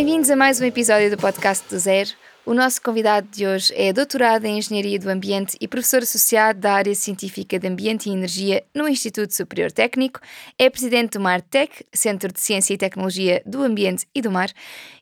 Bem-vindos 0.00 0.30
a 0.30 0.34
mais 0.34 0.58
um 0.58 0.64
episódio 0.64 1.10
do 1.10 1.18
podcast 1.18 1.68
do 1.68 1.78
Zero. 1.78 2.08
O 2.46 2.54
nosso 2.54 2.80
convidado 2.80 3.28
de 3.30 3.46
hoje 3.46 3.70
é 3.76 3.92
doutorado 3.92 4.46
em 4.46 4.56
Engenharia 4.56 4.98
do 4.98 5.10
Ambiente 5.10 5.58
e 5.60 5.68
professor 5.68 6.02
associado 6.02 6.58
da 6.58 6.72
área 6.72 6.94
científica 6.94 7.58
de 7.58 7.68
Ambiente 7.68 8.08
e 8.08 8.12
Energia 8.14 8.64
no 8.74 8.88
Instituto 8.88 9.34
Superior 9.34 9.70
Técnico, 9.70 10.18
é 10.58 10.70
presidente 10.70 11.18
do 11.18 11.20
MarTech, 11.20 11.84
Centro 11.92 12.32
de 12.32 12.40
Ciência 12.40 12.72
e 12.72 12.78
Tecnologia 12.78 13.42
do 13.44 13.62
Ambiente 13.62 14.06
e 14.14 14.22
do 14.22 14.30
Mar, 14.30 14.50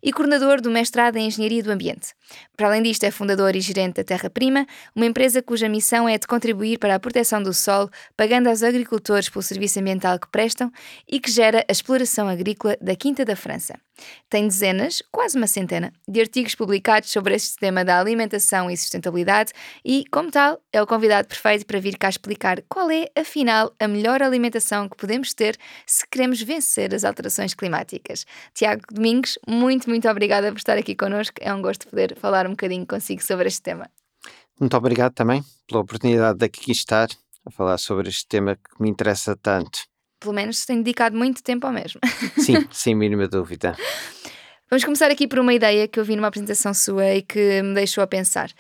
e 0.03 0.13
coordenador 0.13 0.61
do 0.61 0.69
mestrado 0.69 1.15
em 1.15 1.29
Engenharia 1.29 1.63
do 1.63 1.71
Ambiente. 1.71 2.09
Para 2.57 2.69
além 2.69 2.83
disto, 2.83 3.05
é 3.05 3.11
fundador 3.11 3.55
e 3.57 3.61
gerente 3.61 3.97
da 3.97 4.05
Terra 4.05 4.29
Prima, 4.29 4.67
uma 4.95 5.07
empresa 5.07 5.43
cuja 5.43 5.69
missão 5.69 6.09
é 6.09 6.19
de 6.19 6.27
contribuir 6.27 6.79
para 6.79 6.95
a 6.95 7.01
proteção 7.01 7.43
do 7.43 7.55
solo, 7.55 7.91
pagando 8.17 8.49
aos 8.49 8.63
agricultores 8.63 9.29
pelo 9.29 9.43
serviço 9.43 9.79
ambiental 9.81 10.19
que 10.19 10.31
prestam 10.31 10.71
e 11.07 11.21
que 11.21 11.31
gera 11.31 11.65
a 11.69 11.73
exploração 11.73 12.29
agrícola 12.29 12.77
da 12.81 12.95
Quinta 12.97 13.25
da 13.25 13.37
França. 13.37 13.79
Tem 14.29 14.47
dezenas, 14.47 15.03
quase 15.11 15.37
uma 15.37 15.47
centena, 15.47 15.93
de 16.07 16.21
artigos 16.21 16.55
publicados 16.55 17.11
sobre 17.11 17.35
este 17.35 17.57
tema 17.57 17.85
da 17.85 17.99
alimentação 17.99 18.71
e 18.71 18.77
sustentabilidade 18.77 19.53
e, 19.85 20.05
como 20.11 20.31
tal, 20.31 20.61
é 20.73 20.81
o 20.81 20.87
convidado 20.87 21.29
perfeito 21.29 21.67
para 21.67 21.81
vir 21.81 21.97
cá 21.99 22.09
explicar 22.09 22.63
qual 22.69 22.91
é, 22.91 23.07
afinal, 23.17 23.73
a 23.79 23.89
melhor 23.89 24.23
alimentação 24.23 24.89
que 24.89 24.97
podemos 24.97 25.35
ter 25.35 25.57
se 25.87 26.07
queremos 26.09 26.41
vencer 26.41 26.95
as 26.95 27.05
alterações 27.05 27.55
climáticas. 27.55 28.25
Tiago 28.55 28.83
Domingos, 28.93 29.39
muito, 29.47 29.89
muito 29.89 30.09
obrigada 30.09 30.51
por 30.53 30.59
estar 30.59 30.79
aqui 30.79 30.95
connosco. 30.95 31.37
É 31.41 31.53
um 31.53 31.63
gosto 31.63 31.89
poder 31.89 32.17
falar 32.19 32.47
um 32.47 32.51
bocadinho 32.51 32.87
consigo 32.87 33.23
sobre 33.23 33.49
este 33.49 33.63
tema. 33.63 33.91
Muito 34.61 34.77
obrigado 34.77 35.15
também 35.15 35.43
pela 35.67 35.81
oportunidade 35.81 36.39
de 36.39 36.45
aqui 36.45 36.73
estar 36.73 37.09
a 37.47 37.51
falar 37.51 37.79
sobre 37.79 38.09
este 38.09 38.27
tema 38.27 38.57
que 38.57 38.83
me 38.83 38.89
interessa 38.89 39.37
tanto. 39.37 39.81
Pelo 40.21 40.35
menos 40.35 40.67
tenho 40.67 40.83
dedicado 40.83 41.17
muito 41.17 41.43
tempo 41.43 41.67
ao 41.67 41.73
mesmo. 41.73 42.01
Sim, 42.37 42.67
sem 42.71 42.95
mínima 42.95 43.29
dúvida. 43.29 43.77
Vamos 44.69 44.85
começar 44.85 45.11
aqui 45.11 45.27
por 45.27 45.39
uma 45.39 45.55
ideia 45.55 45.89
que 45.89 45.99
eu 45.99 46.05
vi 46.05 46.17
numa 46.17 46.29
apresentação 46.29 46.75
sua 46.75 47.15
e 47.15 47.23
que 47.23 47.63
me 47.63 47.75
deixou 47.75 48.03
a 48.03 48.07
pensar. 48.07 48.51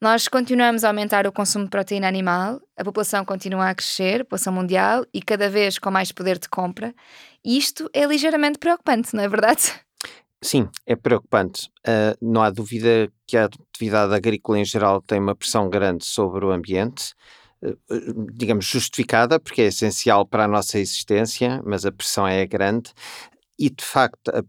Nós 0.00 0.28
continuamos 0.28 0.84
a 0.84 0.88
aumentar 0.88 1.26
o 1.26 1.32
consumo 1.32 1.64
de 1.64 1.70
proteína 1.70 2.08
animal, 2.08 2.60
a 2.76 2.84
população 2.84 3.24
continua 3.24 3.68
a 3.68 3.74
crescer, 3.74 4.20
a 4.20 4.24
população 4.24 4.52
mundial, 4.52 5.04
e 5.12 5.20
cada 5.20 5.50
vez 5.50 5.78
com 5.78 5.90
mais 5.90 6.12
poder 6.12 6.38
de 6.38 6.48
compra. 6.48 6.94
E 7.44 7.58
isto 7.58 7.90
é 7.92 8.06
ligeiramente 8.06 8.58
preocupante, 8.58 9.14
não 9.14 9.22
é 9.22 9.28
verdade? 9.28 9.74
Sim, 10.42 10.68
é 10.86 10.96
preocupante. 10.96 11.68
Uh, 11.86 12.16
não 12.20 12.42
há 12.42 12.50
dúvida 12.50 13.12
que 13.26 13.36
a 13.36 13.44
atividade 13.44 14.14
agrícola 14.14 14.58
em 14.58 14.64
geral 14.64 15.02
tem 15.02 15.18
uma 15.20 15.34
pressão 15.36 15.68
grande 15.68 16.04
sobre 16.06 16.44
o 16.46 16.50
ambiente, 16.50 17.12
uh, 17.62 17.76
digamos 18.32 18.64
justificada, 18.64 19.38
porque 19.38 19.60
é 19.62 19.66
essencial 19.66 20.26
para 20.26 20.44
a 20.44 20.48
nossa 20.48 20.78
existência, 20.78 21.60
mas 21.64 21.84
a 21.84 21.92
pressão 21.92 22.26
é 22.26 22.46
grande. 22.46 22.90
E 23.58 23.70
de 23.70 23.84
facto, 23.84 24.28
a 24.30 24.42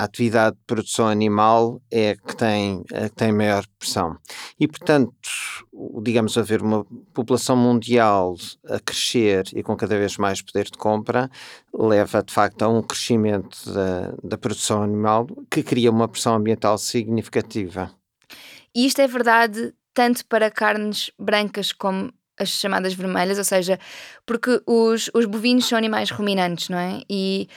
a 0.00 0.04
atividade 0.04 0.56
de 0.56 0.62
produção 0.66 1.08
animal 1.08 1.78
é 1.90 2.16
que 2.16 2.34
tem, 2.34 2.82
que 2.84 3.10
tem 3.14 3.32
maior 3.32 3.66
pressão. 3.78 4.16
E, 4.58 4.66
portanto, 4.66 5.12
digamos, 6.02 6.38
haver 6.38 6.62
uma 6.62 6.86
população 7.12 7.54
mundial 7.54 8.34
a 8.66 8.80
crescer 8.80 9.44
e 9.54 9.62
com 9.62 9.76
cada 9.76 9.98
vez 9.98 10.16
mais 10.16 10.40
poder 10.40 10.64
de 10.64 10.78
compra 10.78 11.30
leva, 11.74 12.22
de 12.22 12.32
facto, 12.32 12.62
a 12.62 12.68
um 12.68 12.82
crescimento 12.82 13.70
da, 13.70 14.14
da 14.24 14.38
produção 14.38 14.82
animal 14.82 15.26
que 15.50 15.62
cria 15.62 15.90
uma 15.90 16.08
pressão 16.08 16.34
ambiental 16.34 16.78
significativa. 16.78 17.94
E 18.74 18.86
isto 18.86 19.02
é 19.02 19.06
verdade 19.06 19.74
tanto 19.92 20.24
para 20.24 20.50
carnes 20.50 21.10
brancas 21.18 21.72
como 21.72 22.10
as 22.38 22.48
chamadas 22.48 22.94
vermelhas, 22.94 23.36
ou 23.36 23.44
seja, 23.44 23.78
porque 24.24 24.62
os, 24.66 25.10
os 25.12 25.26
bovinos 25.26 25.66
são 25.66 25.76
animais 25.76 26.10
ruminantes, 26.10 26.70
não 26.70 26.78
é? 26.78 27.02
E 27.10 27.48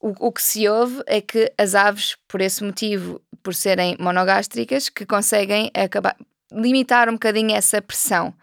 o, 0.00 0.28
o 0.28 0.32
que 0.32 0.42
se 0.42 0.68
ouve 0.68 1.02
é 1.06 1.20
que 1.20 1.52
as 1.58 1.74
aves, 1.74 2.16
por 2.28 2.40
esse 2.40 2.62
motivo, 2.62 3.20
por 3.42 3.54
serem 3.54 3.96
monogástricas, 3.98 4.88
que 4.88 5.06
conseguem 5.06 5.70
acabar, 5.74 6.16
limitar 6.52 7.08
um 7.08 7.12
bocadinho 7.12 7.54
essa 7.54 7.80
pressão. 7.80 8.34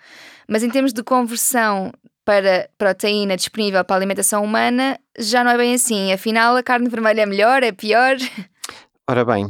Mas 0.48 0.64
em 0.64 0.70
termos 0.70 0.94
de 0.94 1.04
conversão 1.04 1.92
para 2.26 2.70
proteína 2.78 3.36
disponível 3.36 3.84
para 3.84 3.96
a 3.96 4.00
alimentação 4.00 4.44
humana, 4.44 5.00
já 5.18 5.44
não 5.44 5.52
é 5.52 5.58
bem 5.58 5.74
assim. 5.74 6.12
Afinal, 6.12 6.56
a 6.56 6.64
carne 6.64 6.90
vermelha 6.90 7.22
é 7.22 7.26
melhor, 7.26 7.64
é 7.64 7.72
pior? 7.72 8.16
Ora 9.10 9.26
bem, 9.26 9.46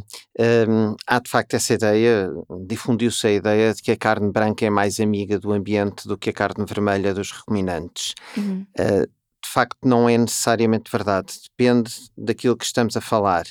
hum, 0.67 0.95
há 1.05 1.19
de 1.19 1.29
facto 1.29 1.53
essa 1.53 1.75
ideia, 1.75 2.27
difundiu-se 2.65 3.27
a 3.27 3.31
ideia 3.31 3.71
de 3.71 3.83
que 3.83 3.91
a 3.91 3.97
carne 3.97 4.31
branca 4.31 4.65
é 4.65 4.69
mais 4.69 4.99
amiga 4.99 5.37
do 5.37 5.51
ambiente 5.53 6.07
do 6.07 6.17
que 6.17 6.31
a 6.31 6.33
carne 6.33 6.65
vermelha 6.65 7.13
dos 7.13 7.29
ruminantes. 7.31 8.15
Uhum. 8.35 8.65
Uh, 8.79 9.07
facto 9.53 9.77
não 9.83 10.09
é 10.09 10.17
necessariamente 10.17 10.91
verdade, 10.91 11.33
depende 11.43 11.93
daquilo 12.17 12.57
que 12.57 12.65
estamos 12.65 12.97
a 12.97 13.01
falar. 13.01 13.45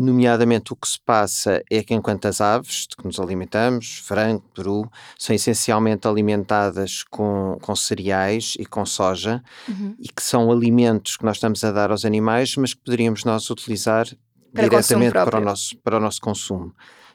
Nomeadamente, 0.00 0.72
o 0.72 0.76
que 0.76 0.86
se 0.86 1.00
passa 1.00 1.60
é 1.68 1.82
que, 1.82 1.92
enquanto 1.92 2.26
as 2.26 2.40
aves 2.40 2.86
de 2.88 2.96
que 2.96 3.04
nos 3.04 3.18
alimentamos, 3.18 3.98
frango, 4.04 4.44
peru, 4.54 4.88
são 5.18 5.34
essencialmente 5.34 6.06
alimentadas 6.06 7.02
com, 7.02 7.58
com 7.60 7.74
cereais 7.74 8.54
e 8.60 8.64
com 8.64 8.86
soja, 8.86 9.42
uhum. 9.68 9.96
e 9.98 10.08
que 10.08 10.22
são 10.22 10.52
alimentos 10.52 11.16
que 11.16 11.24
nós 11.24 11.38
estamos 11.38 11.64
a 11.64 11.72
dar 11.72 11.90
aos 11.90 12.04
animais, 12.04 12.54
mas 12.56 12.74
que 12.74 12.80
poderíamos 12.80 13.24
nós 13.24 13.50
utilizar 13.50 14.06
para 14.52 14.68
diretamente 14.68 15.12
para 15.12 15.38
o, 15.38 15.40
nosso, 15.40 15.76
para 15.78 15.96
o 15.96 16.00
nosso 16.00 16.20
consumo. 16.20 16.72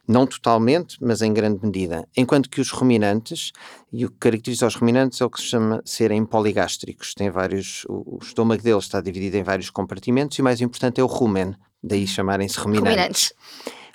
Não 0.08 0.28
totalmente, 0.28 0.97
mas 1.02 1.22
em 1.22 1.34
grande 1.34 1.66
medida. 1.66 2.08
Enquanto 2.16 2.50
que 2.50 2.59
os 2.59 2.69
ruminantes, 2.69 3.52
e 3.91 4.06
o 4.06 4.09
que 4.09 4.18
caracteriza 4.18 4.68
os 4.68 4.75
ruminantes 4.75 5.22
é 5.22 5.25
o 5.25 5.30
que 5.30 5.40
se 5.40 5.47
chama 5.47 5.81
serem 5.86 6.25
poligástricos. 6.25 7.14
Tem 7.14 7.30
vários, 7.30 7.86
o, 7.88 8.18
o 8.18 8.19
estômago 8.22 8.62
deles 8.62 8.84
está 8.84 9.00
dividido 9.00 9.38
em 9.38 9.44
vários 9.44 9.69
compartimentos 9.69 10.38
e 10.38 10.41
o 10.41 10.44
mais 10.44 10.59
importante 10.59 11.00
é 11.00 11.03
o 11.03 11.08
rumen, 11.08 11.56
daí 11.81 12.06
chamarem-se 12.06 12.59
ruminantes. 12.59 12.91
ruminantes. 12.91 13.34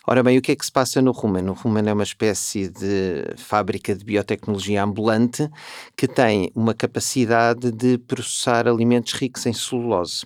Ora 0.07 0.23
bem, 0.23 0.39
o 0.39 0.41
que 0.41 0.53
é 0.53 0.57
que 0.57 0.65
se 0.65 0.73
passa 0.73 1.03
no 1.03 1.13
rumen? 1.13 1.51
O 1.51 1.53
rumen 1.53 1.87
é 1.87 1.93
uma 1.93 2.03
espécie 2.03 2.71
de 2.71 3.25
fábrica 3.37 3.95
de 3.95 4.03
biotecnologia 4.03 4.83
ambulante 4.83 5.47
que 5.95 6.09
tem 6.09 6.51
uma 6.55 6.73
capacidade 6.73 7.71
de 7.71 7.99
processar 7.99 8.67
alimentos 8.67 9.13
ricos 9.13 9.45
em 9.45 9.53
celulose 9.53 10.25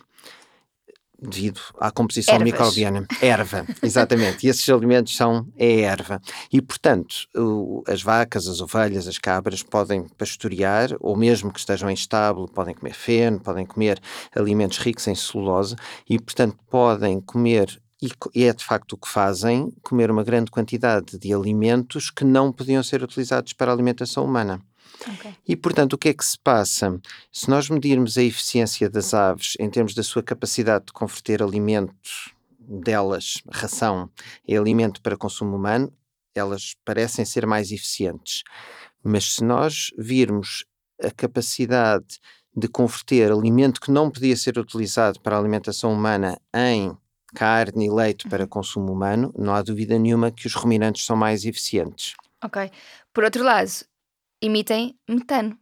devido 1.23 1.61
à 1.79 1.91
composição 1.91 2.35
Ervas. 2.35 2.53
microbiana. 2.53 3.07
Erva, 3.21 3.67
exatamente. 3.83 4.47
e 4.47 4.51
esses 4.51 4.69
alimentos 4.69 5.17
são 5.17 5.47
é 5.57 5.83
erva. 5.83 6.21
E, 6.53 6.61
portanto, 6.61 7.15
o, 7.37 7.83
as 7.87 8.03
vacas, 8.03 8.49
as 8.49 8.61
ovelhas, 8.61 9.07
as 9.07 9.19
cabras 9.19 9.63
podem 9.63 10.05
pastorear, 10.19 10.91
ou 11.01 11.17
mesmo 11.17 11.53
que 11.53 11.59
estejam 11.59 11.89
em 11.89 11.95
estábulo, 11.95 12.49
podem 12.49 12.75
comer 12.75 12.95
feno, 12.95 13.41
podem 13.41 13.65
comer 13.65 14.01
alimentos 14.35 14.79
ricos 14.79 15.07
em 15.07 15.15
celulose 15.15 15.77
e, 16.09 16.19
portanto, 16.19 16.57
podem 16.69 17.21
comer 17.21 17.81
e 18.35 18.45
é 18.45 18.53
de 18.53 18.65
facto 18.65 18.95
o 18.95 18.97
que 18.97 19.09
fazem, 19.09 19.73
comer 19.81 20.11
uma 20.11 20.25
grande 20.25 20.51
quantidade 20.51 21.17
de 21.17 21.33
alimentos 21.33 22.11
que 22.11 22.25
não 22.25 22.51
podiam 22.51 22.83
ser 22.83 23.01
utilizados 23.01 23.53
para 23.53 23.71
a 23.71 23.75
alimentação 23.75 24.25
humana. 24.25 24.61
Okay. 25.15 25.35
E, 25.47 25.57
portanto, 25.57 25.95
o 25.95 25.99
que 25.99 26.09
é 26.09 26.15
que 26.15 26.25
se 26.25 26.39
passa? 26.39 27.01
Se 27.31 27.49
nós 27.51 27.69
medirmos 27.69 28.17
a 28.17 28.23
eficiência 28.23 28.89
das 28.89 29.15
aves 29.15 29.55
em 29.59 29.69
termos 29.69 29.95
da 29.95 30.03
sua 30.03 30.23
capacidade 30.23 30.87
de 30.87 30.93
converter 30.93 31.43
alimentos 31.43 32.33
delas, 32.59 33.43
ração, 33.51 34.09
em 34.47 34.57
alimento 34.57 35.03
para 35.03 35.17
consumo 35.17 35.57
humano, 35.57 35.93
elas 36.35 36.75
parecem 36.85 37.25
ser 37.25 37.47
mais 37.47 37.71
eficientes. 37.71 38.43
Mas 39.03 39.35
se 39.35 39.45
nós 39.45 39.91
virmos 39.99 40.65
a 41.03 41.11
capacidade 41.11 42.21
de 42.57 42.69
converter 42.69 43.33
alimento 43.33 43.81
que 43.81 43.91
não 43.91 44.11
podia 44.11 44.37
ser 44.37 44.59
utilizado 44.59 45.21
para 45.21 45.37
a 45.37 45.39
alimentação 45.39 45.93
humana 45.93 46.39
em 46.55 46.97
carne 47.35 47.87
e 47.87 47.91
leite 47.91 48.29
para 48.29 48.45
uhum. 48.45 48.49
consumo 48.49 48.93
humano, 48.93 49.33
não 49.37 49.55
há 49.55 49.63
dúvida 49.63 49.99
nenhuma 49.99 50.31
que 50.31 50.47
os 50.47 50.55
ruminantes 50.55 51.05
são 51.05 51.17
mais 51.17 51.45
eficientes. 51.45 52.15
Ok. 52.45 52.71
Por 53.13 53.25
outro 53.25 53.43
lado, 53.43 53.71
emitem 54.43 54.95
metano. 55.09 55.57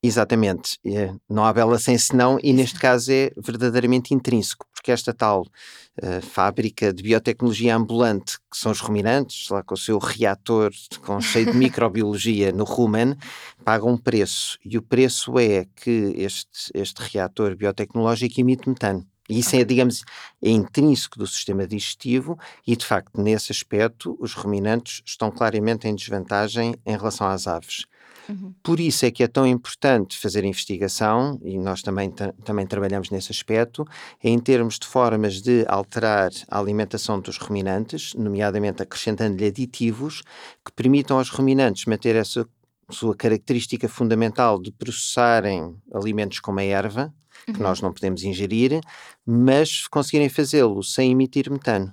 Exatamente. 0.00 0.78
É, 0.86 1.12
não 1.28 1.44
há 1.44 1.52
bela 1.52 1.76
sem 1.78 1.98
senão, 1.98 2.38
e 2.40 2.52
neste 2.52 2.78
caso 2.78 3.10
é 3.10 3.32
verdadeiramente 3.36 4.14
intrínseco, 4.14 4.64
porque 4.72 4.92
esta 4.92 5.12
tal 5.12 5.42
uh, 5.42 6.22
fábrica 6.22 6.92
de 6.92 7.02
biotecnologia 7.02 7.74
ambulante, 7.74 8.38
que 8.48 8.56
são 8.56 8.70
os 8.70 8.78
ruminantes, 8.78 9.48
lá 9.48 9.60
com 9.62 9.74
o 9.74 9.78
seu 9.78 9.98
reator 9.98 10.70
com 11.04 11.20
cheio 11.20 11.46
de 11.46 11.58
microbiologia 11.58 12.52
no 12.52 12.62
rumen, 12.62 13.16
pagam 13.64 13.88
um 13.88 13.96
preço. 13.96 14.56
E 14.64 14.78
o 14.78 14.82
preço 14.82 15.36
é 15.36 15.66
que 15.74 16.14
este, 16.16 16.70
este 16.74 17.02
reator 17.02 17.56
biotecnológico 17.56 18.40
emite 18.40 18.68
metano. 18.68 19.04
E 19.28 19.40
isso 19.40 19.56
é, 19.56 19.64
digamos, 19.64 20.04
é 20.40 20.48
intrínseco 20.48 21.18
do 21.18 21.26
sistema 21.26 21.66
digestivo 21.66 22.38
e, 22.66 22.74
de 22.74 22.86
facto, 22.86 23.20
nesse 23.20 23.52
aspecto, 23.52 24.16
os 24.20 24.32
ruminantes 24.32 25.02
estão 25.04 25.30
claramente 25.30 25.86
em 25.86 25.94
desvantagem 25.94 26.76
em 26.86 26.96
relação 26.96 27.26
às 27.26 27.46
aves. 27.46 27.84
Uhum. 28.28 28.54
Por 28.62 28.78
isso 28.78 29.06
é 29.06 29.10
que 29.10 29.22
é 29.22 29.28
tão 29.28 29.46
importante 29.46 30.18
fazer 30.18 30.44
investigação, 30.44 31.40
e 31.42 31.58
nós 31.58 31.80
também, 31.80 32.10
também 32.44 32.66
trabalhamos 32.66 33.10
nesse 33.10 33.32
aspecto, 33.32 33.86
em 34.22 34.38
termos 34.38 34.78
de 34.78 34.86
formas 34.86 35.40
de 35.40 35.64
alterar 35.66 36.30
a 36.48 36.58
alimentação 36.58 37.20
dos 37.20 37.38
ruminantes, 37.38 38.12
nomeadamente 38.14 38.82
acrescentando-lhe 38.82 39.46
aditivos 39.46 40.22
que 40.64 40.72
permitam 40.72 41.16
aos 41.18 41.30
ruminantes 41.30 41.86
manter 41.86 42.16
essa 42.16 42.46
sua 42.90 43.14
característica 43.16 43.88
fundamental 43.88 44.60
de 44.60 44.72
processarem 44.72 45.76
alimentos 45.94 46.40
como 46.40 46.60
a 46.60 46.64
erva, 46.64 47.14
que 47.52 47.58
uhum. 47.58 47.66
nós 47.66 47.80
não 47.80 47.92
podemos 47.92 48.22
ingerir, 48.22 48.80
mas 49.26 49.86
conseguirem 49.88 50.28
fazê-lo 50.28 50.82
sem 50.82 51.10
emitir 51.12 51.50
metano. 51.50 51.92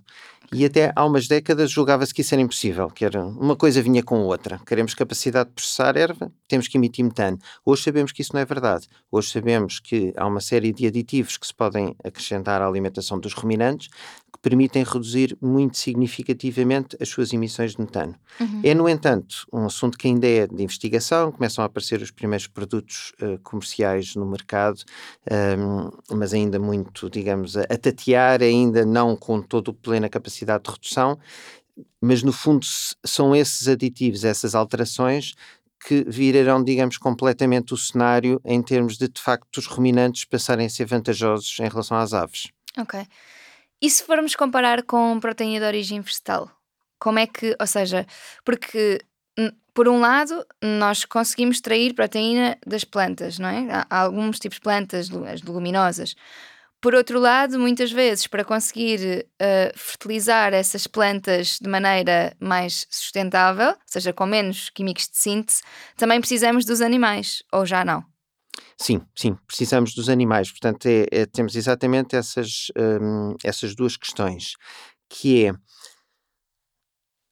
E 0.53 0.63
até 0.63 0.91
há 0.95 1.03
umas 1.05 1.27
décadas 1.27 1.71
julgava-se 1.71 2.13
que 2.13 2.21
isso 2.21 2.33
era 2.33 2.41
impossível, 2.41 2.87
que 2.87 3.03
era 3.03 3.25
uma 3.25 3.55
coisa 3.55 3.81
vinha 3.81 4.03
com 4.03 4.21
outra. 4.21 4.59
Queremos 4.65 4.93
capacidade 4.93 5.49
de 5.49 5.55
processar 5.55 5.97
erva, 5.97 6.31
temos 6.47 6.67
que 6.67 6.77
emitir 6.77 7.03
metano. 7.03 7.37
Hoje 7.65 7.83
sabemos 7.83 8.11
que 8.11 8.21
isso 8.21 8.31
não 8.33 8.41
é 8.41 8.45
verdade. 8.45 8.87
Hoje 9.11 9.31
sabemos 9.31 9.79
que 9.79 10.13
há 10.15 10.25
uma 10.25 10.39
série 10.39 10.71
de 10.71 10.85
aditivos 10.85 11.37
que 11.37 11.47
se 11.47 11.53
podem 11.53 11.95
acrescentar 12.03 12.61
à 12.61 12.67
alimentação 12.67 13.19
dos 13.19 13.33
ruminantes 13.33 13.89
permitem 14.45 14.83
reduzir 14.83 15.35
muito 15.41 15.75
significativamente 15.75 16.95
as 17.01 17.09
suas 17.09 17.33
emissões 17.33 17.71
de 17.71 17.81
metano. 17.81 18.13
Uhum. 18.39 18.61
É, 18.63 18.75
no 18.75 18.87
entanto, 18.87 19.47
um 19.51 19.65
assunto 19.65 19.97
que 19.97 20.07
ainda 20.07 20.27
é 20.27 20.45
de 20.45 20.61
investigação, 20.61 21.31
começam 21.31 21.63
a 21.63 21.65
aparecer 21.65 21.99
os 21.99 22.11
primeiros 22.11 22.45
produtos 22.45 23.11
uh, 23.19 23.39
comerciais 23.41 24.15
no 24.15 24.23
mercado, 24.23 24.83
um, 25.57 25.89
mas 26.15 26.31
ainda 26.31 26.59
muito, 26.59 27.09
digamos, 27.09 27.57
a, 27.57 27.61
a 27.61 27.75
tatear, 27.75 28.43
ainda 28.43 28.85
não 28.85 29.15
com 29.15 29.41
toda 29.41 29.71
a 29.71 29.73
plena 29.73 30.07
capacidade 30.07 30.65
de 30.65 30.69
redução, 30.69 31.17
mas 31.99 32.21
no 32.21 32.31
fundo 32.31 32.67
são 33.03 33.35
esses 33.35 33.67
aditivos, 33.67 34.23
essas 34.23 34.53
alterações 34.53 35.33
que 35.87 36.05
virarão, 36.07 36.63
digamos, 36.63 36.99
completamente 36.99 37.73
o 37.73 37.77
cenário 37.77 38.39
em 38.45 38.61
termos 38.61 38.95
de, 38.95 39.07
de 39.07 39.19
facto, 39.19 39.57
os 39.57 39.65
ruminantes 39.65 40.23
passarem 40.23 40.67
a 40.67 40.69
ser 40.69 40.85
vantajosos 40.85 41.57
em 41.59 41.67
relação 41.67 41.97
às 41.97 42.13
aves. 42.13 42.51
Ok. 42.77 43.07
E 43.85 43.89
se 43.91 44.01
formos 44.01 44.35
comparar 44.35 44.81
com 44.81 45.19
proteína 45.19 45.59
de 45.59 45.65
origem 45.67 46.01
vegetal? 46.01 46.49
Como 46.97 47.19
é 47.19 47.27
que, 47.27 47.55
ou 47.59 47.67
seja, 47.67 48.07
porque 48.43 48.99
por 49.75 49.87
um 49.87 49.99
lado, 49.99 50.43
nós 50.59 51.05
conseguimos 51.05 51.57
extrair 51.57 51.93
proteína 51.93 52.57
das 52.65 52.83
plantas, 52.83 53.37
não 53.37 53.47
é? 53.47 53.67
Há 53.87 53.99
alguns 53.99 54.39
tipos 54.39 54.55
de 54.55 54.61
plantas, 54.61 55.11
as 55.11 55.43
leguminosas. 55.43 56.15
Por 56.81 56.95
outro 56.95 57.19
lado, 57.19 57.59
muitas 57.59 57.91
vezes, 57.91 58.25
para 58.25 58.43
conseguir 58.43 59.27
uh, 59.39 59.77
fertilizar 59.77 60.51
essas 60.51 60.87
plantas 60.87 61.59
de 61.61 61.69
maneira 61.69 62.35
mais 62.39 62.87
sustentável, 62.89 63.67
ou 63.69 63.77
seja, 63.85 64.11
com 64.11 64.25
menos 64.25 64.71
químicos 64.71 65.07
de 65.07 65.17
síntese, 65.17 65.61
também 65.95 66.19
precisamos 66.19 66.65
dos 66.65 66.81
animais, 66.81 67.43
ou 67.51 67.67
já 67.67 67.85
não? 67.85 68.03
Sim, 68.77 69.01
sim, 69.15 69.37
precisamos 69.47 69.93
dos 69.93 70.09
animais. 70.09 70.51
Portanto, 70.51 70.85
é, 70.85 71.05
é, 71.11 71.25
temos 71.25 71.55
exatamente 71.55 72.15
essas, 72.15 72.67
um, 72.77 73.35
essas 73.43 73.75
duas 73.75 73.95
questões, 73.97 74.53
que 75.09 75.45
é 75.45 75.53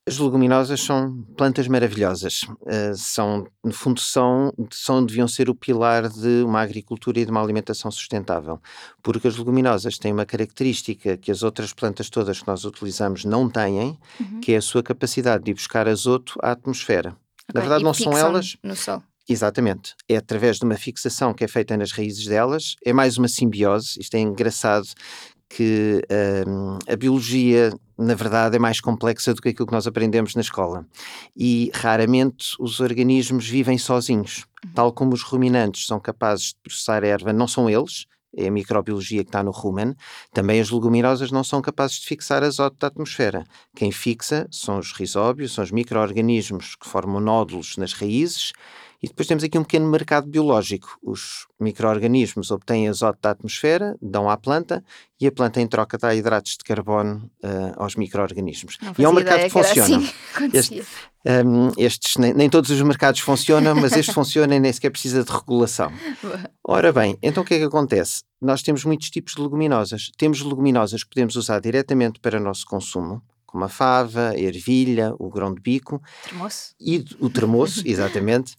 as 0.05 0.17
leguminosas 0.17 0.81
são 0.81 1.23
plantas 1.37 1.67
maravilhosas. 1.67 2.41
Uh, 2.61 2.95
são, 2.95 3.47
no 3.63 3.71
fundo, 3.71 4.01
são, 4.01 4.53
são, 4.69 5.05
deviam 5.05 5.27
ser 5.29 5.49
o 5.49 5.55
pilar 5.55 6.09
de 6.09 6.43
uma 6.43 6.61
agricultura 6.61 7.19
e 7.19 7.25
de 7.25 7.31
uma 7.31 7.41
alimentação 7.41 7.89
sustentável. 7.89 8.59
Porque 9.01 9.29
as 9.29 9.37
leguminosas 9.37 9.97
têm 9.97 10.11
uma 10.11 10.25
característica 10.25 11.15
que 11.15 11.31
as 11.31 11.41
outras 11.41 11.73
plantas 11.73 12.09
todas 12.09 12.41
que 12.41 12.47
nós 12.47 12.65
utilizamos 12.65 13.23
não 13.23 13.49
têm, 13.49 13.97
uhum. 14.19 14.41
que 14.41 14.51
é 14.51 14.57
a 14.57 14.61
sua 14.61 14.83
capacidade 14.83 15.45
de 15.45 15.53
buscar 15.53 15.87
azoto 15.87 16.37
à 16.41 16.51
atmosfera. 16.51 17.15
Okay. 17.49 17.53
Na 17.53 17.61
verdade, 17.61 17.81
e 17.81 17.85
não 17.85 17.93
são 17.93 18.17
elas. 18.17 18.57
No 18.61 18.75
sol. 18.75 19.01
Exatamente. 19.27 19.95
É 20.09 20.17
através 20.17 20.57
de 20.57 20.65
uma 20.65 20.75
fixação 20.75 21.33
que 21.33 21.43
é 21.43 21.47
feita 21.47 21.77
nas 21.77 21.91
raízes 21.91 22.25
delas. 22.25 22.75
É 22.83 22.91
mais 22.91 23.17
uma 23.17 23.27
simbiose. 23.27 23.99
Isto 23.99 24.15
é 24.15 24.19
engraçado 24.19 24.87
que 25.49 26.01
um, 26.47 26.79
a 26.91 26.95
biologia, 26.95 27.71
na 27.97 28.15
verdade, 28.15 28.55
é 28.55 28.59
mais 28.59 28.81
complexa 28.81 29.33
do 29.33 29.41
que 29.41 29.49
aquilo 29.49 29.67
que 29.67 29.73
nós 29.73 29.87
aprendemos 29.87 30.35
na 30.35 30.41
escola. 30.41 30.85
E 31.37 31.71
raramente 31.73 32.55
os 32.59 32.79
organismos 32.79 33.47
vivem 33.47 33.77
sozinhos. 33.77 34.45
Uhum. 34.65 34.71
Tal 34.73 34.91
como 34.91 35.13
os 35.13 35.21
ruminantes 35.21 35.85
são 35.85 35.99
capazes 35.99 36.47
de 36.47 36.55
processar 36.63 37.03
erva, 37.03 37.31
não 37.31 37.47
são 37.47 37.69
eles, 37.69 38.05
é 38.35 38.47
a 38.47 38.51
microbiologia 38.51 39.23
que 39.23 39.29
está 39.29 39.43
no 39.43 39.51
rumen, 39.51 39.93
também 40.33 40.59
as 40.59 40.71
leguminosas 40.71 41.31
não 41.31 41.43
são 41.43 41.61
capazes 41.61 41.99
de 41.99 42.07
fixar 42.07 42.43
azoto 42.43 42.77
da 42.79 42.87
atmosfera. 42.87 43.43
Quem 43.75 43.91
fixa 43.91 44.47
são 44.51 44.79
os 44.79 44.91
risóbios, 44.91 45.53
são 45.53 45.63
os 45.63 45.69
micro-organismos 45.69 46.75
que 46.75 46.87
formam 46.89 47.21
nódulos 47.21 47.77
nas 47.77 47.93
raízes 47.93 48.51
e 49.03 49.07
depois 49.07 49.27
temos 49.27 49.43
aqui 49.43 49.59
um 49.59 49.63
pequeno 49.63 49.85
mercado 49.85 50.27
biológico. 50.27 50.97
Os 51.03 51.45
micro-organismos 51.59 52.51
obtêm 52.51 52.87
azoto 52.87 53.19
da 53.21 53.31
atmosfera, 53.31 53.97
dão 54.01 54.29
à 54.29 54.37
planta 54.37 54.81
e 55.19 55.27
a 55.27 55.31
planta 55.31 55.59
em 55.59 55.67
troca 55.67 55.97
dá 55.97 56.15
hidratos 56.15 56.53
de 56.53 56.63
carbono 56.63 57.29
uh, 57.43 57.73
aos 57.75 57.97
micro-organismos. 57.97 58.77
E 58.97 59.03
é 59.03 59.09
um 59.09 59.11
mercado 59.11 59.41
que, 59.41 59.49
funciona. 59.49 59.97
Assim 59.97 60.09
este, 60.53 60.83
um, 61.45 61.71
estes, 61.77 62.15
nem, 62.15 62.33
nem, 62.33 62.49
todos 62.49 62.69
os 62.69 62.81
mercados 62.81 63.19
funcionam, 63.19 63.75
mas 63.75 63.91
este 63.91 64.13
funciona 64.13 64.55
e 64.55 64.59
nem 64.61 64.71
sequer 64.71 64.91
precisa 64.91 65.21
de 65.21 65.31
regulação. 65.31 65.91
Ora 66.65 66.93
bem, 66.93 67.17
então 67.21 67.43
o 67.43 67.45
que 67.45 67.55
é 67.55 67.59
que 67.59 67.65
acontece? 67.65 68.23
Nós 68.41 68.61
temos 68.61 68.85
muitos 68.85 69.09
tipos 69.09 69.35
de 69.35 69.41
leguminosas. 69.41 70.11
Temos 70.17 70.41
leguminosas 70.41 71.03
que 71.03 71.09
podemos 71.09 71.35
usar 71.35 71.59
diretamente 71.59 72.21
para 72.21 72.37
o 72.37 72.41
nosso 72.41 72.65
consumo, 72.65 73.21
como 73.53 73.65
a 73.65 73.69
fava, 73.69 74.29
a 74.29 74.39
ervilha, 74.39 75.13
o 75.19 75.29
grão 75.29 75.53
de 75.53 75.61
bico. 75.61 76.01
Termoço. 76.27 76.73
E 76.81 77.05
o 77.19 77.29
termoço, 77.29 77.83
exatamente. 77.85 78.55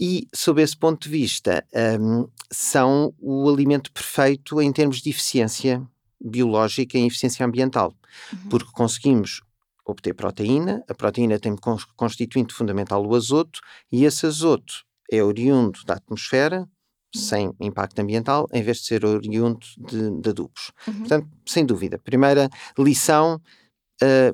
E, 0.00 0.28
sob 0.32 0.62
esse 0.62 0.76
ponto 0.76 1.02
de 1.02 1.08
vista, 1.08 1.66
um, 2.00 2.28
são 2.52 3.12
o 3.18 3.50
alimento 3.50 3.90
perfeito 3.90 4.62
em 4.62 4.72
termos 4.72 5.02
de 5.02 5.10
eficiência 5.10 5.84
biológica 6.20 6.96
e 6.96 7.06
eficiência 7.06 7.44
ambiental, 7.44 7.92
uhum. 8.32 8.48
porque 8.48 8.70
conseguimos 8.72 9.40
obter 9.84 10.14
proteína, 10.14 10.84
a 10.88 10.94
proteína 10.94 11.38
tem 11.38 11.56
como 11.56 11.80
constituinte 11.96 12.54
fundamental 12.54 13.04
o 13.04 13.14
azoto, 13.14 13.60
e 13.90 14.04
esse 14.04 14.24
azoto 14.24 14.84
é 15.10 15.22
oriundo 15.22 15.80
da 15.84 15.94
atmosfera, 15.94 16.68
sem 17.12 17.50
impacto 17.58 17.98
ambiental, 17.98 18.46
em 18.52 18.62
vez 18.62 18.78
de 18.78 18.84
ser 18.84 19.04
oriundo 19.04 19.66
de, 19.78 20.20
de 20.20 20.30
adubos. 20.30 20.70
Uhum. 20.86 20.98
Portanto, 20.98 21.28
sem 21.46 21.64
dúvida, 21.66 21.98
primeira 21.98 22.48
lição 22.78 23.40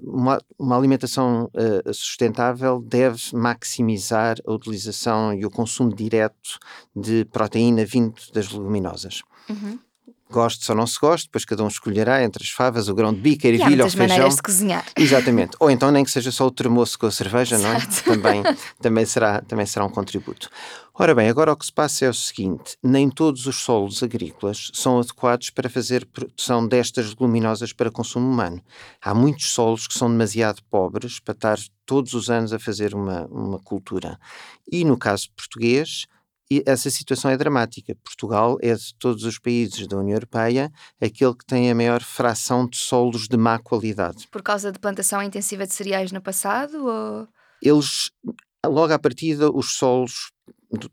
uma, 0.02 0.40
uma, 0.58 0.76
alimentação 0.76 1.50
uh, 1.55 1.94
sustentável 1.94 2.81
deve 2.81 3.20
maximizar 3.32 4.37
a 4.46 4.52
utilização 4.52 5.32
e 5.32 5.46
o 5.46 5.50
consumo 5.50 5.94
direto 5.94 6.58
de 6.94 7.25
proteína 7.26 7.84
vindo 7.84 8.14
das 8.32 8.50
leguminosas. 8.50 9.22
Uhum. 9.49 9.78
Goste 10.35 10.69
ou 10.69 10.77
não 10.77 10.85
se 10.85 10.99
goste, 10.99 11.29
depois 11.29 11.45
cada 11.45 11.63
um 11.63 11.69
escolherá 11.69 12.25
entre 12.25 12.43
as 12.43 12.51
favas, 12.51 12.89
o 12.89 12.95
grão 12.95 13.15
de 13.15 13.21
bico, 13.21 13.47
a 13.47 13.51
ervilha 13.51 13.85
ou 13.85 13.91
feijão. 13.91 14.09
maneiras 14.09 14.35
de 14.35 14.43
cozinhar. 14.43 14.85
Exatamente. 14.99 15.57
Ou 15.61 15.71
então 15.71 15.93
nem 15.93 16.03
que 16.05 16.11
seja 16.11 16.33
só 16.33 16.45
o 16.45 16.50
termoço 16.50 16.99
com 16.99 17.07
a 17.07 17.11
cerveja, 17.12 17.55
Exato. 17.55 17.73
não 17.73 17.81
é? 17.81 18.17
Também, 18.17 18.43
também, 18.83 19.07
será, 19.07 19.41
também 19.43 19.64
será 19.64 19.85
um 19.85 19.88
contributo. 19.88 20.50
Ora 20.93 21.14
bem, 21.14 21.29
agora 21.29 21.53
o 21.53 21.57
que 21.57 21.67
se 21.67 21.73
passa 21.73 22.07
é 22.07 22.09
o 22.09 22.14
seguinte: 22.14 22.76
nem 22.83 23.09
todos 23.09 23.47
os 23.47 23.57
solos 23.57 24.03
agrícolas 24.03 24.73
são 24.75 24.99
adequados 24.99 25.50
para 25.50 25.71
fazer 25.71 26.05
produção 26.07 26.67
destas 26.67 27.11
leguminosas 27.11 27.73
para 27.73 27.91
consumo 27.91 28.29
humano. 28.29 28.61
Há 29.00 29.14
muitos 29.14 29.50
solos 29.53 29.87
que 29.87 29.95
são 29.95 30.11
demasiado 30.11 30.62
pobres 30.69 31.21
para 31.21 31.35
estar 31.35 31.59
todos 31.87 32.12
os 32.12 32.29
anos 32.29 32.53
a 32.53 32.59
fazer 32.59 32.93
uma, 32.93 33.26
uma 33.26 33.61
cultura. 33.61 34.19
E 34.71 34.85
no 34.85 34.97
caso 34.97 35.29
português, 35.37 36.07
essa 36.67 36.91
situação 36.91 37.31
é 37.31 37.37
dramática. 37.37 37.97
Portugal 38.03 38.59
é 38.61 38.75
de 38.75 38.95
todos 38.99 39.25
os 39.25 39.39
países 39.39 39.87
da 39.87 39.97
União 39.97 40.17
Europeia 40.17 40.71
aquele 41.01 41.35
que 41.35 41.47
tem 41.47 41.71
a 41.71 41.75
maior 41.75 42.03
fração 42.03 42.67
de 42.67 42.77
solos 42.77 43.29
de 43.29 43.37
má 43.37 43.59
qualidade. 43.59 44.29
Por 44.29 44.43
causa 44.43 44.71
de 44.71 44.79
plantação 44.79 45.23
intensiva 45.23 45.67
de 45.67 45.73
cereais 45.73 46.13
no 46.13 46.21
passado? 46.21 46.87
Ou... 46.87 47.29
Eles, 47.63 48.11
logo 48.65 48.93
à 48.93 48.99
partida, 48.99 49.51
os 49.51 49.75
solos 49.77 50.33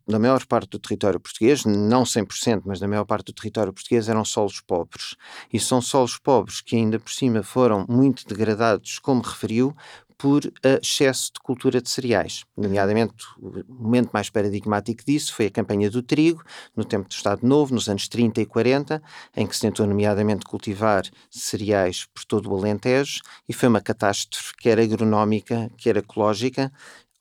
da 0.08 0.20
maior 0.20 0.46
parte 0.46 0.70
do 0.70 0.80
território 0.80 1.20
português, 1.20 1.66
não 1.66 2.04
100%, 2.04 2.62
mas 2.66 2.80
da 2.80 2.88
maior 2.88 3.06
parte 3.06 3.26
do 3.26 3.34
território 3.34 3.74
português 3.74 4.08
eram 4.10 4.24
solos 4.24 4.62
pobres. 4.62 5.16
E 5.52 5.60
são 5.60 5.82
solos 5.82 6.18
pobres 6.18 6.62
que 6.62 6.76
ainda 6.76 7.00
por 7.00 7.12
cima 7.12 7.42
foram 7.44 7.86
muito 7.90 8.28
degradados, 8.28 9.00
como 9.00 9.22
referiu, 9.22 9.76
por 10.22 10.42
excesso 10.64 11.32
de 11.34 11.40
cultura 11.40 11.82
de 11.82 11.90
cereais. 11.90 12.44
Nomeadamente, 12.56 13.16
o 13.40 13.64
momento 13.68 14.12
mais 14.14 14.30
paradigmático 14.30 15.04
disso 15.04 15.34
foi 15.34 15.48
a 15.48 15.50
campanha 15.50 15.90
do 15.90 16.04
trigo, 16.04 16.44
no 16.76 16.86
tempo 16.86 17.10
do 17.10 17.12
Estado 17.12 17.46
Novo, 17.46 17.74
nos 17.74 17.90
anos 17.90 18.08
30 18.08 18.40
e 18.40 18.46
40, 18.46 19.02
em 19.36 19.48
que 19.48 19.56
se 19.56 19.62
tentou, 19.62 19.88
nomeadamente, 19.88 20.46
cultivar 20.46 21.04
cereais 21.32 22.06
por 22.14 22.24
todo 22.24 22.52
o 22.52 22.56
Alentejo, 22.56 23.22
e 23.50 23.54
foi 23.54 23.68
uma 23.68 23.82
catástrofe, 23.82 24.54
quer 24.58 24.80
agronómica, 24.80 25.72
quer 25.76 25.98
ecológica, 25.98 26.72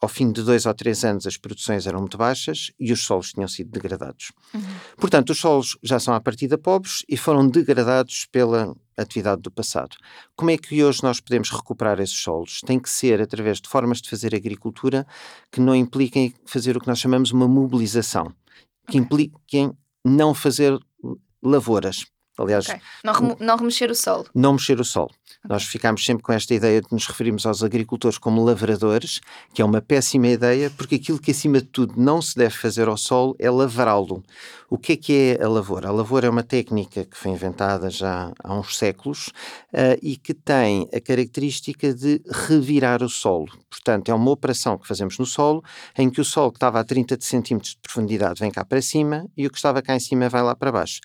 ao 0.01 0.09
fim 0.09 0.33
de 0.33 0.43
dois 0.43 0.65
ou 0.65 0.73
três 0.73 1.05
anos 1.05 1.27
as 1.27 1.37
produções 1.37 1.87
eram 1.87 2.01
muito 2.01 2.17
baixas 2.17 2.71
e 2.81 2.93
os 2.93 3.03
solos 3.03 3.33
tinham 3.33 3.47
sido 3.47 3.71
degradados. 3.71 4.33
Uhum. 4.55 4.63
Portanto, 4.97 5.31
os 5.31 5.39
solos 5.39 5.77
já 5.83 6.01
são 6.01 6.15
à 6.15 6.21
partida 6.21 6.57
pobres 6.57 7.05
e 7.09 7.17
foram 7.17 7.47
degradados 7.47 8.27
pela 8.33 8.75
atividade 8.97 9.43
do 9.43 9.51
passado. 9.51 9.97
Como 10.35 10.51
é 10.51 10.57
que 10.57 10.83
hoje 10.83 11.03
nós 11.03 11.21
podemos 11.21 11.51
recuperar 11.51 12.01
esses 12.01 12.17
solos? 12.17 12.61
Tem 12.65 12.79
que 12.79 12.89
ser 12.89 13.21
através 13.21 13.61
de 13.61 13.69
formas 13.69 14.01
de 14.01 14.09
fazer 14.09 14.35
agricultura 14.35 15.07
que 15.53 15.61
não 15.61 15.75
impliquem 15.75 16.35
fazer 16.47 16.77
o 16.77 16.81
que 16.81 16.89
nós 16.89 16.99
chamamos 16.99 17.31
uma 17.31 17.47
mobilização, 17.47 18.33
que 18.89 18.97
impliquem 18.97 19.73
não 20.05 20.35
fazer 20.35 20.79
lavouras. 21.43 22.07
Aliás, 22.41 22.69
okay. 22.69 22.81
não, 23.05 23.13
remo 23.13 23.37
não 23.39 23.57
remexer 23.57 23.91
o 23.91 23.95
solo. 23.95 24.27
Não 24.35 24.53
mexer 24.55 24.81
o 24.81 24.85
solo. 24.85 25.11
Okay. 25.11 25.49
Nós 25.49 25.65
ficamos 25.65 26.05
sempre 26.05 26.23
com 26.23 26.33
esta 26.33 26.55
ideia 26.55 26.81
de 26.81 26.89
nos 26.91 27.07
referirmos 27.07 27.47
aos 27.47 27.63
agricultores 27.63 28.19
como 28.19 28.45
lavradores, 28.45 29.21
que 29.55 29.63
é 29.63 29.65
uma 29.65 29.81
péssima 29.81 30.29
ideia, 30.29 30.71
porque 30.71 30.97
aquilo 30.97 31.19
que 31.19 31.31
acima 31.31 31.61
de 31.61 31.67
tudo 31.67 31.95
não 31.97 32.21
se 32.21 32.37
deve 32.37 32.55
fazer 32.55 32.89
ao 32.89 32.97
solo 32.97 33.37
é 33.39 33.51
lavrá-lo. 33.51 34.23
O 34.69 34.79
que 34.79 34.93
é 34.93 34.97
que 34.97 35.13
é 35.13 35.45
a 35.45 35.49
lavoura? 35.49 35.89
A 35.89 35.93
lavoura 35.93 36.27
é 36.27 36.31
uma 36.31 36.43
técnica 36.43 37.05
que 37.05 37.17
foi 37.17 37.33
inventada 37.33 37.91
já 37.91 38.33
há 38.43 38.55
uns 38.55 38.77
séculos 38.77 39.29
uh, 39.73 39.99
e 40.01 40.17
que 40.17 40.33
tem 40.33 40.89
a 40.95 41.01
característica 41.01 41.93
de 41.93 42.23
revirar 42.47 43.03
o 43.03 43.09
solo. 43.09 43.49
Portanto, 43.69 44.11
é 44.11 44.15
uma 44.15 44.31
operação 44.31 44.79
que 44.79 44.87
fazemos 44.87 45.19
no 45.19 45.27
solo, 45.27 45.63
em 45.99 46.09
que 46.09 46.21
o 46.21 46.25
solo 46.25 46.53
que 46.53 46.57
estava 46.57 46.81
a 46.81 46.85
30 46.85 47.19
centímetros 47.21 47.73
de 47.73 47.79
profundidade 47.79 48.41
vem 48.41 48.51
cá 48.51 48.65
para 48.65 48.81
cima 48.81 49.27
e 49.37 49.47
o 49.47 49.51
que 49.51 49.57
estava 49.57 49.83
cá 49.83 49.97
em 49.97 50.01
cima 50.01 50.29
vai 50.29 50.43
lá 50.43 50.55
para 50.55 50.71
baixo. 50.71 51.01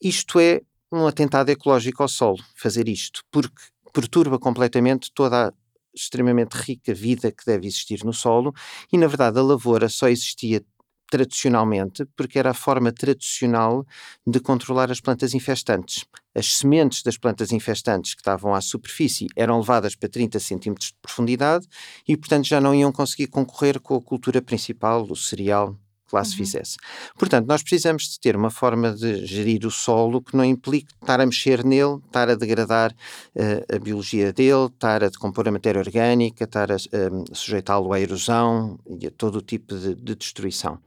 Isto 0.00 0.38
é 0.40 0.60
um 0.92 1.06
atentado 1.06 1.50
ecológico 1.50 2.02
ao 2.02 2.08
solo, 2.08 2.42
fazer 2.54 2.88
isto, 2.88 3.22
porque 3.30 3.62
perturba 3.92 4.38
completamente 4.38 5.10
toda 5.12 5.48
a 5.48 5.52
extremamente 5.94 6.52
rica 6.54 6.92
vida 6.92 7.32
que 7.32 7.44
deve 7.46 7.66
existir 7.66 8.04
no 8.04 8.12
solo 8.12 8.52
e, 8.92 8.98
na 8.98 9.06
verdade, 9.06 9.38
a 9.38 9.42
lavoura 9.42 9.88
só 9.88 10.08
existia 10.08 10.62
tradicionalmente 11.10 12.04
porque 12.16 12.38
era 12.38 12.50
a 12.50 12.54
forma 12.54 12.92
tradicional 12.92 13.86
de 14.26 14.40
controlar 14.40 14.90
as 14.90 15.00
plantas 15.00 15.32
infestantes. 15.34 16.04
As 16.34 16.58
sementes 16.58 17.02
das 17.02 17.16
plantas 17.16 17.52
infestantes 17.52 18.14
que 18.14 18.20
estavam 18.20 18.54
à 18.54 18.60
superfície 18.60 19.28
eram 19.34 19.58
levadas 19.58 19.94
para 19.94 20.08
30 20.08 20.38
centímetros 20.38 20.88
de 20.88 20.98
profundidade 21.00 21.66
e, 22.06 22.16
portanto, 22.16 22.46
já 22.46 22.60
não 22.60 22.74
iam 22.74 22.92
conseguir 22.92 23.28
concorrer 23.28 23.80
com 23.80 23.94
a 23.96 24.02
cultura 24.02 24.42
principal, 24.42 25.06
o 25.08 25.16
cereal 25.16 25.78
que 26.06 26.14
lá 26.14 26.24
se 26.24 26.32
uhum. 26.32 26.38
fizesse. 26.38 26.76
Portanto, 27.18 27.46
nós 27.46 27.62
precisamos 27.62 28.04
de 28.04 28.20
ter 28.20 28.36
uma 28.36 28.50
forma 28.50 28.92
de 28.92 29.26
gerir 29.26 29.66
o 29.66 29.70
solo 29.70 30.22
que 30.22 30.36
não 30.36 30.44
implique 30.44 30.92
estar 31.00 31.20
a 31.20 31.26
mexer 31.26 31.64
nele, 31.64 31.96
estar 32.06 32.28
a 32.30 32.34
degradar 32.34 32.92
uh, 32.92 33.74
a 33.74 33.78
biologia 33.78 34.32
dele, 34.32 34.66
estar 34.66 35.02
a 35.02 35.08
decompor 35.08 35.48
a 35.48 35.52
matéria 35.52 35.80
orgânica, 35.80 36.44
estar 36.44 36.70
a 36.70 36.76
uh, 36.76 37.24
sujeitá-lo 37.34 37.92
à 37.92 38.00
erosão 38.00 38.78
e 39.00 39.06
a 39.06 39.10
todo 39.10 39.36
o 39.36 39.42
tipo 39.42 39.76
de, 39.76 39.94
de 39.94 40.14
destruição. 40.14 40.78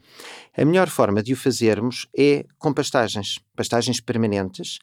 A 0.56 0.66
melhor 0.66 0.90
forma 0.90 1.22
de 1.22 1.34
o 1.34 1.38
fazermos 1.38 2.08
é 2.18 2.46
com 2.58 2.74
pastagens, 2.74 3.40
pastagens 3.56 4.00
permanentes 4.00 4.80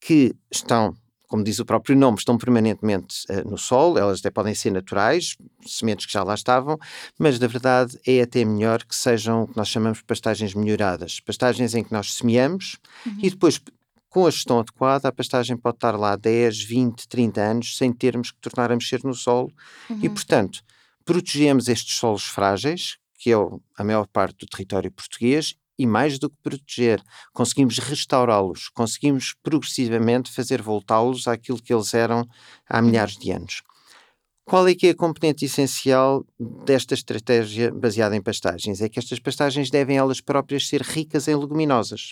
que 0.00 0.34
estão 0.50 0.94
como 1.30 1.44
diz 1.44 1.60
o 1.60 1.64
próprio 1.64 1.96
nome, 1.96 2.18
estão 2.18 2.36
permanentemente 2.36 3.24
uh, 3.30 3.48
no 3.48 3.56
solo, 3.56 3.96
elas 3.96 4.18
até 4.18 4.30
podem 4.30 4.52
ser 4.52 4.72
naturais, 4.72 5.36
sementes 5.64 6.04
que 6.04 6.12
já 6.12 6.24
lá 6.24 6.34
estavam, 6.34 6.76
mas 7.16 7.38
na 7.38 7.46
verdade 7.46 7.96
é 8.04 8.20
até 8.20 8.44
melhor 8.44 8.82
que 8.82 8.96
sejam 8.96 9.44
o 9.44 9.46
que 9.46 9.56
nós 9.56 9.68
chamamos 9.68 9.98
de 9.98 10.04
pastagens 10.04 10.54
melhoradas. 10.54 11.20
Pastagens 11.20 11.72
em 11.76 11.84
que 11.84 11.92
nós 11.92 12.14
semeamos 12.14 12.78
uhum. 13.06 13.18
e 13.22 13.30
depois, 13.30 13.60
com 14.08 14.26
a 14.26 14.30
gestão 14.30 14.58
adequada, 14.58 15.06
a 15.06 15.12
pastagem 15.12 15.56
pode 15.56 15.76
estar 15.76 15.96
lá 15.96 16.16
10, 16.16 16.64
20, 16.64 17.06
30 17.06 17.40
anos 17.40 17.76
sem 17.78 17.92
termos 17.92 18.32
que 18.32 18.38
tornar 18.40 18.72
a 18.72 18.74
mexer 18.74 19.00
no 19.04 19.14
solo 19.14 19.52
uhum. 19.88 20.00
e, 20.02 20.08
portanto, 20.08 20.64
protegemos 21.04 21.68
estes 21.68 21.96
solos 21.96 22.24
frágeis, 22.24 22.98
que 23.16 23.30
é 23.30 23.36
a 23.78 23.84
maior 23.84 24.08
parte 24.08 24.38
do 24.40 24.46
território 24.48 24.90
português, 24.90 25.54
e 25.80 25.86
mais 25.86 26.18
do 26.18 26.28
que 26.28 26.36
proteger, 26.42 27.02
conseguimos 27.32 27.78
restaurá-los, 27.78 28.68
conseguimos 28.68 29.34
progressivamente 29.42 30.30
fazer 30.30 30.60
voltá-los 30.60 31.26
àquilo 31.26 31.62
que 31.62 31.72
eles 31.72 31.94
eram 31.94 32.28
há 32.68 32.80
uhum. 32.80 32.84
milhares 32.84 33.16
de 33.16 33.30
anos. 33.30 33.62
Qual 34.44 34.68
é 34.68 34.74
que 34.74 34.88
é 34.88 34.90
a 34.90 34.94
componente 34.94 35.46
essencial 35.46 36.22
desta 36.38 36.92
estratégia 36.92 37.72
baseada 37.72 38.14
em 38.14 38.20
pastagens? 38.20 38.82
É 38.82 38.90
que 38.90 38.98
estas 38.98 39.18
pastagens 39.18 39.70
devem 39.70 39.96
elas 39.96 40.20
próprias 40.20 40.68
ser 40.68 40.82
ricas 40.82 41.28
em 41.28 41.34
leguminosas. 41.34 42.10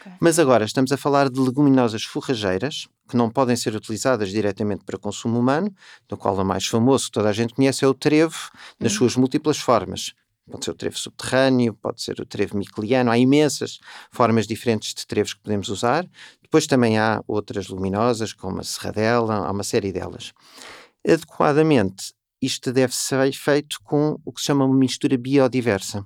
Okay. 0.00 0.12
Mas 0.20 0.38
agora 0.38 0.64
estamos 0.64 0.92
a 0.92 0.96
falar 0.96 1.28
de 1.28 1.40
leguminosas 1.40 2.04
forrageiras, 2.04 2.86
que 3.08 3.16
não 3.16 3.28
podem 3.28 3.56
ser 3.56 3.74
utilizadas 3.74 4.28
diretamente 4.28 4.84
para 4.84 4.96
consumo 4.96 5.40
humano, 5.40 5.74
do 6.08 6.16
qual 6.16 6.36
o 6.36 6.44
mais 6.44 6.64
famoso 6.64 7.06
que 7.06 7.12
toda 7.12 7.28
a 7.28 7.32
gente 7.32 7.54
conhece 7.54 7.84
é 7.84 7.88
o 7.88 7.94
trevo, 7.94 8.52
nas 8.78 8.92
uhum. 8.92 8.98
suas 8.98 9.16
múltiplas 9.16 9.58
formas. 9.58 10.14
Pode 10.50 10.64
ser 10.64 10.70
o 10.72 10.74
trevo 10.74 10.98
subterrâneo, 10.98 11.74
pode 11.74 12.02
ser 12.02 12.20
o 12.20 12.26
trevo 12.26 12.56
miceliano, 12.56 13.10
há 13.10 13.16
imensas 13.16 13.78
formas 14.10 14.46
diferentes 14.46 14.92
de 14.92 15.06
trevos 15.06 15.34
que 15.34 15.40
podemos 15.40 15.68
usar. 15.68 16.08
Depois 16.42 16.66
também 16.66 16.98
há 16.98 17.22
outras 17.26 17.68
luminosas, 17.68 18.32
como 18.32 18.60
a 18.60 18.64
serradela, 18.64 19.46
há 19.46 19.50
uma 19.50 19.62
série 19.62 19.92
delas. 19.92 20.32
Adequadamente, 21.06 22.12
isto 22.42 22.72
deve 22.72 22.94
ser 22.94 23.32
feito 23.32 23.78
com 23.84 24.18
o 24.24 24.32
que 24.32 24.40
se 24.40 24.46
chama 24.46 24.64
uma 24.64 24.76
mistura 24.76 25.16
biodiversa. 25.16 26.04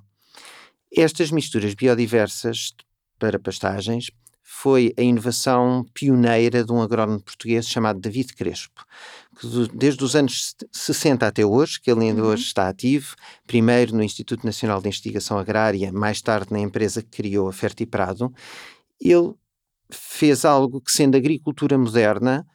Estas 0.95 1.31
misturas 1.31 1.73
biodiversas 1.73 2.73
para 3.17 3.39
pastagens 3.39 4.11
foi 4.47 4.93
a 4.95 5.01
inovação 5.01 5.83
pioneira 5.91 6.63
de 6.63 6.71
um 6.71 6.79
agrónomo 6.79 7.19
português 7.19 7.67
chamado 7.67 7.99
David 7.99 8.35
Crespo, 8.35 8.85
que 9.39 9.47
desde 9.73 10.03
os 10.03 10.15
anos 10.15 10.55
60 10.71 11.25
até 11.25 11.43
hoje, 11.43 11.81
que 11.81 11.89
ele 11.89 12.05
ainda 12.05 12.21
uhum. 12.21 12.29
hoje 12.29 12.43
está 12.43 12.69
ativo, 12.69 13.15
primeiro 13.47 13.95
no 13.95 14.03
Instituto 14.03 14.45
Nacional 14.45 14.79
de 14.79 14.87
Investigação 14.87 15.39
Agrária, 15.39 15.91
mais 15.91 16.21
tarde 16.21 16.53
na 16.53 16.59
empresa 16.59 17.01
que 17.01 17.09
criou 17.09 17.49
a 17.49 17.53
Fertiprado, 17.53 18.31
ele 19.01 19.33
fez 19.89 20.45
algo 20.45 20.79
que, 20.79 20.91
sendo 20.91 21.17
agricultura 21.17 21.75
moderna, 21.75 22.45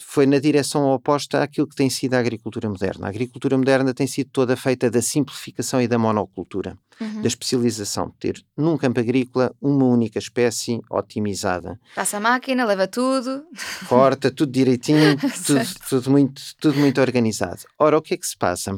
foi 0.00 0.26
na 0.26 0.38
direção 0.38 0.90
oposta 0.90 1.42
àquilo 1.42 1.66
que 1.66 1.76
tem 1.76 1.90
sido 1.90 2.14
a 2.14 2.18
agricultura 2.18 2.68
moderna. 2.68 3.06
A 3.06 3.10
agricultura 3.10 3.56
moderna 3.56 3.92
tem 3.92 4.06
sido 4.06 4.30
toda 4.30 4.56
feita 4.56 4.90
da 4.90 5.02
simplificação 5.02 5.80
e 5.82 5.88
da 5.88 5.98
monocultura, 5.98 6.78
uhum. 7.00 7.20
da 7.20 7.28
especialização, 7.28 8.10
ter 8.18 8.42
num 8.56 8.76
campo 8.76 9.00
agrícola 9.00 9.54
uma 9.60 9.84
única 9.84 10.18
espécie 10.18 10.80
otimizada. 10.90 11.78
Passa 11.94 12.16
a 12.16 12.20
máquina, 12.20 12.64
leva 12.64 12.86
tudo. 12.88 13.44
Corta, 13.88 14.30
tudo 14.30 14.50
direitinho, 14.50 15.16
tudo, 15.46 15.66
tudo, 15.88 16.10
muito, 16.10 16.42
tudo 16.58 16.78
muito 16.78 17.00
organizado. 17.00 17.60
Ora, 17.78 17.98
o 17.98 18.02
que 18.02 18.14
é 18.14 18.16
que 18.16 18.26
se 18.26 18.36
passa? 18.36 18.76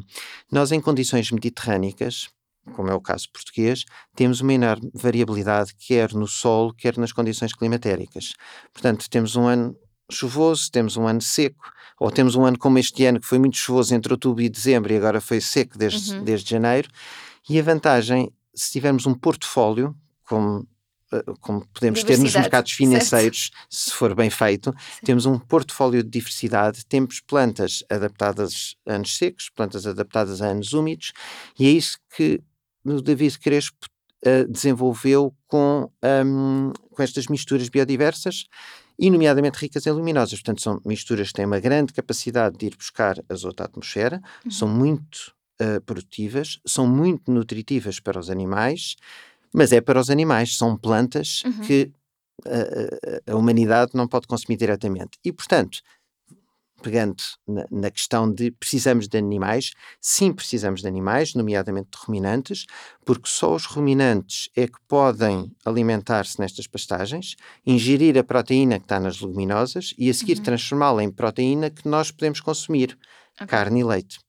Nós, 0.51 0.73
em 0.73 0.81
condições 0.81 1.31
mediterrânicas, 1.31 2.29
como 2.73 2.89
é 2.91 2.95
o 2.95 3.01
caso 3.01 3.29
português, 3.31 3.85
temos 4.17 4.41
uma 4.41 4.53
enorme 4.53 4.91
variabilidade, 4.95 5.75
quer 5.75 6.13
no 6.13 6.27
solo, 6.27 6.73
quer 6.75 6.97
nas 6.97 7.13
condições 7.13 7.53
climatéricas. 7.53 8.33
Portanto, 8.73 9.09
temos 9.09 9.37
um 9.37 9.47
ano 9.47 9.77
chuvoso, 10.11 10.71
temos 10.71 10.97
um 10.97 11.07
ano 11.07 11.21
seco, 11.21 11.73
ou 11.99 12.11
temos 12.11 12.35
um 12.35 12.45
ano 12.45 12.59
como 12.59 12.79
este 12.79 13.05
ano 13.05 13.21
que 13.21 13.27
foi 13.27 13.39
muito 13.39 13.57
chuvoso 13.57 13.95
entre 13.95 14.13
outubro 14.13 14.43
e 14.43 14.49
dezembro 14.49 14.93
e 14.93 14.97
agora 14.97 15.21
foi 15.21 15.41
seco 15.41 15.79
desde, 15.79 16.15
uhum. 16.15 16.25
desde 16.25 16.51
janeiro. 16.51 16.89
E 17.49 17.59
a 17.59 17.63
vantagem, 17.63 18.33
se 18.55 18.73
tivermos 18.73 19.07
um 19.07 19.15
portfólio, 19.15 19.95
como, 20.25 20.67
eh, 21.13 21.25
como 21.41 21.67
podemos 21.69 22.03
ter 22.03 22.19
nos 22.19 22.35
mercados 22.35 22.73
financeiros, 22.73 23.51
certo. 23.53 23.67
se 23.71 23.91
for 23.93 24.15
bem 24.15 24.31
feito, 24.31 24.75
temos 25.05 25.27
um 25.27 25.39
portfólio 25.39 26.03
de 26.03 26.11
diversidade, 26.11 26.85
temos 26.87 27.21
plantas 27.21 27.85
adaptadas 27.91 28.77
a 28.87 28.95
anos 28.95 29.17
secos, 29.17 29.51
plantas 29.55 29.87
adaptadas 29.87 30.41
a 30.43 30.47
anos 30.47 30.73
úmidos, 30.73 31.13
e 31.59 31.67
é 31.67 31.71
isso 31.71 31.99
que 32.17 32.43
o 32.85 33.01
David 33.01 33.39
Crespo 33.39 33.87
uh, 34.27 34.51
desenvolveu 34.51 35.35
com, 35.47 35.91
um, 36.27 36.73
com 36.91 37.03
estas 37.03 37.27
misturas 37.27 37.69
biodiversas 37.69 38.47
e 38.99 39.11
nomeadamente 39.11 39.59
ricas 39.59 39.87
em 39.87 39.91
luminosas. 39.91 40.41
Portanto, 40.41 40.63
são 40.63 40.81
misturas 40.85 41.29
que 41.29 41.35
têm 41.35 41.47
uma 41.47 41.61
grande 41.61 41.93
capacidade 41.93 42.57
de 42.57 42.67
ir 42.67 42.77
buscar 42.77 43.17
azoto 43.29 43.63
à 43.63 43.67
atmosfera, 43.67 44.23
uhum. 44.45 44.51
são 44.51 44.69
muito 44.69 45.33
uh, 45.61 45.81
produtivas, 45.83 46.61
são 46.67 46.87
muito 46.87 47.31
nutritivas 47.31 48.01
para 48.01 48.19
os 48.19 48.31
animais, 48.31 48.97
mas 49.53 49.73
é 49.73 49.81
para 49.81 50.01
os 50.01 50.11
animais, 50.11 50.57
são 50.57 50.77
plantas 50.77 51.43
uhum. 51.45 51.61
que 51.61 51.93
a, 52.45 53.33
a 53.33 53.37
humanidade 53.37 53.93
não 53.95 54.09
pode 54.09 54.27
consumir 54.27 54.57
diretamente. 54.57 55.19
E, 55.25 55.33
portanto, 55.33 55.81
pegando 56.85 57.17
na, 57.49 57.65
na, 57.71 57.91
questão 57.91 58.31
de 58.31 58.51
precisamos 58.51 59.09
de 59.09 59.17
animais, 59.17 59.73
sim 59.99 60.31
precisamos 60.35 60.83
de 60.83 60.87
animais, 60.87 61.33
nomeadamente 61.33 61.89
de 61.91 61.99
ruminantes, 62.05 62.67
porque 63.07 63.27
só 63.27 63.55
os 63.55 63.65
ruminantes 63.65 64.51
é 64.55 64.67
que 64.67 64.79
podem 64.87 65.51
alimentar-se 65.65 66.39
nestas 66.39 66.67
pastagens, 66.67 67.37
ingerir 67.65 68.19
a 68.19 68.23
proteína 68.23 68.79
que 68.79 68.85
está 68.85 69.01
nas 69.01 69.19
leguminosas 69.19 69.95
e 69.97 70.11
a 70.11 70.15
seguir 70.15 70.37
uhum. 70.37 70.43
transformá-la 70.43 71.03
em 71.03 71.11
proteína 71.11 71.71
que 71.71 71.89
nós 71.89 72.11
podemos 72.11 72.41
consumir, 72.41 72.99
okay. 73.37 73.47
carne 73.47 73.81
e 73.81 73.85
leite. 73.85 74.21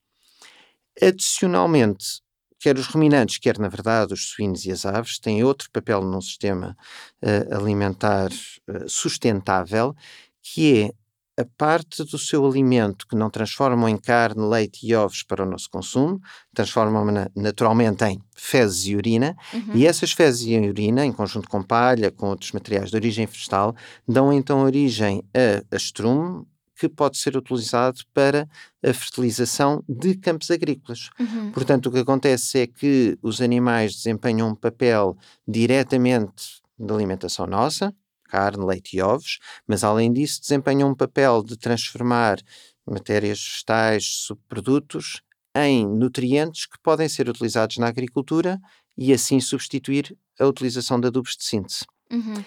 Adicionalmente, 1.00 2.22
quer 2.58 2.78
os 2.78 2.86
ruminantes, 2.86 3.36
quer, 3.36 3.58
na 3.58 3.68
verdade, 3.68 4.14
os 4.14 4.30
suínos 4.30 4.64
e 4.64 4.72
as 4.72 4.86
aves, 4.86 5.18
têm 5.18 5.44
outro 5.44 5.70
papel 5.70 6.00
num 6.00 6.22
sistema 6.22 6.74
uh, 7.22 7.54
alimentar 7.54 8.30
uh, 8.30 8.88
sustentável, 8.88 9.94
que 10.42 10.84
é 10.84 11.05
a 11.38 11.44
parte 11.44 12.02
do 12.04 12.18
seu 12.18 12.46
alimento 12.46 13.06
que 13.06 13.14
não 13.14 13.28
transformam 13.28 13.88
em 13.88 13.96
carne, 13.96 14.42
leite 14.48 14.86
e 14.86 14.94
ovos 14.94 15.22
para 15.22 15.44
o 15.44 15.46
nosso 15.46 15.68
consumo, 15.68 16.20
transformam 16.54 17.04
naturalmente 17.34 18.04
em 18.04 18.20
fezes 18.34 18.86
e 18.86 18.96
urina, 18.96 19.36
uhum. 19.52 19.74
e 19.74 19.86
essas 19.86 20.12
fezes 20.12 20.46
e 20.46 20.56
urina, 20.56 21.04
em 21.04 21.12
conjunto 21.12 21.48
com 21.48 21.62
palha, 21.62 22.10
com 22.10 22.28
outros 22.28 22.52
materiais 22.52 22.90
de 22.90 22.96
origem 22.96 23.26
vegetal, 23.26 23.76
dão 24.08 24.32
então 24.32 24.60
origem 24.60 25.22
a, 25.34 25.74
a 25.74 25.76
estrume, 25.76 26.46
que 26.78 26.88
pode 26.88 27.16
ser 27.16 27.36
utilizado 27.36 28.00
para 28.12 28.46
a 28.84 28.92
fertilização 28.92 29.82
de 29.88 30.14
campos 30.14 30.50
agrícolas. 30.50 31.08
Uhum. 31.18 31.50
Portanto, 31.50 31.86
o 31.86 31.92
que 31.92 31.98
acontece 31.98 32.60
é 32.60 32.66
que 32.66 33.18
os 33.22 33.40
animais 33.40 33.94
desempenham 33.94 34.50
um 34.50 34.54
papel 34.54 35.16
diretamente 35.48 36.60
de 36.78 36.92
alimentação 36.92 37.46
nossa, 37.46 37.94
carne, 38.26 38.64
leite 38.64 38.96
e 38.96 39.02
ovos, 39.02 39.38
mas 39.66 39.84
além 39.84 40.12
disso 40.12 40.40
desempenham 40.40 40.90
um 40.90 40.94
papel 40.94 41.42
de 41.42 41.56
transformar 41.56 42.38
matérias 42.86 43.40
vegetais, 43.40 44.04
subprodutos, 44.04 45.22
em 45.54 45.86
nutrientes 45.86 46.66
que 46.66 46.78
podem 46.82 47.08
ser 47.08 47.28
utilizados 47.28 47.78
na 47.78 47.88
agricultura 47.88 48.60
e 48.96 49.12
assim 49.12 49.40
substituir 49.40 50.16
a 50.38 50.46
utilização 50.46 51.00
de 51.00 51.06
adubos 51.06 51.36
de 51.36 51.44
síntese. 51.44 51.84
Uhum. 52.10 52.44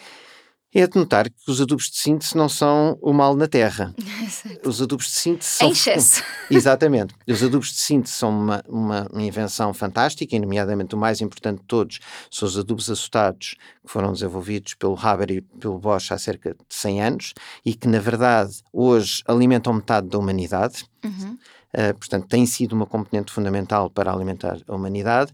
É 0.71 0.85
de 0.85 0.95
notar 0.95 1.27
que 1.27 1.49
os 1.49 1.59
adubos 1.59 1.85
de 1.85 1.97
síntese 1.97 2.37
não 2.37 2.47
são 2.47 2.95
o 3.01 3.11
mal 3.11 3.35
na 3.35 3.47
terra. 3.47 3.95
Exato. 4.23 4.69
Os 4.69 4.79
adubos 4.79 5.07
de 5.07 5.13
síntese 5.13 5.49
são. 5.49 5.67
Em 5.67 5.71
excesso. 5.71 6.23
Exatamente. 6.49 7.15
Os 7.27 7.41
adubos 7.41 7.69
de 7.69 7.79
síntese 7.79 8.13
são 8.13 8.29
uma, 8.29 8.63
uma 8.69 9.07
invenção 9.15 9.73
fantástica, 9.73 10.35
e, 10.35 10.39
nomeadamente 10.39 10.93
o 10.93 10.97
mais 10.97 11.21
importante 11.21 11.61
de 11.61 11.65
todos 11.65 11.99
são 12.29 12.47
os 12.47 12.55
adubos 12.55 12.87
açotados, 12.87 13.55
que 13.83 13.91
foram 13.91 14.13
desenvolvidos 14.13 14.75
pelo 14.75 14.95
Haber 14.95 15.31
e 15.31 15.41
pelo 15.41 15.79
Bosch 15.79 16.11
há 16.11 16.19
cerca 16.19 16.51
de 16.51 16.57
100 16.69 17.01
anos 17.01 17.33
e 17.65 17.73
que, 17.73 17.87
na 17.87 17.99
verdade, 17.99 18.61
hoje 18.71 19.23
alimentam 19.27 19.73
metade 19.73 20.07
da 20.07 20.19
humanidade. 20.19 20.85
Uhum. 21.03 21.35
Uh, 21.73 21.97
portanto, 21.97 22.27
têm 22.27 22.45
sido 22.45 22.73
uma 22.73 22.85
componente 22.85 23.31
fundamental 23.31 23.89
para 23.89 24.11
alimentar 24.11 24.59
a 24.67 24.75
humanidade. 24.75 25.31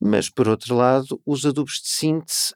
Mas, 0.00 0.28
por 0.28 0.46
outro 0.46 0.76
lado, 0.76 1.20
os 1.26 1.44
adubos 1.44 1.80
de 1.82 1.88
síntese 1.88 2.54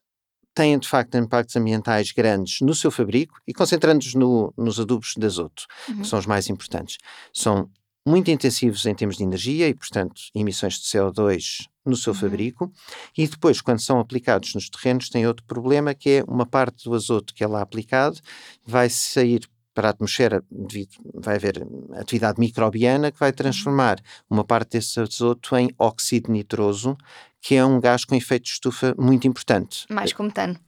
têm 0.54 0.78
de 0.78 0.88
facto 0.88 1.16
impactos 1.16 1.56
ambientais 1.56 2.12
grandes 2.12 2.60
no 2.60 2.74
seu 2.74 2.90
fabrico 2.90 3.38
e 3.46 3.52
concentrando-nos 3.52 4.14
no, 4.14 4.52
nos 4.56 4.80
adubos 4.80 5.14
de 5.16 5.26
azoto, 5.26 5.66
uhum. 5.88 6.00
que 6.00 6.06
são 6.06 6.18
os 6.18 6.26
mais 6.26 6.48
importantes. 6.48 6.98
São 7.32 7.70
muito 8.06 8.30
intensivos 8.30 8.86
em 8.86 8.94
termos 8.94 9.16
de 9.16 9.22
energia 9.22 9.68
e, 9.68 9.74
portanto, 9.74 10.22
emissões 10.34 10.74
de 10.74 10.86
CO2 10.86 11.66
no 11.84 11.96
seu 11.96 12.12
uhum. 12.12 12.18
fabrico, 12.18 12.72
e 13.16 13.26
depois, 13.26 13.60
quando 13.60 13.80
são 13.80 13.98
aplicados 13.98 14.54
nos 14.54 14.68
terrenos, 14.68 15.08
tem 15.08 15.26
outro 15.26 15.44
problema 15.44 15.94
que 15.94 16.10
é 16.10 16.24
uma 16.26 16.46
parte 16.46 16.84
do 16.84 16.94
azoto 16.94 17.34
que 17.34 17.42
é 17.42 17.46
lá 17.46 17.62
aplicado 17.62 18.18
vai 18.64 18.88
sair 18.90 19.48
para 19.74 19.88
a 19.88 19.90
atmosfera, 19.90 20.42
devido, 20.50 20.96
vai 21.14 21.36
haver 21.36 21.66
atividade 21.94 22.40
microbiana 22.40 23.10
que 23.10 23.18
vai 23.18 23.30
uhum. 23.30 23.36
transformar 23.36 24.00
uma 24.28 24.44
parte 24.44 24.72
desse 24.72 25.00
azoto 25.00 25.56
em 25.56 25.70
óxido 25.78 26.30
nitroso, 26.30 26.96
que 27.40 27.54
é 27.54 27.64
um 27.64 27.80
gás 27.80 28.04
com 28.04 28.14
efeito 28.14 28.44
de 28.44 28.50
estufa 28.50 28.94
muito 28.98 29.26
importante. 29.26 29.86
Mais 29.90 30.12
como 30.12 30.28
metano. 30.28 30.58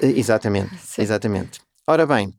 Eh, 0.00 0.18
exatamente, 0.18 0.74
exatamente. 0.98 1.60
Ora 1.86 2.06
bem, 2.06 2.32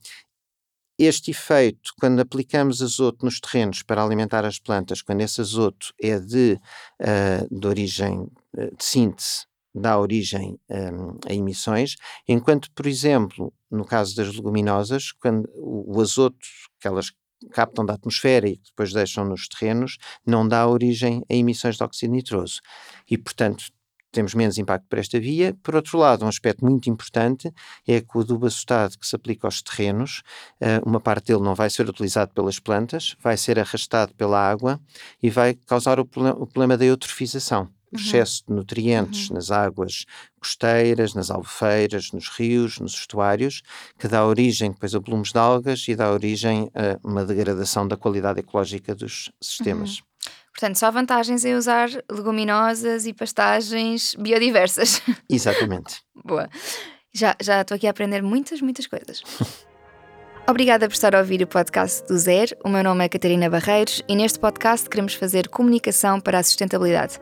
este 0.97 1.31
efeito, 1.31 1.91
quando 1.99 2.21
aplicamos 2.21 2.81
azoto 2.81 3.25
nos 3.25 3.39
terrenos 3.39 3.83
para 3.83 4.01
alimentar 4.01 4.45
as 4.45 4.57
plantas, 4.57 5.01
quando 5.01 5.21
esse 5.21 5.41
azoto 5.41 5.93
é 6.01 6.17
de, 6.17 6.59
uh, 7.01 7.59
de 7.59 7.67
origem 7.67 8.19
uh, 8.57 8.75
de 8.75 8.83
síntese, 8.83 9.45
dá 9.75 9.99
origem 9.99 10.57
um, 10.69 11.19
a 11.29 11.33
emissões, 11.33 11.97
enquanto, 12.27 12.71
por 12.71 12.87
exemplo, 12.87 13.53
no 13.75 13.85
caso 13.85 14.15
das 14.15 14.33
leguminosas, 14.33 15.11
quando 15.11 15.49
o, 15.55 15.99
azoto 16.01 16.37
que 16.79 16.87
elas 16.87 17.11
captam 17.51 17.85
da 17.85 17.93
atmosfera 17.93 18.47
e 18.47 18.59
depois 18.65 18.93
deixam 18.93 19.25
nos 19.25 19.47
terrenos, 19.47 19.97
não 20.25 20.47
dá 20.47 20.67
origem 20.67 21.23
a 21.29 21.33
emissões 21.33 21.77
de 21.77 21.83
óxido 21.83 22.13
nitroso. 22.13 22.61
E, 23.09 23.17
portanto, 23.17 23.65
temos 24.15 24.33
menos 24.33 24.57
impacto 24.57 24.87
por 24.87 24.97
esta 24.97 25.19
via. 25.19 25.53
Por 25.61 25.75
outro 25.75 25.97
lado, 25.97 26.23
um 26.23 26.29
aspecto 26.29 26.63
muito 26.63 26.89
importante 26.89 27.53
é 27.85 27.99
que 27.99 28.17
o 28.17 28.21
adubo 28.21 28.47
açotado 28.47 28.97
que 28.97 29.05
se 29.05 29.15
aplica 29.15 29.45
aos 29.45 29.61
terrenos, 29.61 30.23
uh, 30.61 30.87
uma 30.87 31.01
parte 31.01 31.27
dele 31.27 31.43
não 31.43 31.53
vai 31.53 31.69
ser 31.69 31.87
utilizado 31.89 32.33
pelas 32.33 32.57
plantas, 32.57 33.15
vai 33.19 33.35
ser 33.35 33.59
arrastado 33.59 34.15
pela 34.15 34.39
água 34.39 34.79
e 35.21 35.29
vai 35.29 35.53
causar 35.53 35.99
o 35.99 36.05
problema 36.05 36.77
da 36.77 36.85
eutrofização. 36.85 37.74
Uhum. 37.91 37.99
excesso 37.99 38.43
de 38.47 38.53
nutrientes 38.53 39.29
uhum. 39.29 39.35
nas 39.35 39.51
águas 39.51 40.05
costeiras, 40.39 41.13
nas 41.13 41.29
albufeiras, 41.31 42.11
nos 42.11 42.29
rios, 42.29 42.79
nos 42.79 42.93
estuários, 42.93 43.61
que 43.97 44.07
dá 44.07 44.25
origem 44.25 44.71
depois 44.71 44.93
a 44.93 44.99
volumes 44.99 45.31
de 45.31 45.39
algas 45.39 45.87
e 45.87 45.95
dá 45.95 46.11
origem 46.11 46.69
a 46.73 46.99
uma 47.07 47.25
degradação 47.25 47.87
da 47.87 47.97
qualidade 47.97 48.39
ecológica 48.39 48.93
dos 48.93 49.31
sistemas. 49.41 49.99
Uhum. 49.99 50.05
Portanto, 50.53 50.77
só 50.77 50.89
vantagens 50.89 51.43
em 51.43 51.53
usar 51.53 51.89
leguminosas 52.09 53.05
e 53.05 53.13
pastagens 53.13 54.15
biodiversas. 54.15 55.01
Exatamente. 55.29 56.01
Boa. 56.23 56.49
Já, 57.13 57.35
já 57.41 57.61
estou 57.61 57.75
aqui 57.75 57.87
a 57.87 57.91
aprender 57.91 58.21
muitas, 58.21 58.61
muitas 58.61 58.87
coisas. 58.87 59.21
Obrigada 60.47 60.87
por 60.87 60.93
estar 60.93 61.15
a 61.15 61.19
ouvir 61.19 61.41
o 61.41 61.47
podcast 61.47 62.07
do 62.07 62.15
Zero. 62.17 62.55
O 62.63 62.69
meu 62.69 62.83
nome 62.83 63.03
é 63.03 63.09
Catarina 63.09 63.49
Barreiros 63.49 64.03
e 64.07 64.15
neste 64.15 64.37
podcast 64.37 64.87
queremos 64.87 65.15
fazer 65.15 65.49
comunicação 65.49 66.21
para 66.21 66.37
a 66.37 66.43
sustentabilidade. 66.43 67.19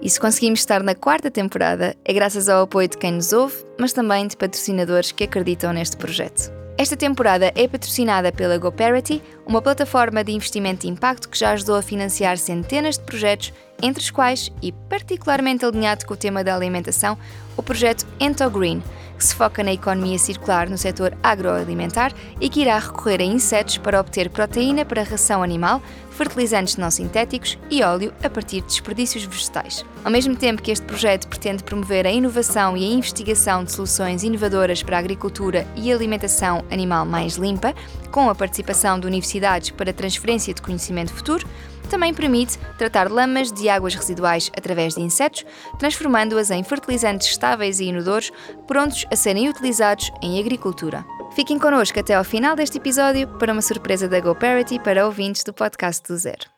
E 0.00 0.10
se 0.10 0.20
conseguimos 0.20 0.60
estar 0.60 0.82
na 0.82 0.94
quarta 0.94 1.30
temporada, 1.30 1.96
é 2.04 2.12
graças 2.12 2.48
ao 2.48 2.62
apoio 2.64 2.88
de 2.88 2.98
quem 2.98 3.12
nos 3.12 3.32
ouve, 3.32 3.56
mas 3.78 3.92
também 3.92 4.26
de 4.26 4.36
patrocinadores 4.36 5.12
que 5.12 5.24
acreditam 5.24 5.72
neste 5.72 5.96
projeto. 5.96 6.52
Esta 6.76 6.96
temporada 6.96 7.52
é 7.54 7.68
patrocinada 7.68 8.32
pela 8.32 8.58
GoParity, 8.58 9.22
uma 9.46 9.62
plataforma 9.62 10.24
de 10.24 10.32
investimento 10.32 10.82
de 10.82 10.92
impacto 10.92 11.28
que 11.28 11.38
já 11.38 11.52
ajudou 11.52 11.76
a 11.76 11.82
financiar 11.82 12.36
centenas 12.36 12.98
de 12.98 13.04
projetos, 13.04 13.52
entre 13.84 14.02
os 14.02 14.10
quais, 14.10 14.50
e 14.62 14.72
particularmente 14.72 15.62
alinhado 15.62 16.06
com 16.06 16.14
o 16.14 16.16
tema 16.16 16.42
da 16.42 16.56
alimentação, 16.56 17.18
o 17.54 17.62
projeto 17.62 18.06
Ento 18.18 18.48
Green, 18.48 18.82
que 19.16 19.24
se 19.24 19.34
foca 19.34 19.62
na 19.62 19.72
economia 19.72 20.18
circular 20.18 20.68
no 20.68 20.78
setor 20.78 21.16
agroalimentar 21.22 22.12
e 22.40 22.48
que 22.48 22.62
irá 22.62 22.78
recorrer 22.78 23.20
a 23.20 23.24
insetos 23.24 23.76
para 23.76 24.00
obter 24.00 24.30
proteína 24.30 24.86
para 24.86 25.02
ração 25.02 25.42
animal, 25.42 25.82
fertilizantes 26.10 26.76
não 26.76 26.90
sintéticos 26.90 27.58
e 27.70 27.82
óleo 27.82 28.12
a 28.22 28.30
partir 28.30 28.62
de 28.62 28.68
desperdícios 28.68 29.24
vegetais. 29.24 29.84
Ao 30.02 30.10
mesmo 30.10 30.34
tempo 30.34 30.62
que 30.62 30.70
este 30.70 30.86
projeto 30.86 31.28
pretende 31.28 31.62
promover 31.62 32.06
a 32.06 32.10
inovação 32.10 32.76
e 32.76 32.84
a 32.84 32.92
investigação 32.92 33.64
de 33.64 33.72
soluções 33.72 34.22
inovadoras 34.22 34.82
para 34.82 34.96
a 34.96 35.00
agricultura 35.00 35.66
e 35.76 35.92
alimentação 35.92 36.64
animal 36.70 37.04
mais 37.04 37.34
limpa, 37.34 37.74
com 38.10 38.30
a 38.30 38.34
participação 38.34 38.98
de 38.98 39.06
universidades 39.06 39.70
para 39.70 39.92
transferência 39.92 40.54
de 40.54 40.62
conhecimento 40.62 41.12
futuro, 41.12 41.46
também 41.88 42.12
permite 42.12 42.58
tratar 42.78 43.10
lamas 43.10 43.52
de 43.52 43.68
águas 43.68 43.94
residuais 43.94 44.50
através 44.56 44.94
de 44.94 45.00
insetos, 45.00 45.44
transformando-as 45.78 46.50
em 46.50 46.62
fertilizantes 46.62 47.28
estáveis 47.28 47.80
e 47.80 47.84
inodores 47.84 48.32
prontos 48.66 49.06
a 49.10 49.16
serem 49.16 49.48
utilizados 49.48 50.10
em 50.22 50.38
agricultura. 50.38 51.04
Fiquem 51.34 51.58
connosco 51.58 51.98
até 51.98 52.14
ao 52.14 52.24
final 52.24 52.54
deste 52.54 52.78
episódio 52.78 53.26
para 53.38 53.52
uma 53.52 53.62
surpresa 53.62 54.08
da 54.08 54.20
GoParity 54.20 54.78
para 54.78 55.04
ouvintes 55.04 55.42
do 55.42 55.52
podcast 55.52 56.06
do 56.06 56.16
Zero. 56.16 56.54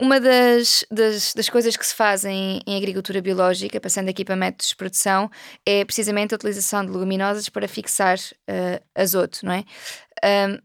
Uma 0.00 0.18
das, 0.20 0.84
das, 0.90 1.32
das, 1.34 1.48
coisas 1.48 1.76
que 1.76 1.86
se 1.86 1.94
fazem 1.94 2.60
em 2.66 2.76
agricultura 2.76 3.22
biológica, 3.22 3.80
passando 3.80 4.08
aqui 4.08 4.24
para 4.24 4.34
métodos 4.34 4.68
de 4.68 4.76
produção, 4.76 5.30
é 5.64 5.84
precisamente 5.84 6.34
a 6.34 6.36
utilização 6.36 6.84
de 6.84 6.90
leguminosas 6.90 7.48
para 7.48 7.68
fixar 7.68 8.18
uh, 8.18 8.84
azoto, 8.92 9.46
não 9.46 9.52
é? 9.52 9.64
Um, 10.48 10.58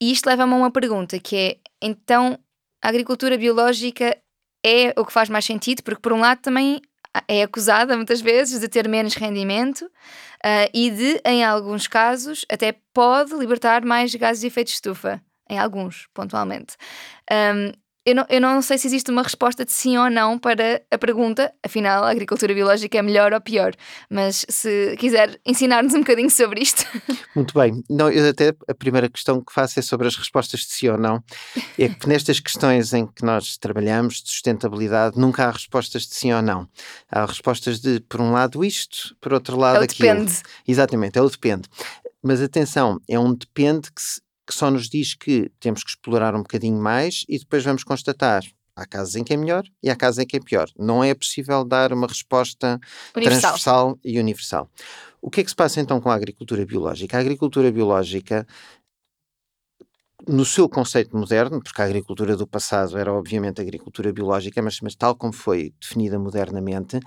e 0.00 0.12
isto 0.12 0.26
leva-me 0.26 0.52
a 0.52 0.56
uma 0.56 0.70
pergunta 0.70 1.18
que 1.18 1.36
é, 1.36 1.56
então, 1.80 2.38
a 2.82 2.88
agricultura 2.88 3.38
biológica 3.38 4.16
é 4.64 4.92
o 4.96 5.04
que 5.04 5.12
faz 5.12 5.28
mais 5.28 5.44
sentido? 5.44 5.82
Porque, 5.82 6.00
por 6.00 6.12
um 6.12 6.20
lado, 6.20 6.40
também 6.40 6.80
é 7.28 7.42
acusada 7.42 7.96
muitas 7.96 8.20
vezes 8.20 8.60
de 8.60 8.68
ter 8.68 8.88
menos 8.88 9.14
rendimento 9.14 9.82
uh, 9.82 10.70
e 10.74 10.90
de, 10.90 11.20
em 11.24 11.44
alguns 11.44 11.86
casos, 11.86 12.44
até 12.50 12.74
pode 12.92 13.34
libertar 13.34 13.84
mais 13.84 14.14
gases 14.14 14.40
de 14.40 14.48
efeito 14.48 14.68
de 14.68 14.74
estufa. 14.74 15.22
Em 15.48 15.58
alguns, 15.58 16.08
pontualmente. 16.12 16.76
Um, 17.30 17.72
eu 18.06 18.14
não, 18.14 18.24
eu 18.28 18.40
não 18.40 18.62
sei 18.62 18.78
se 18.78 18.86
existe 18.86 19.10
uma 19.10 19.22
resposta 19.22 19.64
de 19.64 19.72
sim 19.72 19.98
ou 19.98 20.08
não 20.08 20.38
para 20.38 20.80
a 20.88 20.96
pergunta, 20.96 21.52
afinal, 21.60 22.04
a 22.04 22.10
agricultura 22.10 22.54
biológica 22.54 22.96
é 22.96 23.02
melhor 23.02 23.32
ou 23.32 23.40
pior. 23.40 23.74
Mas 24.08 24.46
se 24.48 24.96
quiser 24.96 25.40
ensinar-nos 25.44 25.92
um 25.92 25.98
bocadinho 25.98 26.30
sobre 26.30 26.62
isto. 26.62 26.84
Muito 27.34 27.52
bem. 27.52 27.82
Não, 27.90 28.08
eu 28.08 28.30
até 28.30 28.54
a 28.68 28.74
primeira 28.74 29.08
questão 29.08 29.42
que 29.42 29.52
faço 29.52 29.80
é 29.80 29.82
sobre 29.82 30.06
as 30.06 30.14
respostas 30.14 30.60
de 30.60 30.66
sim 30.66 30.88
ou 30.88 30.96
não. 30.96 31.20
É 31.76 31.88
que 31.88 32.08
nestas 32.08 32.38
questões 32.38 32.94
em 32.94 33.08
que 33.08 33.24
nós 33.24 33.56
trabalhamos 33.56 34.22
de 34.22 34.28
sustentabilidade, 34.28 35.18
nunca 35.18 35.44
há 35.44 35.50
respostas 35.50 36.06
de 36.06 36.14
sim 36.14 36.32
ou 36.32 36.40
não. 36.40 36.68
Há 37.10 37.26
respostas 37.26 37.80
de, 37.80 37.98
por 37.98 38.20
um 38.20 38.30
lado, 38.30 38.64
isto, 38.64 39.16
por 39.20 39.32
outro 39.32 39.56
lado, 39.56 39.80
é 39.80 39.84
aquilo. 39.84 40.10
depende. 40.10 40.42
Exatamente, 40.68 41.18
é 41.18 41.22
o 41.22 41.28
depende. 41.28 41.68
Mas 42.22 42.40
atenção, 42.40 43.00
é 43.08 43.18
um 43.18 43.34
depende 43.34 43.90
que 43.92 44.00
se 44.00 44.20
que 44.46 44.54
só 44.54 44.70
nos 44.70 44.88
diz 44.88 45.14
que 45.14 45.50
temos 45.58 45.82
que 45.82 45.90
explorar 45.90 46.34
um 46.34 46.42
bocadinho 46.42 46.80
mais 46.80 47.24
e 47.28 47.38
depois 47.38 47.64
vamos 47.64 47.82
constatar. 47.82 48.44
Há 48.76 48.86
casos 48.86 49.16
em 49.16 49.24
que 49.24 49.32
é 49.32 49.36
melhor 49.38 49.64
e 49.82 49.88
há 49.88 49.96
casos 49.96 50.18
em 50.18 50.26
que 50.26 50.36
é 50.36 50.40
pior. 50.40 50.68
Não 50.78 51.02
é 51.02 51.14
possível 51.14 51.64
dar 51.64 51.94
uma 51.94 52.06
resposta 52.06 52.78
universal. 53.16 53.40
transversal 53.40 53.98
e 54.04 54.20
universal. 54.20 54.70
O 55.20 55.30
que 55.30 55.40
é 55.40 55.44
que 55.44 55.50
se 55.50 55.56
passa 55.56 55.80
então 55.80 55.98
com 56.00 56.10
a 56.10 56.14
agricultura 56.14 56.64
biológica? 56.66 57.16
A 57.16 57.20
agricultura 57.20 57.72
biológica, 57.72 58.46
no 60.28 60.44
seu 60.44 60.68
conceito 60.68 61.16
moderno, 61.16 61.62
porque 61.62 61.80
a 61.80 61.86
agricultura 61.86 62.36
do 62.36 62.46
passado 62.46 62.98
era 62.98 63.12
obviamente 63.12 63.62
agricultura 63.62 64.12
biológica, 64.12 64.60
mas, 64.60 64.78
mas 64.82 64.94
tal 64.94 65.16
como 65.16 65.32
foi 65.32 65.72
definida 65.80 66.18
modernamente, 66.18 67.00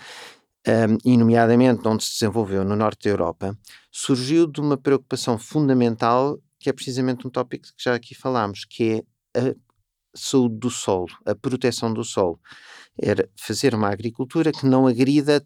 um, 0.67 0.97
e 1.05 1.15
nomeadamente 1.17 1.87
onde 1.87 2.03
se 2.03 2.13
desenvolveu 2.13 2.65
no 2.65 2.75
norte 2.75 3.03
da 3.03 3.11
Europa, 3.11 3.57
surgiu 3.91 4.47
de 4.47 4.59
uma 4.59 4.75
preocupação 4.75 5.37
fundamental 5.37 6.39
que 6.59 6.69
é 6.69 6.73
precisamente 6.73 7.25
um 7.25 7.29
tópico 7.29 7.65
que 7.75 7.83
já 7.83 7.95
aqui 7.95 8.13
falámos, 8.13 8.65
que 8.65 9.03
é 9.33 9.39
a 9.39 9.55
saúde 10.13 10.57
do 10.57 10.69
solo, 10.69 11.07
a 11.25 11.33
proteção 11.33 11.93
do 11.93 12.03
solo. 12.03 12.39
Era 13.01 13.29
fazer 13.37 13.73
uma 13.73 13.89
agricultura 13.89 14.51
que 14.51 14.65
não 14.65 14.85
agrida 14.85 15.45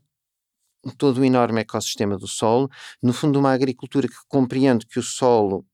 todo 0.97 1.19
o 1.19 1.25
enorme 1.25 1.61
ecossistema 1.61 2.17
do 2.17 2.27
solo. 2.27 2.69
No 3.01 3.13
fundo, 3.13 3.39
uma 3.39 3.53
agricultura 3.53 4.07
que 4.07 4.15
compreende 4.27 4.85
que 4.85 4.99
o 4.99 5.03
solo 5.03 5.65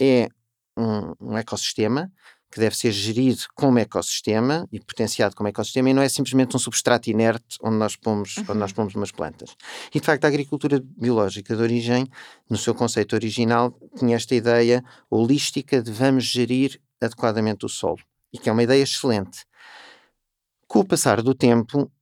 é 0.00 0.28
um, 0.76 1.32
um 1.32 1.36
ecossistema 1.36 2.10
que 2.56 2.60
deve 2.60 2.74
ser 2.74 2.90
gerido 2.90 3.42
como 3.54 3.78
ecossistema 3.78 4.66
e 4.72 4.80
potenciado 4.80 5.36
como 5.36 5.46
ecossistema 5.46 5.90
e 5.90 5.92
não 5.92 6.00
é 6.00 6.08
simplesmente 6.08 6.56
um 6.56 6.58
substrato 6.58 7.10
inerte 7.10 7.58
onde 7.62 7.76
nós 7.76 7.96
pomos, 7.96 8.38
uhum. 8.38 8.44
onde 8.48 8.58
nós 8.58 8.70
uhum. 8.70 8.76
pomos 8.76 8.94
umas 8.94 9.12
plantas. 9.12 9.54
E 9.94 10.00
de 10.00 10.06
facto 10.06 10.24
a 10.24 10.28
agricultura 10.28 10.82
biológica 10.96 11.54
de 11.54 11.60
origem, 11.60 12.06
no 12.48 12.56
seu 12.56 12.74
conceito 12.74 13.14
original, 13.14 13.78
tinha 13.98 14.16
esta 14.16 14.34
ideia 14.34 14.82
holística 15.10 15.82
de 15.82 15.92
vamos 15.92 16.24
gerir 16.24 16.80
adequadamente 16.98 17.66
o 17.66 17.68
solo 17.68 18.00
e 18.32 18.38
que 18.38 18.48
é 18.48 18.52
uma 18.52 18.62
ideia 18.62 18.82
excelente. 18.82 19.44
Com 20.66 20.78
o 20.78 20.84
passar 20.86 21.20
do 21.20 21.34
tempo, 21.34 21.92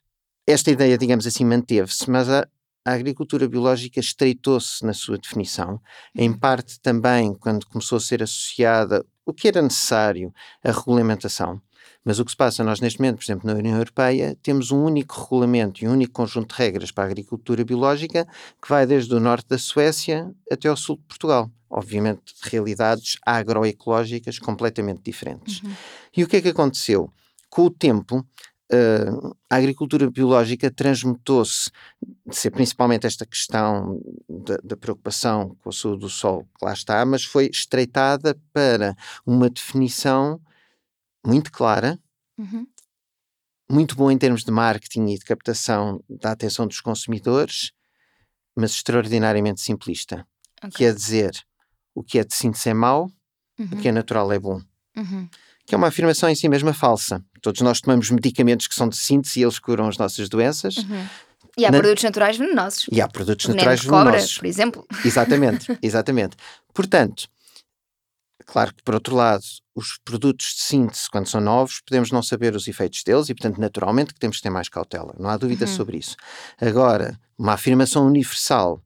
esta 0.47 0.71
ideia, 0.71 0.97
digamos 0.97 1.27
assim, 1.27 1.45
manteve-se, 1.45 2.09
mas 2.09 2.29
a, 2.29 2.47
a 2.85 2.93
agricultura 2.93 3.49
biológica 3.49 3.99
estreitou-se 3.99 4.87
na 4.87 4.95
sua 4.95 5.19
definição, 5.19 5.81
em 6.15 6.31
uhum. 6.31 6.39
parte 6.39 6.79
também 6.79 7.35
quando 7.35 7.67
começou 7.67 7.97
a 7.97 8.01
ser 8.01 8.23
associada 8.23 9.05
o 9.27 9.33
que 9.33 9.49
era 9.49 9.63
necessário, 9.63 10.33
a 10.63 10.71
regulamentação. 10.71 11.61
Mas 12.05 12.19
o 12.19 12.25
que 12.25 12.31
se 12.31 12.37
passa, 12.37 12.63
nós 12.63 12.81
neste 12.81 13.01
momento, 13.01 13.17
por 13.17 13.25
exemplo, 13.25 13.47
na 13.47 13.59
União 13.59 13.77
Europeia, 13.77 14.37
temos 14.43 14.71
um 14.71 14.85
único 14.85 15.19
regulamento 15.23 15.83
e 15.83 15.89
um 15.89 15.93
único 15.93 16.13
conjunto 16.13 16.55
de 16.55 16.63
regras 16.63 16.91
para 16.91 17.05
a 17.05 17.07
agricultura 17.07 17.65
biológica 17.65 18.27
que 18.61 18.69
vai 18.69 18.87
desde 18.87 19.15
o 19.15 19.21
norte 19.21 19.49
da 19.49 19.57
Suécia 19.57 20.31
até 20.51 20.69
ao 20.69 20.77
sul 20.77 20.97
de 20.97 21.05
Portugal. 21.05 21.51
Obviamente, 21.71 22.35
realidades 22.43 23.17
agroecológicas 23.25 24.39
completamente 24.39 25.01
diferentes. 25.03 25.63
Uhum. 25.63 25.75
E 26.17 26.23
o 26.23 26.29
que 26.29 26.37
é 26.37 26.43
que 26.43 26.49
aconteceu? 26.49 27.11
Com 27.49 27.63
o 27.63 27.71
tempo, 27.71 28.25
Uh, 28.75 29.37
a 29.49 29.57
agricultura 29.57 30.11
biológica 30.11 30.69
transmutou-se 30.69 31.71
de 32.27 32.35
ser 32.35 32.51
principalmente 32.51 33.07
esta 33.07 33.25
questão 33.25 34.01
da, 34.29 34.57
da, 34.65 34.77
preocupação 34.77 35.55
com 35.63 35.69
a 35.69 35.73
saúde 35.73 36.01
do 36.01 36.09
solo, 36.09 36.49
que 36.59 36.65
lá 36.65 36.73
está, 36.73 37.05
mas 37.05 37.23
foi 37.23 37.51
estreitada 37.53 38.37
para 38.53 38.97
uma 39.25 39.49
definição 39.49 40.41
muito 41.25 41.53
clara, 41.53 42.01
uhum. 42.37 42.67
muito 43.71 43.95
boa 43.95 44.13
em 44.13 44.19
termos 44.19 44.43
de 44.43 44.51
marketing 44.51 45.09
e 45.09 45.19
de 45.19 45.25
captação 45.25 46.03
da 46.09 46.33
atenção 46.33 46.67
dos 46.67 46.81
consumidores, 46.81 47.71
mas 48.57 48.73
extraordinariamente 48.73 49.61
simplista. 49.61 50.27
Okay. 50.57 50.71
Quer 50.71 50.95
dizer, 50.95 51.33
o 51.95 52.03
que 52.03 52.19
é 52.19 52.25
de 52.25 52.35
síntese 52.35 52.71
é 52.71 52.75
mau, 52.75 53.11
uhum. 53.59 53.69
o 53.73 53.77
que 53.77 53.89
é 53.89 53.93
natural 53.93 54.33
é 54.33 54.39
bom. 54.39 54.61
Uhum 54.97 55.29
que 55.67 55.75
é 55.75 55.79
uma 55.79 55.89
afirmação 55.89 56.29
em 56.29 56.35
si 56.35 56.49
mesma 56.49 56.73
falsa. 56.73 57.25
Todos 57.41 57.61
nós 57.61 57.81
tomamos 57.81 58.11
medicamentos 58.11 58.67
que 58.67 58.75
são 58.75 58.89
de 58.89 58.97
síntese 58.97 59.41
e 59.41 59.43
eles 59.43 59.59
curam 59.59 59.89
as 59.89 59.99
nossas 59.99 60.29
doenças. 60.29 60.77
Uhum. 60.77 61.07
E 61.57 61.65
há 61.65 61.71
Na... 61.71 61.79
produtos 61.79 62.05
naturais 62.05 62.37
venenosos. 62.37 62.87
E 62.91 63.01
há 63.01 63.09
produtos 63.09 63.47
naturais 63.47 63.81
venenosos. 63.81 64.33
Cobra, 64.33 64.41
por 64.41 64.47
exemplo. 64.47 64.87
Exatamente, 65.05 65.79
exatamente. 65.81 66.37
Portanto, 66.73 67.29
claro 68.45 68.75
que 68.75 68.83
por 68.83 68.95
outro 68.95 69.15
lado, 69.15 69.45
os 69.75 69.99
produtos 70.05 70.55
de 70.55 70.63
síntese, 70.63 71.09
quando 71.11 71.29
são 71.29 71.41
novos, 71.41 71.81
podemos 71.81 72.11
não 72.11 72.23
saber 72.23 72.55
os 72.55 72.67
efeitos 72.67 73.03
deles 73.05 73.29
e, 73.29 73.35
portanto, 73.35 73.61
naturalmente 73.61 74.13
que 74.13 74.21
temos 74.21 74.39
que 74.39 74.43
ter 74.43 74.51
mais 74.51 74.69
cautela. 74.69 75.15
Não 75.19 75.31
há 75.31 75.37
dúvida 75.37 75.65
uhum. 75.65 75.73
sobre 75.73 75.99
isso. 75.99 76.17
Agora, 76.61 77.19
uma 77.39 77.53
afirmação 77.53 78.07
universal 78.07 78.83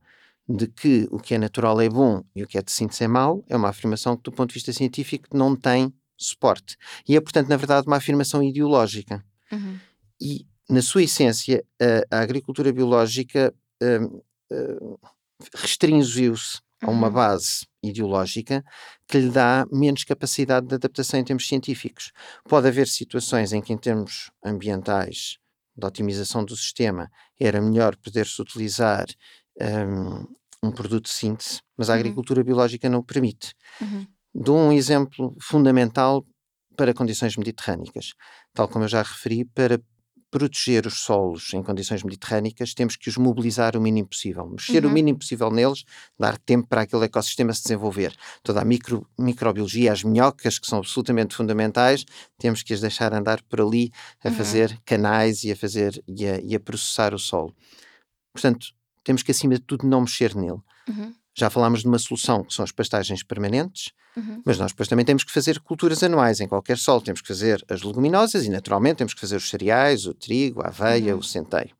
de 0.48 0.66
que 0.66 1.06
o 1.10 1.18
que 1.18 1.34
é 1.34 1.38
natural 1.38 1.80
é 1.80 1.88
bom 1.88 2.22
e 2.34 2.42
o 2.42 2.46
que 2.46 2.56
é 2.56 2.62
de 2.62 2.72
síntese 2.72 3.04
é 3.04 3.08
mau 3.08 3.44
é 3.48 3.56
uma 3.56 3.68
afirmação 3.68 4.16
que, 4.16 4.22
do 4.22 4.32
ponto 4.32 4.48
de 4.48 4.54
vista 4.54 4.72
científico, 4.72 5.28
não 5.36 5.54
tem 5.54 5.92
suporte. 6.18 6.76
E 7.08 7.16
é, 7.16 7.20
portanto, 7.20 7.48
na 7.48 7.56
verdade, 7.56 7.86
uma 7.86 7.96
afirmação 7.96 8.42
ideológica. 8.42 9.24
Uhum. 9.52 9.78
E, 10.20 10.46
na 10.68 10.82
sua 10.82 11.02
essência, 11.02 11.64
a, 12.10 12.18
a 12.18 12.20
agricultura 12.20 12.72
biológica 12.72 13.54
uh, 13.82 14.22
uh, 14.52 15.00
restringiu-se 15.54 16.60
a 16.82 16.90
uma 16.90 17.08
uhum. 17.08 17.12
base 17.12 17.66
ideológica 17.82 18.64
que 19.06 19.18
lhe 19.18 19.30
dá 19.30 19.66
menos 19.72 20.04
capacidade 20.04 20.66
de 20.66 20.74
adaptação 20.74 21.18
em 21.18 21.24
termos 21.24 21.48
científicos. 21.48 22.12
Pode 22.44 22.68
haver 22.68 22.86
situações 22.86 23.52
em 23.52 23.60
que, 23.60 23.72
em 23.72 23.78
termos 23.78 24.30
ambientais, 24.44 25.38
de 25.76 25.86
otimização 25.86 26.44
do 26.44 26.56
sistema, 26.56 27.10
era 27.38 27.60
melhor 27.60 27.96
poder-se 27.96 28.40
utilizar 28.42 29.06
um, 29.60 30.68
um, 30.68 30.72
produto 30.72 31.04
de 31.04 31.10
síntese, 31.10 31.60
mas 31.76 31.88
a 31.88 31.92
uhum. 31.92 32.00
agricultura 32.00 32.42
biológica 32.42 32.88
não 32.88 32.98
o 32.98 33.04
permite. 33.04 33.54
Uhum. 33.80 34.06
Dou 34.40 34.56
um 34.56 34.72
exemplo 34.72 35.36
fundamental 35.40 36.24
para 36.76 36.94
condições 36.94 37.36
mediterrânicas. 37.36 38.14
Tal 38.54 38.68
como 38.68 38.84
eu 38.84 38.88
já 38.88 39.02
referi, 39.02 39.44
para 39.44 39.80
proteger 40.30 40.86
os 40.86 41.00
solos 41.00 41.52
em 41.54 41.62
condições 41.62 42.04
mediterrânicas, 42.04 42.74
temos 42.74 42.94
que 42.94 43.08
os 43.08 43.16
mobilizar 43.16 43.76
o 43.76 43.80
mínimo 43.80 44.08
possível. 44.08 44.46
Mexer 44.46 44.84
uhum. 44.84 44.90
o 44.90 44.94
mínimo 44.94 45.18
possível 45.18 45.50
neles, 45.50 45.84
dar 46.18 46.38
tempo 46.38 46.68
para 46.68 46.82
aquele 46.82 47.06
ecossistema 47.06 47.52
se 47.52 47.62
desenvolver. 47.62 48.14
Toda 48.42 48.60
a 48.60 48.64
micro, 48.64 49.06
microbiologia, 49.18 49.92
as 49.92 50.04
minhocas, 50.04 50.58
que 50.58 50.66
são 50.66 50.78
absolutamente 50.78 51.34
fundamentais, 51.34 52.04
temos 52.38 52.62
que 52.62 52.72
as 52.72 52.80
deixar 52.80 53.12
andar 53.12 53.42
por 53.42 53.60
ali 53.60 53.90
a 54.22 54.28
uhum. 54.28 54.34
fazer 54.34 54.78
canais 54.84 55.44
e 55.44 55.50
a 55.50 55.56
fazer 55.56 56.00
e 56.06 56.26
a, 56.26 56.40
e 56.40 56.54
a, 56.54 56.60
processar 56.60 57.14
o 57.14 57.18
solo. 57.18 57.52
Portanto, 58.32 58.68
temos 59.02 59.22
que, 59.22 59.30
acima 59.30 59.54
de 59.54 59.60
tudo, 59.60 59.86
não 59.86 60.02
mexer 60.02 60.34
nele. 60.36 60.60
Uhum. 60.88 61.14
Já 61.38 61.48
falámos 61.48 61.82
de 61.82 61.86
uma 61.86 62.00
solução 62.00 62.42
que 62.42 62.52
são 62.52 62.64
as 62.64 62.72
pastagens 62.72 63.22
permanentes, 63.22 63.92
uhum. 64.16 64.42
mas 64.44 64.58
nós 64.58 64.72
depois 64.72 64.88
também 64.88 65.04
temos 65.04 65.22
que 65.22 65.30
fazer 65.30 65.60
culturas 65.60 66.02
anuais 66.02 66.40
em 66.40 66.48
qualquer 66.48 66.76
solo. 66.76 67.00
Temos 67.00 67.20
que 67.20 67.28
fazer 67.28 67.64
as 67.70 67.82
leguminosas 67.82 68.44
e, 68.44 68.50
naturalmente, 68.50 68.96
temos 68.96 69.14
que 69.14 69.20
fazer 69.20 69.36
os 69.36 69.48
cereais, 69.48 70.04
o 70.04 70.12
trigo, 70.12 70.60
a 70.62 70.66
aveia, 70.66 71.14
uhum. 71.14 71.20
o 71.20 71.22
centeio. 71.22 71.70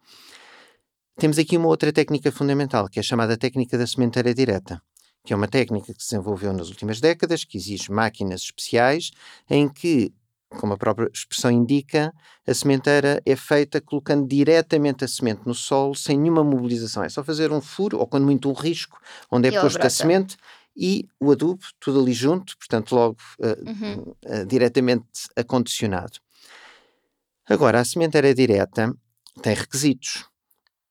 Temos 1.17 1.37
aqui 1.41 1.57
uma 1.57 1.67
outra 1.67 1.93
técnica 1.93 2.31
fundamental, 2.31 2.89
que 2.89 3.01
é 3.01 3.03
a 3.03 3.03
chamada 3.03 3.37
técnica 3.37 3.77
da 3.77 3.85
sementeira 3.85 4.33
direta, 4.33 4.81
que 5.25 5.33
é 5.33 5.37
uma 5.37 5.49
técnica 5.49 5.93
que 5.93 6.01
se 6.01 6.11
desenvolveu 6.11 6.53
nas 6.53 6.69
últimas 6.69 7.01
décadas, 7.01 7.43
que 7.43 7.59
exige 7.59 7.91
máquinas 7.91 8.43
especiais, 8.43 9.11
em 9.51 9.69
que 9.69 10.13
como 10.51 10.73
a 10.73 10.77
própria 10.77 11.11
expressão 11.13 11.51
indica, 11.51 12.13
a 12.47 12.55
sementeira 12.55 13.21
é 13.27 13.37
feita 13.37 13.81
colocando 13.81 14.27
diretamente 14.27 15.05
a 15.05 15.09
semente 15.09 15.43
no 15.45 15.55
solo, 15.55 15.95
sem 15.95 16.19
nenhuma 16.19 16.43
mobilização. 16.43 17.05
É 17.05 17.09
só 17.09 17.23
fazer 17.23 17.53
um 17.53 17.61
furo, 17.61 17.99
ou 17.99 18.07
quando 18.07 18.25
muito 18.25 18.49
um 18.49 18.55
risco, 18.55 18.99
onde 19.31 19.49
é 19.49 19.61
posto 19.61 19.85
a 19.85 19.91
semente 19.91 20.37
e 20.77 21.09
o 21.21 21.33
adubo, 21.33 21.63
tudo 21.81 22.01
ali 22.01 22.13
junto, 22.13 22.57
portanto, 22.57 22.95
logo 22.95 23.17
uh, 23.41 23.69
uhum. 23.69 24.15
uh, 24.25 24.47
diretamente 24.47 25.29
acondicionado. 25.37 26.19
Agora, 27.49 27.81
a 27.81 27.85
sementeira 27.85 28.35
direta 28.35 28.95
tem 29.43 29.55
requisitos. 29.55 30.25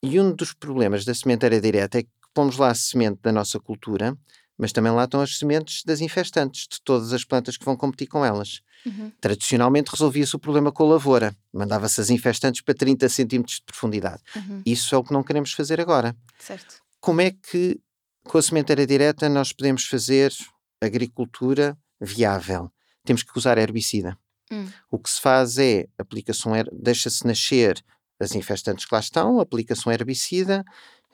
E 0.04 0.20
um 0.20 0.34
dos 0.34 0.54
problemas 0.54 1.06
da 1.06 1.14
sementeira 1.14 1.60
direta 1.62 2.00
é 2.00 2.04
que 2.04 2.10
pomos 2.34 2.58
lá 2.58 2.70
a 2.70 2.76
semente 2.76 3.20
da 3.22 3.32
nossa 3.32 3.60
cultura, 3.60 4.16
mas 4.58 4.72
também 4.72 4.92
lá 4.92 5.04
estão 5.04 5.22
as 5.22 5.38
sementes 5.38 5.84
das 5.84 6.02
infestantes, 6.02 6.68
de 6.70 6.82
todas 6.82 7.14
as 7.14 7.24
plantas 7.24 7.58
que 7.58 7.66
vão 7.66 7.76
competir 7.76 8.08
com 8.08 8.26
elas. 8.26 8.62
Uhum. 8.86 9.12
Tradicionalmente 9.22 9.92
resolvia-se 9.92 10.36
o 10.36 10.40
problema 10.40 10.72
com 10.72 10.84
a 10.84 10.88
lavoura, 10.88 11.36
mandava-se 11.54 12.02
as 12.02 12.10
infestantes 12.10 12.62
para 12.62 12.74
30 12.74 13.08
centímetros 13.10 13.58
de 13.58 13.64
profundidade. 13.64 14.22
Uhum. 14.36 14.62
Isso 14.66 14.96
é 14.96 14.98
o 14.98 15.04
que 15.04 15.14
não 15.14 15.24
queremos 15.24 15.52
fazer 15.52 15.80
agora. 15.80 16.16
Certo. 16.40 16.82
Como 17.00 17.22
é 17.22 17.32
que 17.32 17.80
com 18.24 18.38
a 18.38 18.42
sementeira 18.42 18.86
direta 18.86 19.30
nós 19.30 19.54
podemos 19.54 19.86
fazer 19.86 20.34
agricultura 20.82 21.78
viável? 22.00 22.72
Temos 23.06 23.24
que 23.24 23.38
usar 23.38 23.58
herbicida. 23.58 24.18
Uhum. 24.52 24.70
O 24.90 25.00
que 25.00 25.10
se 25.10 25.22
faz 25.22 25.58
é 25.58 25.88
aplicação, 25.98 26.54
deixa-se 26.72 27.26
nascer 27.26 27.84
as 28.20 28.34
infestantes 28.34 28.86
que 28.86 28.94
lá 28.94 29.00
estão, 29.00 29.40
aplica-se 29.40 29.88
um 29.88 29.92
herbicida, 29.92 30.66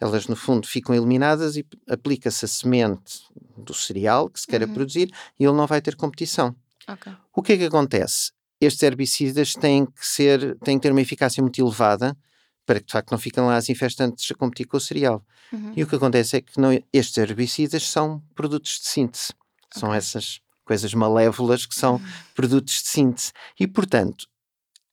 elas 0.03 0.27
no 0.27 0.35
fundo 0.35 0.67
ficam 0.67 0.93
eliminadas 0.93 1.55
e 1.55 1.65
aplica-se 1.89 2.43
a 2.43 2.47
semente 2.47 3.23
do 3.57 3.73
cereal 3.73 4.29
que 4.29 4.37
se 4.37 4.45
queira 4.45 4.67
uhum. 4.67 4.73
produzir 4.73 5.09
e 5.39 5.45
ele 5.45 5.53
não 5.53 5.65
vai 5.65 5.81
ter 5.81 5.95
competição. 5.95 6.53
Okay. 6.85 7.13
O 7.33 7.41
que 7.41 7.53
é 7.53 7.57
que 7.57 7.63
acontece? 7.63 8.33
Estes 8.59 8.83
herbicidas 8.83 9.53
têm 9.53 9.85
que 9.85 10.05
ser, 10.05 10.57
têm 10.59 10.77
que 10.77 10.83
ter 10.83 10.91
uma 10.91 11.01
eficácia 11.01 11.41
muito 11.41 11.61
elevada 11.61 12.17
para 12.65 12.81
que 12.81 12.87
de 12.87 12.91
facto 12.91 13.11
não 13.11 13.17
fiquem 13.17 13.43
lá 13.43 13.55
as 13.55 13.69
infestantes 13.69 14.29
a 14.29 14.35
competir 14.35 14.65
com 14.65 14.75
o 14.75 14.81
cereal. 14.81 15.25
Uhum. 15.53 15.71
E 15.75 15.83
o 15.83 15.87
que 15.87 15.95
acontece 15.95 16.35
é 16.35 16.41
que 16.41 16.59
não, 16.59 16.71
estes 16.91 17.17
herbicidas 17.17 17.87
são 17.89 18.21
produtos 18.35 18.79
de 18.81 18.87
síntese. 18.87 19.31
Okay. 19.67 19.79
São 19.79 19.93
essas 19.93 20.41
coisas 20.65 20.93
malévolas 20.93 21.65
que 21.65 21.75
são 21.75 21.95
uhum. 21.95 22.05
produtos 22.35 22.83
de 22.83 22.89
síntese. 22.89 23.31
E, 23.57 23.67
portanto, 23.67 24.27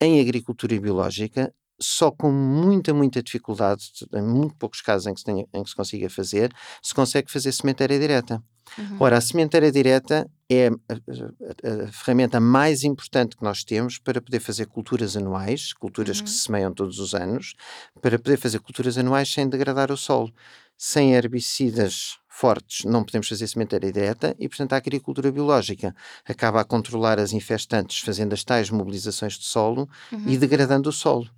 em 0.00 0.20
agricultura 0.20 0.78
biológica, 0.80 1.52
só 1.82 2.10
com 2.10 2.30
muita, 2.30 2.92
muita 2.92 3.22
dificuldade, 3.22 3.90
em 4.14 4.22
muito 4.22 4.54
poucos 4.56 4.80
casos 4.80 5.06
em 5.06 5.14
que 5.14 5.20
se, 5.20 5.26
tenha, 5.26 5.46
em 5.52 5.62
que 5.62 5.70
se 5.70 5.76
consiga 5.76 6.10
fazer, 6.10 6.52
se 6.82 6.94
consegue 6.94 7.30
fazer 7.30 7.52
sementeira 7.52 7.98
direta. 7.98 8.42
Uhum. 8.78 8.96
Ora, 9.00 9.18
a 9.18 9.20
sementeira 9.20 9.70
direta 9.72 10.30
é 10.48 10.68
a, 10.68 10.70
a, 10.70 11.84
a, 11.88 11.92
ferramenta 11.92 12.38
mais 12.38 12.84
importante 12.84 13.36
que 13.36 13.42
nós 13.42 13.64
temos 13.64 13.98
para 13.98 14.20
poder 14.20 14.40
fazer 14.40 14.66
culturas 14.66 15.16
anuais, 15.16 15.72
culturas 15.72 16.18
uhum. 16.18 16.24
que 16.24 16.30
se 16.30 16.38
semeiam 16.38 16.72
todos 16.72 16.98
os 16.98 17.14
anos, 17.14 17.54
para 18.00 18.18
poder 18.18 18.36
fazer 18.36 18.60
culturas 18.60 18.96
anuais 18.96 19.32
sem 19.32 19.48
degradar 19.48 19.90
o 19.90 19.96
solo. 19.96 20.32
Sem 20.76 21.12
herbicidas 21.14 22.18
fortes 22.26 22.86
não 22.86 23.04
podemos 23.04 23.28
fazer 23.28 23.46
sementeira 23.46 23.92
direta 23.92 24.34
e, 24.38 24.48
portanto, 24.48 24.72
a 24.72 24.76
agricultura 24.76 25.30
biológica 25.30 25.94
acaba 26.24 26.60
a 26.60 26.64
controlar 26.64 27.18
as 27.18 27.32
infestantes 27.32 27.98
fazendo 27.98 28.32
as 28.32 28.42
tais 28.42 28.70
mobilizações 28.70 29.34
de 29.34 29.44
solo 29.44 29.88
uhum. 30.10 30.24
e 30.26 30.38
degradando 30.38 30.88
o 30.88 30.92
solo. 30.92 31.28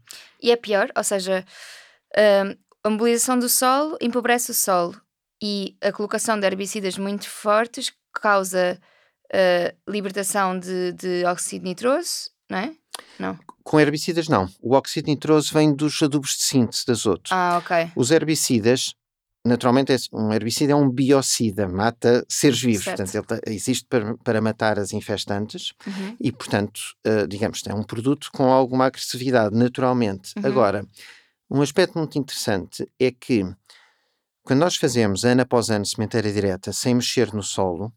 E 0.43 0.51
é 0.51 0.57
pior, 0.57 0.91
ou 0.97 1.05
seja, 1.05 1.45
uh, 2.17 2.59
a 2.85 2.91
mobilização 2.91 3.39
do 3.39 3.49
solo 3.49 3.97
empobrece 4.01 4.51
o 4.51 4.55
solo 4.55 5.01
e 5.43 5.77
a 5.81 5.93
colocação 5.93 6.39
de 6.39 6.47
herbicidas 6.47 6.99
muito 6.99 7.29
fortes 7.29 7.93
causa 8.13 8.79
uh, 9.33 9.91
libertação 9.91 10.59
de, 10.59 10.93
de 10.93 11.25
óxido 11.25 11.65
nitroso, 11.65 12.31
não 12.51 12.59
é? 12.59 12.73
Não. 13.19 13.39
Com 13.63 13.81
herbicidas, 13.81 14.29
não. 14.29 14.49
O 14.61 14.75
óxido 14.75 15.09
nitroso 15.09 15.53
vem 15.53 15.73
dos 15.75 16.03
adubos 16.03 16.37
de 16.37 16.43
síntese 16.43 16.85
de 16.85 16.93
azoto. 16.93 17.31
Ah, 17.33 17.61
ok. 17.63 17.93
Os 17.97 18.11
herbicidas, 18.11 18.95
naturalmente, 19.45 19.93
é 19.93 19.97
assim, 19.97 20.09
um 20.13 20.33
herbicida 20.33 20.73
é 20.73 20.77
um 20.77 20.89
biocida, 20.89 21.69
mata 21.69 22.25
seres 22.29 22.61
vivos. 22.61 22.85
Certo. 22.85 23.13
Portanto, 23.13 23.43
ele 23.45 23.57
existe 23.57 23.87
para, 23.89 24.17
para 24.19 24.41
matar 24.41 24.79
as 24.79 24.93
infestantes 24.93 25.73
uhum. 25.87 26.17
e, 26.21 26.31
portanto, 26.31 26.81
uh, 27.07 27.27
digamos, 27.27 27.63
é 27.67 27.75
um 27.75 27.83
produto 27.83 28.31
com 28.33 28.53
alguma 28.53 28.87
agressividade, 28.87 29.57
naturalmente. 29.57 30.33
Uhum. 30.37 30.47
Agora, 30.47 30.87
um 31.51 31.61
aspecto 31.61 31.99
muito 31.99 32.19
interessante 32.19 32.89
é 32.99 33.11
que 33.11 33.45
quando 34.43 34.61
nós 34.61 34.77
fazemos 34.77 35.25
ano 35.25 35.43
após 35.43 35.71
ano 35.71 35.87
sementeira 35.87 36.33
direta 36.33 36.73
sem 36.73 36.95
mexer 36.95 37.33
no 37.33 37.43
solo, 37.43 37.93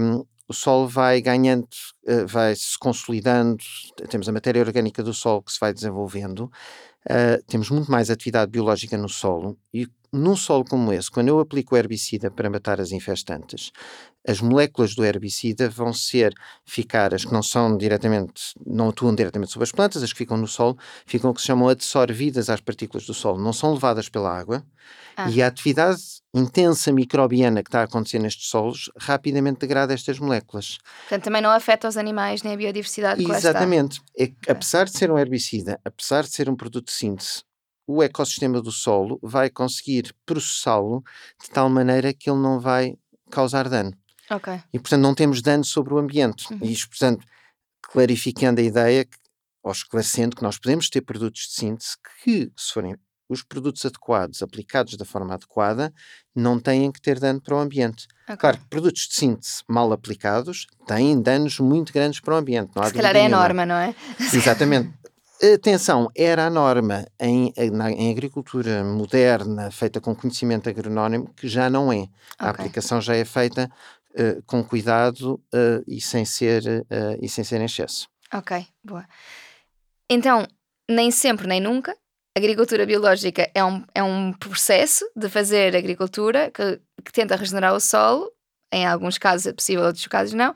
um, 0.00 0.24
o 0.46 0.54
solo 0.54 0.88
vai 0.88 1.20
ganhando, 1.20 1.68
uh, 2.06 2.26
vai 2.26 2.54
se 2.54 2.78
consolidando, 2.78 3.62
temos 4.08 4.28
a 4.28 4.32
matéria 4.32 4.62
orgânica 4.62 5.02
do 5.02 5.12
solo 5.12 5.42
que 5.42 5.52
se 5.52 5.60
vai 5.60 5.74
desenvolvendo, 5.74 6.50
uh, 7.06 7.42
temos 7.46 7.68
muito 7.68 7.90
mais 7.90 8.10
atividade 8.10 8.50
biológica 8.50 8.96
no 8.96 9.08
solo 9.08 9.58
e 9.74 9.86
num 10.12 10.36
solo 10.36 10.64
como 10.64 10.92
esse, 10.92 11.10
quando 11.10 11.28
eu 11.28 11.40
aplico 11.40 11.74
o 11.74 11.78
herbicida 11.78 12.30
para 12.30 12.50
matar 12.50 12.80
as 12.80 12.92
infestantes, 12.92 13.70
as 14.26 14.40
moléculas 14.40 14.94
do 14.94 15.04
herbicida 15.04 15.68
vão 15.70 15.92
ser 15.92 16.34
ficar, 16.64 17.14
as 17.14 17.24
que 17.24 17.32
não 17.32 17.42
são 17.42 17.76
diretamente, 17.76 18.52
não 18.66 18.90
atuam 18.90 19.14
diretamente 19.14 19.52
sobre 19.52 19.64
as 19.64 19.72
plantas, 19.72 20.02
as 20.02 20.12
que 20.12 20.18
ficam 20.18 20.36
no 20.36 20.46
solo, 20.46 20.76
ficam 21.06 21.30
o 21.30 21.34
que 21.34 21.40
se 21.40 21.46
chamam 21.46 21.68
absorvidas 21.68 22.50
às 22.50 22.60
partículas 22.60 23.06
do 23.06 23.14
solo, 23.14 23.42
não 23.42 23.52
são 23.52 23.72
levadas 23.72 24.08
pela 24.08 24.30
água 24.30 24.64
ah. 25.16 25.30
e 25.30 25.42
a 25.42 25.46
atividade 25.46 26.02
intensa 26.34 26.92
microbiana 26.92 27.62
que 27.62 27.68
está 27.68 27.80
a 27.80 27.84
acontecer 27.84 28.18
nestes 28.18 28.48
solos 28.50 28.90
rapidamente 28.98 29.60
degrada 29.60 29.94
estas 29.94 30.18
moléculas. 30.18 30.78
Portanto, 31.00 31.24
também 31.24 31.40
não 31.40 31.50
afeta 31.50 31.88
os 31.88 31.96
animais 31.96 32.42
nem 32.42 32.52
a 32.52 32.56
biodiversidade 32.56 33.24
Exatamente. 33.24 34.02
É, 34.18 34.30
apesar 34.46 34.84
de 34.84 34.96
ser 34.96 35.10
um 35.10 35.18
herbicida, 35.18 35.80
apesar 35.84 36.24
de 36.24 36.30
ser 36.30 36.50
um 36.50 36.56
produto 36.56 36.86
de 36.86 36.92
síntese, 36.92 37.42
o 37.88 38.02
ecossistema 38.02 38.60
do 38.60 38.70
solo 38.70 39.18
vai 39.22 39.48
conseguir 39.48 40.14
processá-lo 40.26 41.02
de 41.42 41.48
tal 41.48 41.70
maneira 41.70 42.12
que 42.12 42.28
ele 42.28 42.38
não 42.38 42.60
vai 42.60 42.94
causar 43.30 43.66
dano. 43.66 43.96
Ok. 44.30 44.52
E, 44.70 44.78
portanto, 44.78 45.00
não 45.00 45.14
temos 45.14 45.40
dano 45.40 45.64
sobre 45.64 45.94
o 45.94 45.98
ambiente. 45.98 46.52
Uhum. 46.52 46.58
E 46.62 46.70
isto, 46.70 46.90
portanto, 46.90 47.26
clarificando 47.80 48.60
a 48.60 48.64
ideia, 48.64 49.06
que, 49.06 49.16
ou 49.62 49.72
esclarecendo 49.72 50.36
que 50.36 50.42
nós 50.42 50.58
podemos 50.58 50.90
ter 50.90 51.00
produtos 51.00 51.48
de 51.48 51.54
síntese 51.54 51.96
que, 52.22 52.52
se 52.54 52.74
forem 52.74 52.94
os 53.28 53.42
produtos 53.42 53.84
adequados, 53.84 54.42
aplicados 54.42 54.96
da 54.96 55.04
forma 55.04 55.34
adequada, 55.34 55.92
não 56.34 56.58
têm 56.58 56.90
que 56.90 57.00
ter 57.00 57.20
dano 57.20 57.40
para 57.40 57.56
o 57.56 57.58
ambiente. 57.58 58.06
Okay. 58.24 58.36
Claro 58.36 58.58
que 58.58 58.66
produtos 58.66 59.08
de 59.08 59.14
síntese 59.14 59.62
mal 59.68 59.92
aplicados 59.92 60.66
têm 60.86 61.20
danos 61.20 61.58
muito 61.58 61.92
grandes 61.92 62.20
para 62.20 62.34
o 62.34 62.36
ambiente. 62.38 62.70
Não 62.74 62.82
há 62.82 62.86
Se 62.86 62.94
calhar 62.94 63.16
é 63.16 63.26
a 63.26 63.28
norma, 63.28 63.66
não 63.66 63.74
é? 63.74 63.94
Exatamente. 64.32 64.94
Atenção, 65.40 66.10
era 66.16 66.46
a 66.46 66.50
norma 66.50 67.06
em, 67.20 67.52
na, 67.72 67.92
em, 67.92 68.10
agricultura 68.10 68.82
moderna, 68.82 69.70
feita 69.70 70.00
com 70.00 70.14
conhecimento 70.14 70.68
agronómico, 70.68 71.32
que 71.34 71.46
já 71.46 71.70
não 71.70 71.92
é. 71.92 71.96
Okay. 72.00 72.10
A 72.38 72.50
aplicação 72.50 73.00
já 73.00 73.14
é 73.14 73.24
feita 73.24 73.70
uh, 74.14 74.42
com 74.44 74.64
cuidado 74.64 75.34
uh, 75.54 75.84
e, 75.86 76.00
sem 76.00 76.24
ser, 76.24 76.64
uh, 76.66 77.18
e 77.22 77.28
sem 77.28 77.44
ser 77.44 77.60
em 77.60 77.66
excesso. 77.66 78.08
Ok, 78.34 78.66
boa. 78.82 79.06
Então, 80.10 80.44
nem 80.90 81.10
sempre 81.12 81.46
nem 81.46 81.60
nunca, 81.60 81.96
agricultura 82.36 82.84
biológica 82.84 83.48
é 83.54 83.64
um, 83.64 83.84
é 83.94 84.02
um 84.02 84.32
processo 84.32 85.08
de 85.14 85.28
fazer 85.28 85.76
agricultura 85.76 86.50
que, 86.50 86.80
que 87.04 87.12
tenta 87.12 87.36
regenerar 87.36 87.74
o 87.74 87.80
solo. 87.80 88.32
Em 88.72 88.86
alguns 88.86 89.18
casos 89.18 89.46
é 89.46 89.52
possível, 89.52 89.84
em 89.84 89.86
outros 89.86 90.06
casos 90.08 90.34
não. 90.34 90.52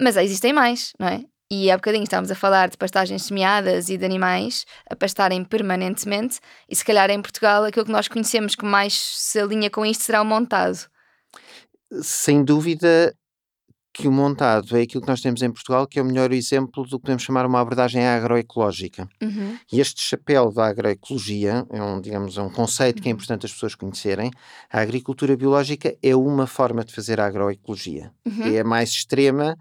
Mas 0.00 0.16
existem 0.16 0.52
mais, 0.52 0.92
não 0.98 1.06
é? 1.06 1.24
E 1.52 1.68
há 1.68 1.76
bocadinho 1.76 2.04
estávamos 2.04 2.30
a 2.30 2.36
falar 2.36 2.70
de 2.70 2.76
pastagens 2.76 3.24
semeadas 3.24 3.88
e 3.88 3.98
de 3.98 4.04
animais 4.04 4.64
a 4.88 4.94
pastarem 4.94 5.42
permanentemente, 5.42 6.38
e 6.68 6.76
se 6.76 6.84
calhar 6.84 7.10
em 7.10 7.20
Portugal 7.20 7.64
aquilo 7.64 7.84
que 7.84 7.90
nós 7.90 8.06
conhecemos 8.06 8.54
que 8.54 8.64
mais 8.64 8.94
se 8.94 9.40
alinha 9.40 9.68
com 9.68 9.84
isto 9.84 10.04
será 10.04 10.22
o 10.22 10.24
montado. 10.24 10.78
Sem 12.02 12.44
dúvida, 12.44 13.12
que 13.92 14.06
o 14.06 14.12
montado 14.12 14.76
é 14.76 14.82
aquilo 14.82 15.02
que 15.02 15.08
nós 15.08 15.20
temos 15.20 15.42
em 15.42 15.50
Portugal, 15.50 15.86
que 15.86 15.98
é 15.98 16.02
o 16.02 16.04
melhor 16.04 16.32
exemplo 16.32 16.84
do 16.84 16.96
que 16.96 17.02
podemos 17.02 17.22
chamar 17.22 17.44
uma 17.44 17.60
abordagem 17.60 18.06
agroecológica. 18.06 19.08
Uhum. 19.20 19.58
E 19.72 19.80
este 19.80 20.00
chapéu 20.00 20.52
da 20.52 20.66
agroecologia 20.66 21.66
é 21.70 21.82
um, 21.82 22.00
digamos, 22.00 22.38
é 22.38 22.42
um 22.42 22.50
conceito 22.50 23.02
que 23.02 23.08
é 23.08 23.10
uhum. 23.10 23.16
importante 23.16 23.46
as 23.46 23.52
pessoas 23.52 23.74
conhecerem. 23.74 24.30
A 24.72 24.80
agricultura 24.80 25.36
biológica 25.36 25.96
é 26.02 26.14
uma 26.14 26.46
forma 26.46 26.84
de 26.84 26.94
fazer 26.94 27.20
a 27.20 27.26
agroecologia. 27.26 28.12
Uhum. 28.24 28.54
É 28.54 28.60
a 28.60 28.64
mais 28.64 28.90
extrema 28.90 29.56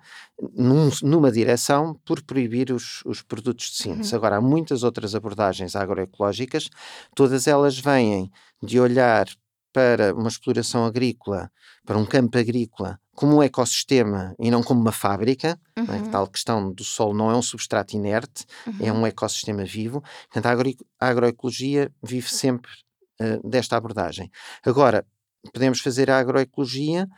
num, 0.56 0.90
numa 1.02 1.32
direção 1.32 2.00
por 2.06 2.22
proibir 2.22 2.72
os, 2.72 3.02
os 3.06 3.24
produtos 3.24 3.72
de 3.72 3.78
síntese. 3.78 4.12
Uhum. 4.12 4.18
Agora, 4.18 4.38
há 4.38 4.42
muitas 4.42 4.84
outras 4.84 5.16
abordagens 5.16 5.76
agroecológicas, 5.76 6.70
todas 7.16 7.48
elas 7.48 7.80
vêm 7.80 8.32
de 8.62 8.80
olhar 8.80 9.28
para 9.74 10.14
uma 10.14 10.28
exploração 10.28 10.86
agrícola, 10.86 11.52
para 11.86 11.98
um 11.98 12.06
campo 12.06 12.38
agrícola, 12.38 13.00
como 13.20 13.36
um 13.36 13.44
ecossistema 13.44 14.34
e 14.40 14.50
não 14.50 14.64
como 14.64 14.80
uma 14.80 14.94
fábrica, 14.94 15.60
uhum. 15.78 15.84
né, 15.84 16.10
tal 16.10 16.26
questão 16.26 16.72
do 16.72 16.86
solo 16.86 17.14
não 17.14 17.30
é 17.30 17.36
um 17.36 17.42
substrato 17.42 17.94
inerte, 17.94 18.46
uhum. 18.66 18.78
é 18.80 18.94
um 18.94 19.06
ecossistema 19.06 19.66
vivo. 19.66 20.02
Portanto, 20.32 20.46
a, 20.46 20.50
agro 20.52 20.72
a 20.98 21.08
agroecologia 21.10 21.92
vive 22.02 22.30
sempre 22.30 22.72
uh, 23.20 23.46
desta 23.46 23.76
abordagem. 23.76 24.32
Agora, 24.64 25.06
podemos 25.54 25.82
fazer 25.82 26.10
a 26.10 26.18
agroecologia 26.18 27.10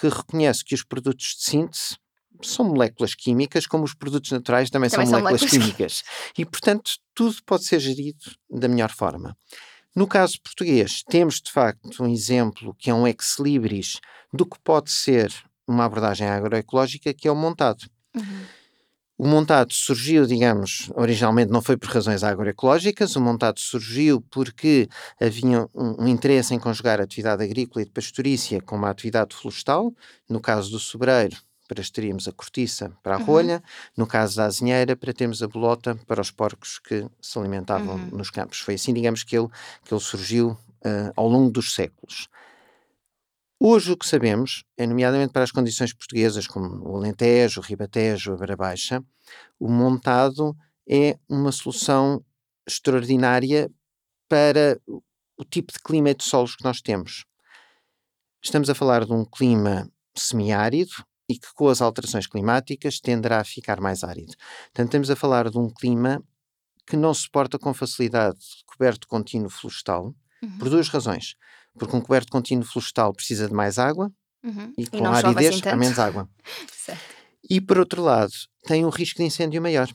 que 0.00 0.08
reconhece 0.08 0.64
que 0.64 0.76
os 0.76 0.84
produtos 0.84 1.34
de 1.36 1.50
síntese 1.50 1.96
são 2.40 2.64
moléculas 2.64 3.16
químicas, 3.16 3.66
como 3.66 3.82
os 3.82 3.94
produtos 3.94 4.30
naturais 4.30 4.70
também, 4.70 4.88
também 4.88 5.08
são, 5.08 5.18
moléculas, 5.18 5.40
moléculas 5.40 5.74
químicas. 5.74 6.04
E, 6.38 6.44
portanto, 6.44 6.92
tudo 7.12 7.34
pode 7.44 7.64
ser 7.64 7.80
gerido 7.80 8.30
da 8.48 8.68
melhor 8.68 8.92
forma. 8.92 9.36
No 9.92 10.06
caso 10.06 10.40
português, 10.40 11.02
temos 11.02 11.40
de 11.40 11.50
facto 11.50 12.00
um 12.00 12.06
exemplo 12.06 12.76
que 12.78 12.90
é 12.90 12.94
um 12.94 13.08
ex-libris 13.08 13.98
do 14.32 14.46
que 14.46 14.56
pode 14.60 14.92
ser 14.92 15.32
uma 15.68 15.84
abordagem 15.84 16.26
agroecológica, 16.26 17.12
que 17.12 17.28
é 17.28 17.32
o 17.32 17.36
montado. 17.36 17.84
Uhum. 18.16 18.22
O 19.18 19.26
montado 19.26 19.72
surgiu, 19.72 20.26
digamos, 20.26 20.92
originalmente 20.94 21.50
não 21.50 21.60
foi 21.60 21.76
por 21.76 21.88
razões 21.88 22.22
agroecológicas, 22.22 23.16
o 23.16 23.20
montado 23.20 23.58
surgiu 23.58 24.20
porque 24.30 24.88
havia 25.20 25.68
um, 25.74 26.04
um, 26.04 26.06
interesse 26.06 26.54
em 26.54 26.58
conjugar 26.58 27.00
a 27.00 27.02
atividade 27.02 27.42
agrícola 27.42 27.82
e 27.82 27.84
de 27.84 27.90
pastorícia 27.90 28.60
com 28.62 28.76
uma 28.76 28.90
atividade 28.90 29.34
florestal. 29.34 29.92
No 30.28 30.40
caso 30.40 30.70
do 30.70 30.78
sobreiro, 30.78 31.36
para 31.66 31.82
teríamos 31.92 32.28
a 32.28 32.32
cortiça 32.32 32.92
para 33.02 33.16
a 33.16 33.18
uhum. 33.18 33.24
rolha, 33.24 33.62
no 33.96 34.06
caso 34.06 34.36
da 34.36 34.44
azinheira, 34.44 34.94
para 34.94 35.12
termos 35.12 35.42
a 35.42 35.48
bolota 35.48 35.98
para 36.06 36.20
os 36.20 36.30
porcos 36.30 36.78
que 36.78 37.04
se 37.20 37.38
alimentavam 37.40 37.96
uhum. 37.96 38.10
nos 38.12 38.30
campos. 38.30 38.60
Foi 38.60 38.74
assim, 38.74 38.94
digamos, 38.94 39.24
que 39.24 39.36
ele, 39.36 39.48
que 39.84 39.92
ele 39.92 40.00
surgiu 40.00 40.50
uh, 40.50 41.12
ao 41.16 41.28
longo 41.28 41.50
dos 41.50 41.74
séculos. 41.74 42.28
Hoje 43.60 43.92
o 43.92 43.96
que 43.96 44.06
sabemos, 44.06 44.64
é 44.76 44.86
nomeadamente 44.86 45.32
para 45.32 45.42
as 45.42 45.50
condições 45.50 45.92
portuguesas, 45.92 46.46
como 46.46 46.88
o 46.88 46.96
Alentejo, 46.96 47.60
o 47.60 47.64
Ribatejo, 47.64 48.32
a 48.32 48.36
Beira 48.36 48.56
Baixa, 48.56 49.02
o 49.58 49.68
montado 49.68 50.56
é 50.88 51.18
uma 51.28 51.50
solução 51.50 52.24
extraordinária 52.66 53.70
para 54.28 54.80
o 55.36 55.44
tipo 55.44 55.72
de 55.72 55.80
clima 55.80 56.10
e 56.10 56.14
de 56.14 56.24
solos 56.24 56.54
que 56.54 56.64
nós 56.64 56.80
temos. 56.80 57.24
Estamos 58.42 58.70
a 58.70 58.74
falar 58.74 59.04
de 59.04 59.12
um 59.12 59.24
clima 59.24 59.90
semiárido, 60.16 60.92
e 61.28 61.38
que 61.38 61.52
com 61.54 61.68
as 61.68 61.82
alterações 61.82 62.26
climáticas 62.26 62.98
tenderá 62.98 63.40
a 63.40 63.44
ficar 63.44 63.80
mais 63.80 64.02
árido. 64.02 64.34
Portanto, 64.66 64.86
estamos 64.86 65.10
a 65.10 65.16
falar 65.16 65.50
de 65.50 65.58
um 65.58 65.68
clima 65.68 66.22
que 66.86 66.96
não 66.96 67.12
suporta 67.12 67.58
com 67.58 67.74
facilidade 67.74 68.38
coberto 68.66 69.06
contínuo 69.06 69.50
florestal, 69.50 70.14
uhum. 70.42 70.58
por 70.58 70.70
duas 70.70 70.88
razões. 70.88 71.34
Porque 71.78 71.96
um 71.96 72.00
coberto 72.00 72.30
contínuo 72.30 72.64
florestal 72.64 73.12
precisa 73.12 73.48
de 73.48 73.54
mais 73.54 73.78
água 73.78 74.12
uhum. 74.44 74.72
e 74.76 74.86
com 74.86 74.98
e 74.98 75.06
a 75.06 75.10
aridez 75.10 75.56
assim 75.56 75.68
há 75.68 75.76
menos 75.76 75.98
água. 75.98 76.28
e 77.48 77.60
por 77.60 77.78
outro 77.78 78.02
lado, 78.02 78.32
tem 78.64 78.84
um 78.84 78.90
risco 78.90 79.18
de 79.18 79.24
incêndio 79.24 79.62
maior. 79.62 79.88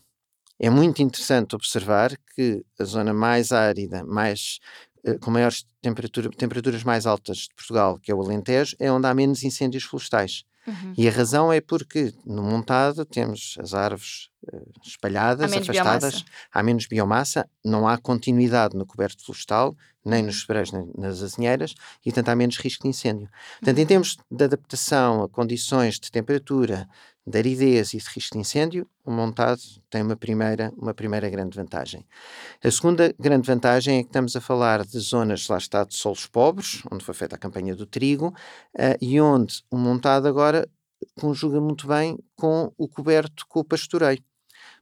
É 0.60 0.70
muito 0.70 1.02
interessante 1.02 1.56
observar 1.56 2.18
que 2.36 2.64
a 2.80 2.84
zona 2.84 3.14
mais 3.14 3.52
árida, 3.52 4.04
mais 4.06 4.60
eh, 5.04 5.18
com 5.18 5.32
maiores 5.32 5.66
temperatura, 5.82 6.30
temperaturas 6.30 6.84
mais 6.84 7.06
altas 7.06 7.40
de 7.40 7.56
Portugal, 7.56 8.00
que 8.00 8.12
é 8.12 8.16
o 8.16 8.22
Alentejo, 8.22 8.76
é 8.80 8.92
onde 8.92 9.08
há 9.08 9.14
menos 9.14 9.44
incêndios 9.44 9.84
florestais. 9.84 10.44
Uhum. 10.66 10.94
E 10.98 11.08
a 11.08 11.12
razão 11.12 11.52
é 11.52 11.60
porque 11.60 12.14
no 12.26 12.42
montado 12.42 13.06
temos 13.06 13.58
as 13.60 13.74
árvores 13.74 14.30
uh, 14.52 14.72
espalhadas, 14.84 15.52
há 15.52 15.58
afastadas, 15.58 16.14
biomassa. 16.14 16.26
há 16.54 16.64
menos 16.64 16.86
biomassa, 16.88 17.50
não 17.64 17.88
há 17.88 17.98
continuidade 17.98 18.76
no 18.76 18.86
coberto 18.86 19.24
florestal, 19.24 19.76
nem 20.06 20.24
nos 20.24 20.42
sobreiros, 20.42 20.72
nem 20.72 20.90
nas 20.98 21.22
azinheiras, 21.22 21.76
e 22.02 22.12
portanto 22.12 22.30
há 22.30 22.36
menos 22.36 22.58
risco 22.58 22.84
de 22.84 22.90
incêndio. 22.90 23.30
Portanto, 23.60 23.78
uhum. 23.78 23.84
em 23.84 23.86
termos 23.86 24.18
de 24.30 24.44
adaptação 24.44 25.24
a 25.24 25.30
condições 25.30 26.00
de 26.00 26.12
temperatura, 26.12 26.88
de 27.26 27.38
aridez 27.38 27.94
e 27.94 27.98
de 27.98 28.10
risco 28.10 28.34
de 28.36 28.40
incêndio, 28.40 28.88
o 29.06 29.12
montado 29.12 29.62
tem 29.90 30.02
uma 30.02 30.16
primeira, 30.16 30.74
uma 30.78 30.94
primeira 30.94 31.30
grande 31.30 31.56
vantagem. 31.56 32.06
A 32.64 32.70
segunda 32.70 33.14
grande 33.18 33.48
vantagem 33.48 34.00
é 34.00 34.04
que 34.04 34.10
estamos 34.10 34.36
a 34.36 34.42
falar 34.42 34.86
de 34.86 35.00
zonas, 35.00 35.48
lá 35.48 35.58
está, 35.58 35.84
de 35.84 35.96
solos 35.96 36.28
pobres, 36.28 36.82
onde 36.92 37.04
foi 37.04 37.14
feita 37.14 37.36
a 37.36 37.40
campanha 37.40 37.76
do 37.76 37.86
trigo, 37.86 38.28
uh, 38.28 38.98
e 39.02 39.20
onde 39.22 39.64
o 39.72 39.78
montado 39.78 40.28
agora 40.28 40.68
conjuga 41.20 41.60
muito 41.60 41.88
bem 41.88 42.18
com 42.36 42.72
o 42.78 42.88
coberto 42.88 43.46
com 43.48 43.60
o 43.60 43.66
pastoreio. 43.66 44.24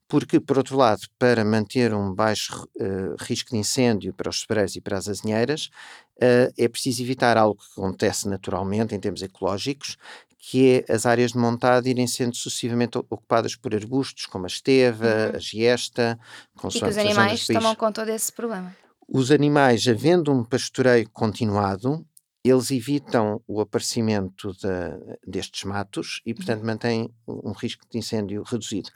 Porque, 0.08 0.42
por 0.42 0.58
outro 0.58 0.76
lado, 0.76 1.04
para 1.18 1.46
manter 1.46 1.94
um 1.94 2.14
baixo 2.14 2.68
uh, 2.76 3.16
risco 3.18 3.52
de 3.52 3.58
incêndio 3.58 4.14
para 4.14 4.30
os 4.30 4.42
sebreiros 4.42 4.76
e 4.76 4.82
para 4.82 4.98
as 4.98 5.08
azinheiras, 5.08 5.70
uh, 6.18 6.52
é 6.58 6.68
preciso 6.68 7.02
evitar 7.02 7.38
algo 7.38 7.62
que 7.62 7.80
acontece 7.80 8.28
naturalmente 8.28 8.94
em 8.94 9.00
termos 9.00 9.22
ecológicos, 9.22 9.96
que 10.44 10.84
é 10.88 10.92
as 10.92 11.06
áreas 11.06 11.34
de 11.34 11.38
montado 11.38 11.88
irem 11.88 12.08
sendo 12.08 12.36
sucessivamente 12.36 12.98
ocupadas 12.98 13.56
por 13.56 13.76
arbustos, 13.76 14.26
como 14.26 14.46
a 14.46 14.48
esteva, 14.48 15.06
uhum. 15.06 15.36
a 15.36 15.40
giesta. 15.40 16.20
E 16.58 16.80
que 16.80 16.86
os 16.86 16.98
animais 16.98 17.46
tomam 17.46 17.76
conta 17.76 18.04
desse 18.04 18.34
problema. 18.34 18.76
Os 19.08 19.30
animais, 19.30 19.88
havendo 19.88 20.32
um 20.32 20.44
pastoreio 20.44 21.08
continuado, 21.12 22.04
eles 22.44 22.72
evitam 22.72 23.40
o 23.48 23.62
aparecimento 23.62 24.52
de, 24.54 25.28
destes 25.28 25.64
matos 25.64 26.22
e, 26.26 26.34
portanto, 26.34 26.62
uhum. 26.62 26.66
mantêm 26.66 27.14
um 27.28 27.52
risco 27.52 27.86
de 27.88 28.00
incêndio 28.00 28.42
reduzido. 28.42 28.90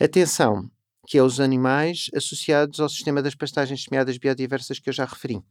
Atenção, 0.00 0.70
que 1.08 1.18
é 1.18 1.22
os 1.22 1.40
animais 1.40 2.08
associados 2.14 2.78
ao 2.78 2.88
sistema 2.88 3.20
das 3.20 3.34
pastagens 3.34 3.82
semeadas 3.82 4.16
biodiversas 4.16 4.78
que 4.78 4.88
eu 4.88 4.92
já 4.92 5.04
referi. 5.04 5.42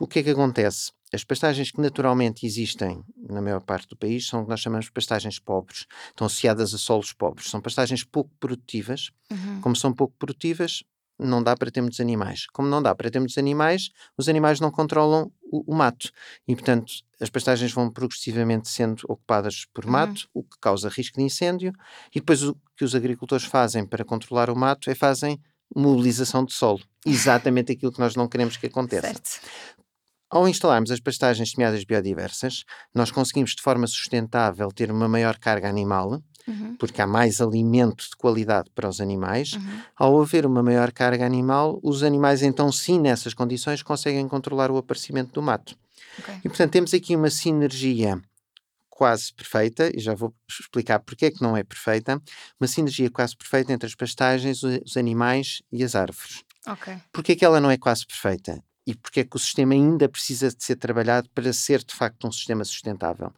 O 0.00 0.06
que 0.06 0.20
é 0.20 0.22
que 0.22 0.30
acontece? 0.30 0.90
As 1.12 1.22
pastagens 1.22 1.70
que 1.70 1.80
naturalmente 1.80 2.44
existem 2.44 3.02
na 3.28 3.40
maior 3.40 3.60
parte 3.60 3.88
do 3.88 3.96
país 3.96 4.26
são 4.26 4.40
o 4.40 4.44
que 4.44 4.50
nós 4.50 4.60
chamamos 4.60 4.86
de 4.86 4.92
pastagens 4.92 5.38
pobres, 5.38 5.86
estão 6.08 6.26
associadas 6.26 6.74
a 6.74 6.78
solos 6.78 7.12
pobres. 7.12 7.48
São 7.48 7.60
pastagens 7.60 8.02
pouco 8.02 8.30
produtivas. 8.40 9.10
Uhum. 9.30 9.60
Como 9.60 9.76
são 9.76 9.92
pouco 9.92 10.14
produtivas, 10.18 10.82
não 11.18 11.42
dá 11.42 11.56
para 11.56 11.70
ter 11.70 11.80
muitos 11.80 12.00
animais. 12.00 12.46
Como 12.52 12.68
não 12.68 12.82
dá 12.82 12.94
para 12.94 13.10
ter 13.10 13.18
muitos 13.18 13.38
animais, 13.38 13.90
os 14.16 14.28
animais 14.28 14.60
não 14.60 14.70
controlam 14.70 15.30
o, 15.50 15.72
o 15.72 15.74
mato. 15.74 16.10
E, 16.46 16.54
portanto, 16.54 16.92
as 17.20 17.30
pastagens 17.30 17.72
vão 17.72 17.90
progressivamente 17.90 18.68
sendo 18.68 19.02
ocupadas 19.08 19.64
por 19.72 19.84
uhum. 19.84 19.92
mato, 19.92 20.28
o 20.34 20.42
que 20.42 20.58
causa 20.60 20.88
risco 20.88 21.18
de 21.18 21.24
incêndio. 21.24 21.72
E 22.14 22.20
depois 22.20 22.42
o 22.42 22.56
que 22.76 22.84
os 22.84 22.94
agricultores 22.94 23.46
fazem 23.46 23.86
para 23.86 24.04
controlar 24.04 24.50
o 24.50 24.56
mato 24.56 24.90
é 24.90 24.94
fazem 24.94 25.40
mobilização 25.74 26.44
de 26.44 26.52
solo. 26.52 26.82
Exatamente 27.04 27.72
aquilo 27.72 27.92
que 27.92 28.00
nós 28.00 28.14
não 28.14 28.28
queremos 28.28 28.56
que 28.56 28.66
aconteça. 28.66 29.06
Certo. 29.06 29.40
Ao 30.28 30.48
instalarmos 30.48 30.90
as 30.90 30.98
pastagens 30.98 31.52
semeadas 31.52 31.84
biodiversas, 31.84 32.64
nós 32.94 33.10
conseguimos 33.10 33.54
de 33.54 33.62
forma 33.62 33.86
sustentável 33.86 34.72
ter 34.72 34.90
uma 34.90 35.08
maior 35.08 35.38
carga 35.38 35.68
animal, 35.68 36.20
uhum. 36.48 36.76
porque 36.76 37.00
há 37.00 37.06
mais 37.06 37.40
alimento 37.40 38.08
de 38.08 38.16
qualidade 38.16 38.68
para 38.74 38.88
os 38.88 39.00
animais. 39.00 39.52
Uhum. 39.52 39.80
Ao 39.94 40.20
haver 40.20 40.44
uma 40.44 40.62
maior 40.62 40.90
carga 40.90 41.24
animal, 41.24 41.78
os 41.82 42.02
animais, 42.02 42.42
então, 42.42 42.72
sim, 42.72 42.98
nessas 42.98 43.34
condições, 43.34 43.82
conseguem 43.82 44.26
controlar 44.26 44.70
o 44.70 44.76
aparecimento 44.76 45.32
do 45.32 45.42
mato. 45.42 45.76
Okay. 46.18 46.34
E, 46.44 46.48
portanto, 46.48 46.72
temos 46.72 46.92
aqui 46.92 47.14
uma 47.14 47.30
sinergia 47.30 48.20
quase 48.96 49.32
perfeita, 49.32 49.90
e 49.94 50.00
já 50.00 50.14
vou 50.14 50.34
explicar 50.48 50.98
porque 51.00 51.26
é 51.26 51.30
que 51.30 51.42
não 51.42 51.54
é 51.54 51.62
perfeita, 51.62 52.20
uma 52.58 52.66
sinergia 52.66 53.10
quase 53.10 53.36
perfeita 53.36 53.72
entre 53.72 53.86
as 53.86 53.94
pastagens, 53.94 54.62
os 54.62 54.96
animais 54.96 55.62
e 55.70 55.84
as 55.84 55.94
árvores. 55.94 56.42
Okay. 56.66 56.96
Porquê 57.12 57.32
é 57.32 57.36
que 57.36 57.44
ela 57.44 57.60
não 57.60 57.70
é 57.70 57.76
quase 57.76 58.06
perfeita? 58.06 58.60
E 58.86 58.94
porque 58.94 59.20
é 59.20 59.24
que 59.24 59.36
o 59.36 59.38
sistema 59.38 59.74
ainda 59.74 60.08
precisa 60.08 60.48
de 60.48 60.62
ser 60.62 60.76
trabalhado 60.76 61.28
para 61.30 61.52
ser 61.52 61.82
de 61.82 61.94
facto 61.94 62.26
um 62.26 62.32
sistema 62.32 62.64
sustentável? 62.64 63.32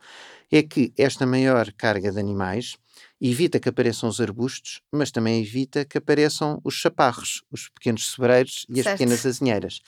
É 0.51 0.63
que 0.63 0.93
esta 0.97 1.27
maior 1.27 1.73
carga 1.73 2.13
de 2.13 2.19
animais 2.19 2.77
evita 3.21 3.59
que 3.59 3.69
apareçam 3.69 4.09
os 4.09 4.21
arbustos, 4.21 4.83
mas 4.93 5.11
também 5.11 5.41
evita 5.41 5.85
que 5.85 5.99
apareçam 5.99 6.61
os 6.63 6.75
chaparros, 6.75 7.43
os 7.51 7.69
pequenos 7.69 8.13
sebreiros 8.13 8.67
e 8.69 8.81
as 8.81 8.85
certo. 8.85 8.99
pequenas 8.99 9.27
azinheiras. 9.27 9.81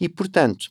E, 0.00 0.08
portanto, 0.08 0.70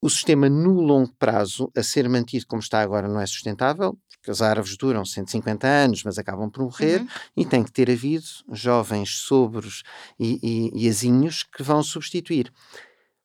o 0.00 0.10
sistema 0.10 0.48
no 0.48 0.80
longo 0.80 1.12
prazo, 1.16 1.70
a 1.76 1.82
ser 1.82 2.08
mantido 2.08 2.46
como 2.46 2.60
está 2.60 2.80
agora, 2.80 3.06
não 3.06 3.20
é 3.20 3.26
sustentável, 3.26 3.96
porque 4.10 4.30
as 4.30 4.42
árvores 4.42 4.76
duram 4.76 5.04
150 5.04 5.66
anos, 5.66 6.02
mas 6.04 6.18
acabam 6.18 6.50
por 6.50 6.64
morrer, 6.64 7.00
uhum. 7.00 7.08
e 7.36 7.46
tem 7.46 7.62
que 7.62 7.70
ter 7.70 7.90
havido 7.90 8.24
jovens 8.50 9.18
sobros 9.18 9.82
e, 10.18 10.38
e, 10.42 10.84
e 10.84 10.88
azinhos 10.88 11.44
que 11.44 11.62
vão 11.62 11.82
substituir. 11.82 12.52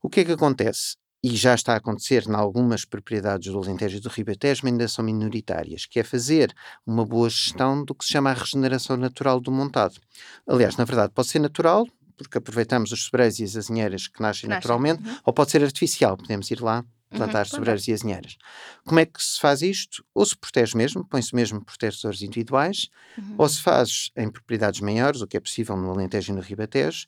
O 0.02 0.10
que 0.10 0.22
é 0.22 0.26
que 0.26 0.32
acontece? 0.32 0.96
e 1.24 1.36
já 1.36 1.56
está 1.56 1.74
a 1.74 1.78
acontecer 1.78 2.28
em 2.28 2.34
algumas 2.34 2.86
propriedades 2.86 3.52
do 3.52 3.58
Alentejo 3.58 3.98
e 3.98 4.00
do 4.00 4.10
Ribatejo, 4.10 4.62
mas 4.64 4.72
ainda 4.72 4.88
são 4.88 5.04
minoritárias, 5.04 5.86
que 5.86 6.00
é 6.00 6.04
fazer 6.04 6.54
uma 6.86 7.06
boa 7.06 7.30
gestão 7.30 7.84
do 7.84 7.96
que 7.96 8.06
se 8.06 8.12
chama 8.12 8.30
a 8.30 8.34
regeneração 8.34 8.96
natural 8.96 9.40
do 9.40 9.52
montado. 9.52 10.00
Aliás, 10.48 10.78
na 10.78 10.86
verdade, 10.86 11.12
pode 11.14 11.28
ser 11.28 11.40
natural, 11.40 11.88
porque 12.16 12.38
aproveitamos 12.38 12.92
os 12.92 13.04
sobreiros 13.04 13.40
e 13.40 13.44
as 13.44 13.56
azinheiras 13.56 14.08
que 14.08 14.22
nascem, 14.22 14.50
naturalmente, 14.50 15.04
uhum. 15.04 15.18
ou 15.26 15.34
pode 15.34 15.52
ser 15.52 15.64
artificial, 15.64 16.18
podemos 16.18 16.50
ir 16.52 16.62
lá 16.62 16.86
plantar 17.10 17.46
uhum, 17.46 17.52
sobreiros 17.52 17.88
e 17.88 17.94
azinheiras. 17.94 18.38
Como 18.86 19.00
é 19.00 19.06
que 19.06 19.24
se 19.24 19.40
faz 19.40 19.62
isto? 19.62 20.04
Ou 20.14 20.26
se 20.26 20.36
protege 20.36 20.78
mesmo, 20.78 21.06
põe-se 21.06 21.34
mesmo 21.34 21.64
protetores 21.64 22.22
individuais, 22.22 22.90
uhum. 23.18 23.36
ou 23.38 23.48
se 23.48 23.62
faz 23.62 24.12
em 24.16 24.30
propriedades 24.30 24.82
maiores, 24.82 25.22
o 25.22 25.28
que 25.28 25.38
é 25.38 25.40
possível 25.40 25.78
no 25.78 25.90
Alentejo 25.90 26.34
e 26.34 26.36
no 26.36 26.42
Ribatejo, 26.42 27.06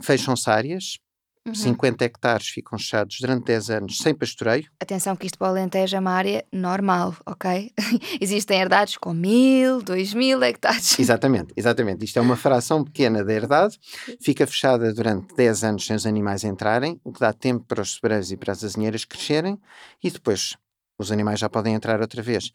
fecham-se 0.00 0.48
áreas, 0.48 0.98
Uhum. 1.46 1.54
50 1.54 2.04
hectares 2.06 2.48
ficam 2.48 2.78
fechados 2.78 3.18
durante 3.20 3.44
10 3.44 3.68
anos 3.70 3.98
sem 3.98 4.14
pastoreio. 4.14 4.70
Atenção 4.80 5.14
que 5.14 5.26
isto 5.26 5.36
para 5.36 5.48
o 5.48 5.50
Alentejo 5.50 5.94
é 5.94 6.00
uma 6.00 6.12
área 6.12 6.42
normal, 6.50 7.14
ok? 7.26 7.70
Existem 8.18 8.60
herdades 8.60 8.96
com 8.96 9.12
mil, 9.12 9.82
dois 9.82 10.14
mil 10.14 10.42
hectares. 10.42 10.98
Exatamente, 10.98 11.52
exatamente. 11.54 12.02
Isto 12.04 12.18
é 12.18 12.22
uma 12.22 12.36
fração 12.36 12.82
pequena 12.82 13.22
da 13.22 13.32
herdade, 13.32 13.78
fica 14.22 14.46
fechada 14.46 14.94
durante 14.94 15.34
10 15.34 15.64
anos 15.64 15.86
sem 15.86 15.94
os 15.94 16.06
animais 16.06 16.44
entrarem, 16.44 16.98
o 17.04 17.12
que 17.12 17.20
dá 17.20 17.32
tempo 17.32 17.66
para 17.66 17.82
os 17.82 17.90
sobreiros 17.90 18.32
e 18.32 18.38
para 18.38 18.52
as 18.52 18.64
azinheiras 18.64 19.04
crescerem 19.04 19.60
e 20.02 20.10
depois 20.10 20.56
os 20.98 21.12
animais 21.12 21.40
já 21.40 21.50
podem 21.50 21.74
entrar 21.74 22.00
outra 22.00 22.22
vez. 22.22 22.52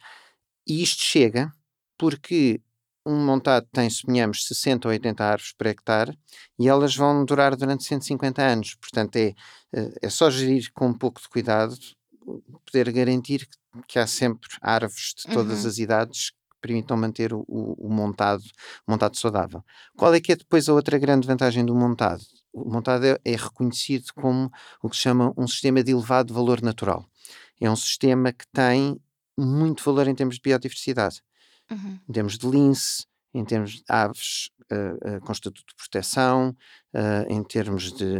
E 0.67 0.81
isto 0.81 1.03
chega 1.03 1.51
porque 1.95 2.61
um 3.05 3.25
montado 3.25 3.67
tem, 3.71 3.89
suponhamos, 3.89 4.45
60 4.45 4.87
ou 4.87 4.91
80 4.91 5.23
árvores 5.23 5.53
por 5.53 5.67
hectare 5.67 6.17
e 6.57 6.67
elas 6.67 6.95
vão 6.95 7.25
durar 7.25 7.55
durante 7.55 7.83
150 7.83 8.41
anos. 8.41 8.75
Portanto, 8.75 9.15
é, 9.15 9.33
eh, 9.73 9.93
é 10.01 10.09
só 10.09 10.29
gerir 10.29 10.71
com 10.73 10.87
um 10.87 10.93
pouco 10.93 11.21
de 11.21 11.29
cuidado, 11.29 11.75
poder 12.65 12.91
garantir 12.91 13.47
que 13.87 13.99
há 13.99 14.05
sempre 14.05 14.49
árvores 14.61 15.13
de 15.17 15.33
todas 15.33 15.63
uhum. 15.63 15.69
as 15.69 15.77
idades 15.77 16.29
que 16.31 16.37
permitam 16.61 16.97
manter 16.97 17.33
o, 17.33 17.43
o, 17.47 17.89
montado, 17.89 18.43
montado 18.87 19.17
saudável. 19.17 19.63
Qual 19.97 20.13
é 20.13 20.19
que 20.19 20.33
é 20.33 20.35
depois 20.35 20.67
a 20.67 20.73
outra 20.73 20.97
grande 20.97 21.27
vantagem 21.27 21.65
do 21.65 21.73
montado? 21.73 22.21
O 22.53 22.69
montado 22.69 23.05
é, 23.05 23.19
é 23.23 23.35
reconhecido 23.35 24.07
como 24.13 24.51
o 24.81 24.89
que 24.89 24.95
se 24.95 25.03
chama 25.03 25.33
um 25.37 25.47
sistema 25.47 25.83
de 25.83 25.91
elevado 25.91 26.33
valor 26.33 26.61
natural. 26.61 27.05
É 27.61 27.69
um 27.69 27.75
sistema 27.75 28.31
que 28.31 28.45
tem 28.53 28.99
muito 29.37 29.83
valor 29.83 30.07
em 30.07 30.15
termos 30.15 30.35
de 30.35 30.41
biodiversidade 30.41 31.21
uhum. 31.69 31.99
em 32.07 32.13
termos 32.13 32.37
de 32.37 32.47
lince, 32.47 33.05
em 33.33 33.45
termos 33.45 33.71
de 33.71 33.83
aves 33.87 34.49
uh, 34.71 35.17
uh, 35.17 35.21
com 35.21 35.31
estatuto 35.31 35.67
de 35.67 35.75
proteção, 35.75 36.55
uh, 36.93 37.31
em 37.31 37.43
termos 37.43 37.91
de, 37.91 38.19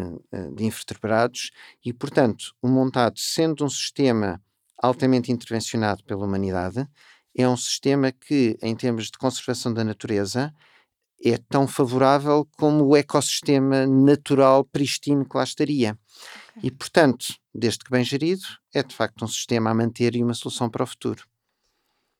de 0.55 0.65
invertebrados, 0.65 1.51
e, 1.83 1.91
portanto, 1.93 2.53
o 2.61 2.67
montado, 2.67 3.19
sendo 3.19 3.65
um 3.65 3.69
sistema 3.69 4.41
altamente 4.81 5.31
intervencionado 5.31 6.03
pela 6.03 6.25
humanidade, 6.25 6.87
é 7.35 7.47
um 7.47 7.57
sistema 7.57 8.11
que, 8.11 8.57
em 8.61 8.75
termos 8.75 9.05
de 9.05 9.17
conservação 9.17 9.73
da 9.73 9.83
natureza, 9.83 10.53
é 11.23 11.37
tão 11.37 11.67
favorável 11.67 12.47
como 12.57 12.85
o 12.85 12.95
ecossistema 12.95 13.85
natural 13.85 14.63
pristino 14.63 15.27
que 15.27 15.35
lá 15.35 15.43
estaria. 15.43 15.97
Okay. 16.55 16.69
E, 16.69 16.71
portanto, 16.71 17.35
desde 17.53 17.79
que 17.79 17.91
bem 17.91 18.03
gerido, 18.03 18.43
é 18.73 18.81
de 18.81 18.95
facto 18.95 19.23
um 19.23 19.27
sistema 19.27 19.69
a 19.69 19.73
manter 19.73 20.15
e 20.15 20.23
uma 20.23 20.33
solução 20.33 20.69
para 20.69 20.83
o 20.83 20.87
futuro. 20.87 21.25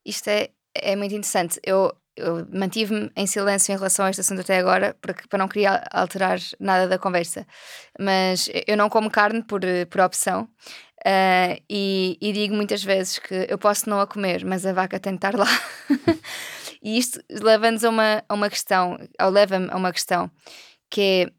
Isto 0.06 0.28
é 0.30 0.52
é 0.82 0.96
muito 0.96 1.14
interessante. 1.14 1.60
Eu, 1.64 1.94
eu 2.16 2.48
mantive-me 2.52 3.12
em 3.16 3.28
silêncio 3.28 3.72
em 3.72 3.76
relação 3.76 4.06
a 4.06 4.10
este 4.10 4.22
assunto 4.22 4.42
até 4.42 4.58
agora, 4.58 4.96
porque, 5.02 5.28
para 5.28 5.40
não 5.40 5.48
querer 5.48 5.82
alterar 5.92 6.40
nada 6.60 6.88
da 6.88 6.98
conversa. 6.98 7.46
Mas 8.00 8.50
eu 8.68 8.76
não 8.78 8.90
como 8.90 9.10
carne 9.10 9.44
por, 9.44 9.62
por 9.90 10.02
opção. 10.02 10.50
Uh, 11.06 11.56
e, 11.70 12.18
e, 12.20 12.34
digo 12.34 12.54
muitas 12.54 12.84
vezes 12.84 13.20
que 13.20 13.48
eu 13.50 13.58
posso 13.58 13.90
não 13.90 14.02
a 14.02 14.08
comer, 14.08 14.44
mas 14.44 14.66
a 14.66 14.74
vaca 14.74 15.00
tem 15.00 15.14
de 15.14 15.18
estar 15.18 15.34
lá. 15.34 15.48
e 16.84 16.98
isto 16.98 17.22
leva-nos 17.30 17.86
a 17.86 17.90
uma, 17.90 18.24
a 18.28 18.34
uma 18.34 18.50
questão, 18.50 18.98
ou 19.22 19.30
leva-me 19.30 19.70
a 19.72 19.78
uma 19.78 19.94
questão, 19.94 20.30
que 20.90 21.02
é 21.02 21.39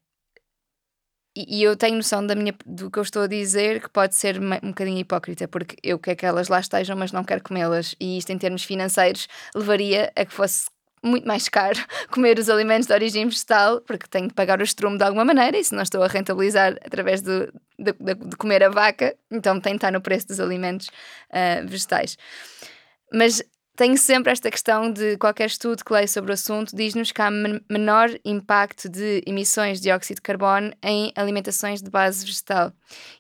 e, 1.37 1.63
eu 1.63 1.77
tenho 1.77 1.97
noção 1.97 2.27
da 2.27 2.35
minha, 2.35 2.55
do 2.67 2.91
que 2.91 2.99
eu 2.99 3.03
estou 3.03 3.23
a 3.23 3.27
dizer 3.27 3.81
que 3.81 3.89
pode 3.89 4.15
ser 4.15 4.41
um 4.41 4.69
bocadinho 4.69 4.99
hipócrita, 4.99 5.47
porque 5.47 5.77
eu 5.83 5.99
quero 5.99 6.17
que 6.17 6.27
elas 6.27 6.49
lá 6.49 6.59
estejam, 6.59 6.97
mas 6.97 7.13
não 7.13 7.23
quero 7.23 7.43
comê-las. 7.43 7.95
E 8.01 8.19
isto, 8.19 8.31
em 8.31 8.39
termos 8.39 8.65
financeiros, 8.65 9.29
levaria 9.55 10.13
a 10.17 10.25
que 10.25 10.33
fosse 10.33 10.69
muito 11.03 11.27
mais 11.27 11.49
caro 11.49 11.79
comer 12.11 12.39
os 12.39 12.49
alimentos 12.51 12.87
de 12.87 12.93
origem 12.93 13.27
vegetal, 13.27 13.81
porque 13.81 14.07
tenho 14.09 14.29
que 14.29 14.35
pagar 14.35 14.61
o 14.61 14.65
estrumo 14.65 14.99
de 14.99 15.05
alguma 15.05 15.25
maneira, 15.25 15.57
e 15.57 15.65
se 15.65 15.75
não 15.75 15.83
estou 15.83 16.03
a 16.03 16.09
rentabilizar 16.09 16.77
através 16.85 17.23
de, 17.23 17.47
de, 17.79 17.93
de 17.93 18.37
comer 18.37 18.63
a 18.65 18.69
vaca, 18.69 19.17
então 19.31 19.61
tem 19.61 19.75
de 19.75 19.79
estar 19.79 19.93
no 19.93 20.01
preço 20.01 20.27
dos 20.27 20.41
alimentos 20.41 20.89
uh, 20.89 21.67
vegetais. 21.67 22.19
Mas 23.13 23.43
tenho 23.81 23.97
sempre 23.97 24.31
esta 24.31 24.51
questão 24.51 24.93
de 24.93 25.17
qualquer 25.17 25.47
estudo 25.47 25.83
que 25.83 25.91
leio 25.91 26.07
sobre 26.07 26.33
o 26.33 26.35
assunto 26.35 26.77
diz-nos 26.77 27.13
que 27.13 27.23
há 27.23 27.31
menor 27.31 28.11
impacto 28.27 28.91
de 28.91 29.23
emissões 29.27 29.79
de 29.79 29.85
dióxido 29.85 30.17
de 30.17 30.21
carbono 30.21 30.71
em 30.83 31.11
alimentações 31.17 31.81
de 31.81 31.89
base 31.89 32.27
vegetal. 32.27 32.75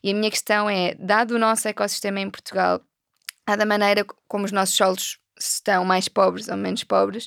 E 0.04 0.10
a 0.10 0.14
minha 0.14 0.30
questão 0.30 0.68
é, 0.68 0.94
dado 0.96 1.30
o 1.30 1.38
nosso 1.38 1.66
ecossistema 1.66 2.20
em 2.20 2.28
Portugal, 2.28 2.78
dada 3.48 3.62
a 3.62 3.66
maneira 3.66 4.04
como 4.28 4.44
os 4.44 4.52
nossos 4.52 4.76
solos 4.76 5.18
estão 5.40 5.82
mais 5.82 6.08
pobres 6.08 6.46
ou 6.48 6.58
menos 6.58 6.84
pobres, 6.84 7.26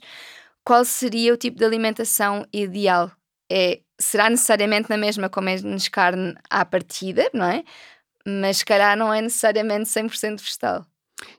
qual 0.63 0.86
seria 0.86 1.34
o 1.34 1.38
tipo 1.38 1.57
de 1.57 1.65
alimentação 1.65 2.45
ideal? 2.53 3.11
É, 3.51 3.79
será 3.99 4.29
necessariamente 4.29 4.91
na 4.91 4.97
mesma 4.97 5.27
como 5.27 5.49
é 5.49 5.55
carne 5.91 6.36
à 6.51 6.63
partida, 6.63 7.27
não 7.34 7.47
é? 7.47 7.63
Mas 8.27 8.57
se 8.57 8.65
calhar 8.65 8.95
não 8.95 9.11
é 9.11 9.21
necessariamente 9.21 9.89
100% 9.89 10.39
vegetal. 10.39 10.86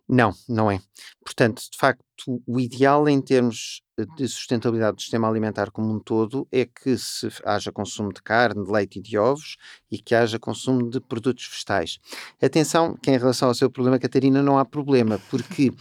Não, 0.09 0.33
não 0.49 0.70
é. 0.70 0.81
Portanto, 1.25 1.62
de 1.70 1.79
facto, 1.79 2.05
o 2.47 2.61
ideal 2.61 3.09
em 3.09 3.20
termos 3.20 3.83
eh, 3.99 4.05
de 4.16 4.29
sustentabilidade 4.29 4.97
do 4.97 5.03
sistema 5.03 5.29
alimentar 5.29 5.70
como 5.70 5.93
um 5.93 5.99
todo 5.99 6.47
é 6.53 6.64
que 6.64 6.97
se 6.97 7.29
haja 7.45 7.72
consumo 7.72 8.12
de 8.12 8.22
carne, 8.22 8.64
de 8.64 8.70
leite 8.70 8.99
e 8.99 9.03
de 9.03 9.18
ovos 9.18 9.57
e 9.91 9.99
que 9.99 10.14
haja 10.14 10.39
consumo 10.39 10.89
de 10.91 11.01
produtos 11.01 11.47
vegetais. 11.49 11.99
Atenção 12.43 12.97
que 12.97 13.11
em 13.11 13.18
relação 13.18 13.49
ao 13.49 13.55
seu 13.55 13.70
problema, 13.70 13.99
Catarina, 13.99 14.43
não 14.43 14.59
há 14.59 14.64
problema, 14.64 15.18
porque 15.31 15.72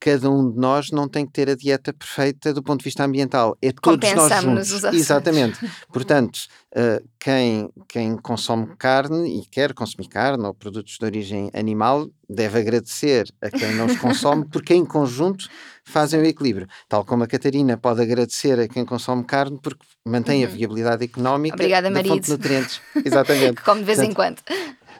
cada 0.00 0.30
um 0.30 0.50
de 0.50 0.58
nós 0.58 0.90
não 0.90 1.06
tem 1.06 1.26
que 1.26 1.32
ter 1.32 1.50
a 1.50 1.54
dieta 1.54 1.92
perfeita 1.92 2.54
do 2.54 2.62
ponto 2.62 2.80
de 2.80 2.84
vista 2.84 3.04
ambiental. 3.04 3.56
É 3.60 3.70
todos 3.70 4.12
nós 4.14 4.42
juntos. 4.42 4.72
Os 4.72 4.84
Exatamente. 4.84 5.58
Portanto, 5.92 6.38
uh, 6.74 7.06
quem, 7.18 7.70
quem 7.86 8.16
consome 8.16 8.74
carne 8.78 9.38
e 9.38 9.44
quer 9.44 9.74
consumir 9.74 10.08
carne 10.08 10.42
ou 10.42 10.54
produtos 10.54 10.96
de 10.98 11.04
origem 11.04 11.50
animal 11.52 12.08
deve 12.26 12.60
agradecer 12.60 13.30
a 13.42 13.50
quem 13.50 13.74
não 13.74 13.86
os 13.86 13.98
consome, 13.98 14.46
porque 14.50 14.72
em 14.72 14.86
conjunto 14.86 15.48
fazem 15.84 16.20
o 16.20 16.24
equilíbrio. 16.24 16.66
Tal 16.88 17.04
como 17.04 17.24
a 17.24 17.26
Catarina 17.26 17.76
pode 17.76 18.00
agradecer 18.00 18.58
a 18.58 18.66
quem 18.66 18.86
consome 18.86 19.22
carne, 19.24 19.58
porque 19.62 19.84
mantém 20.06 20.44
uhum. 20.44 20.50
a 20.50 20.54
viabilidade 20.54 21.04
económica 21.04 21.56
Obrigada, 21.56 21.88
da 21.88 21.94
marido. 21.94 22.14
fonte 22.14 22.24
de 22.24 22.32
nutrientes. 22.32 22.80
Exatamente. 23.04 23.60
come 23.62 23.80
de 23.80 23.86
vez 23.86 23.98
Portanto, 23.98 24.10
em 24.10 24.14
quando. 24.14 24.38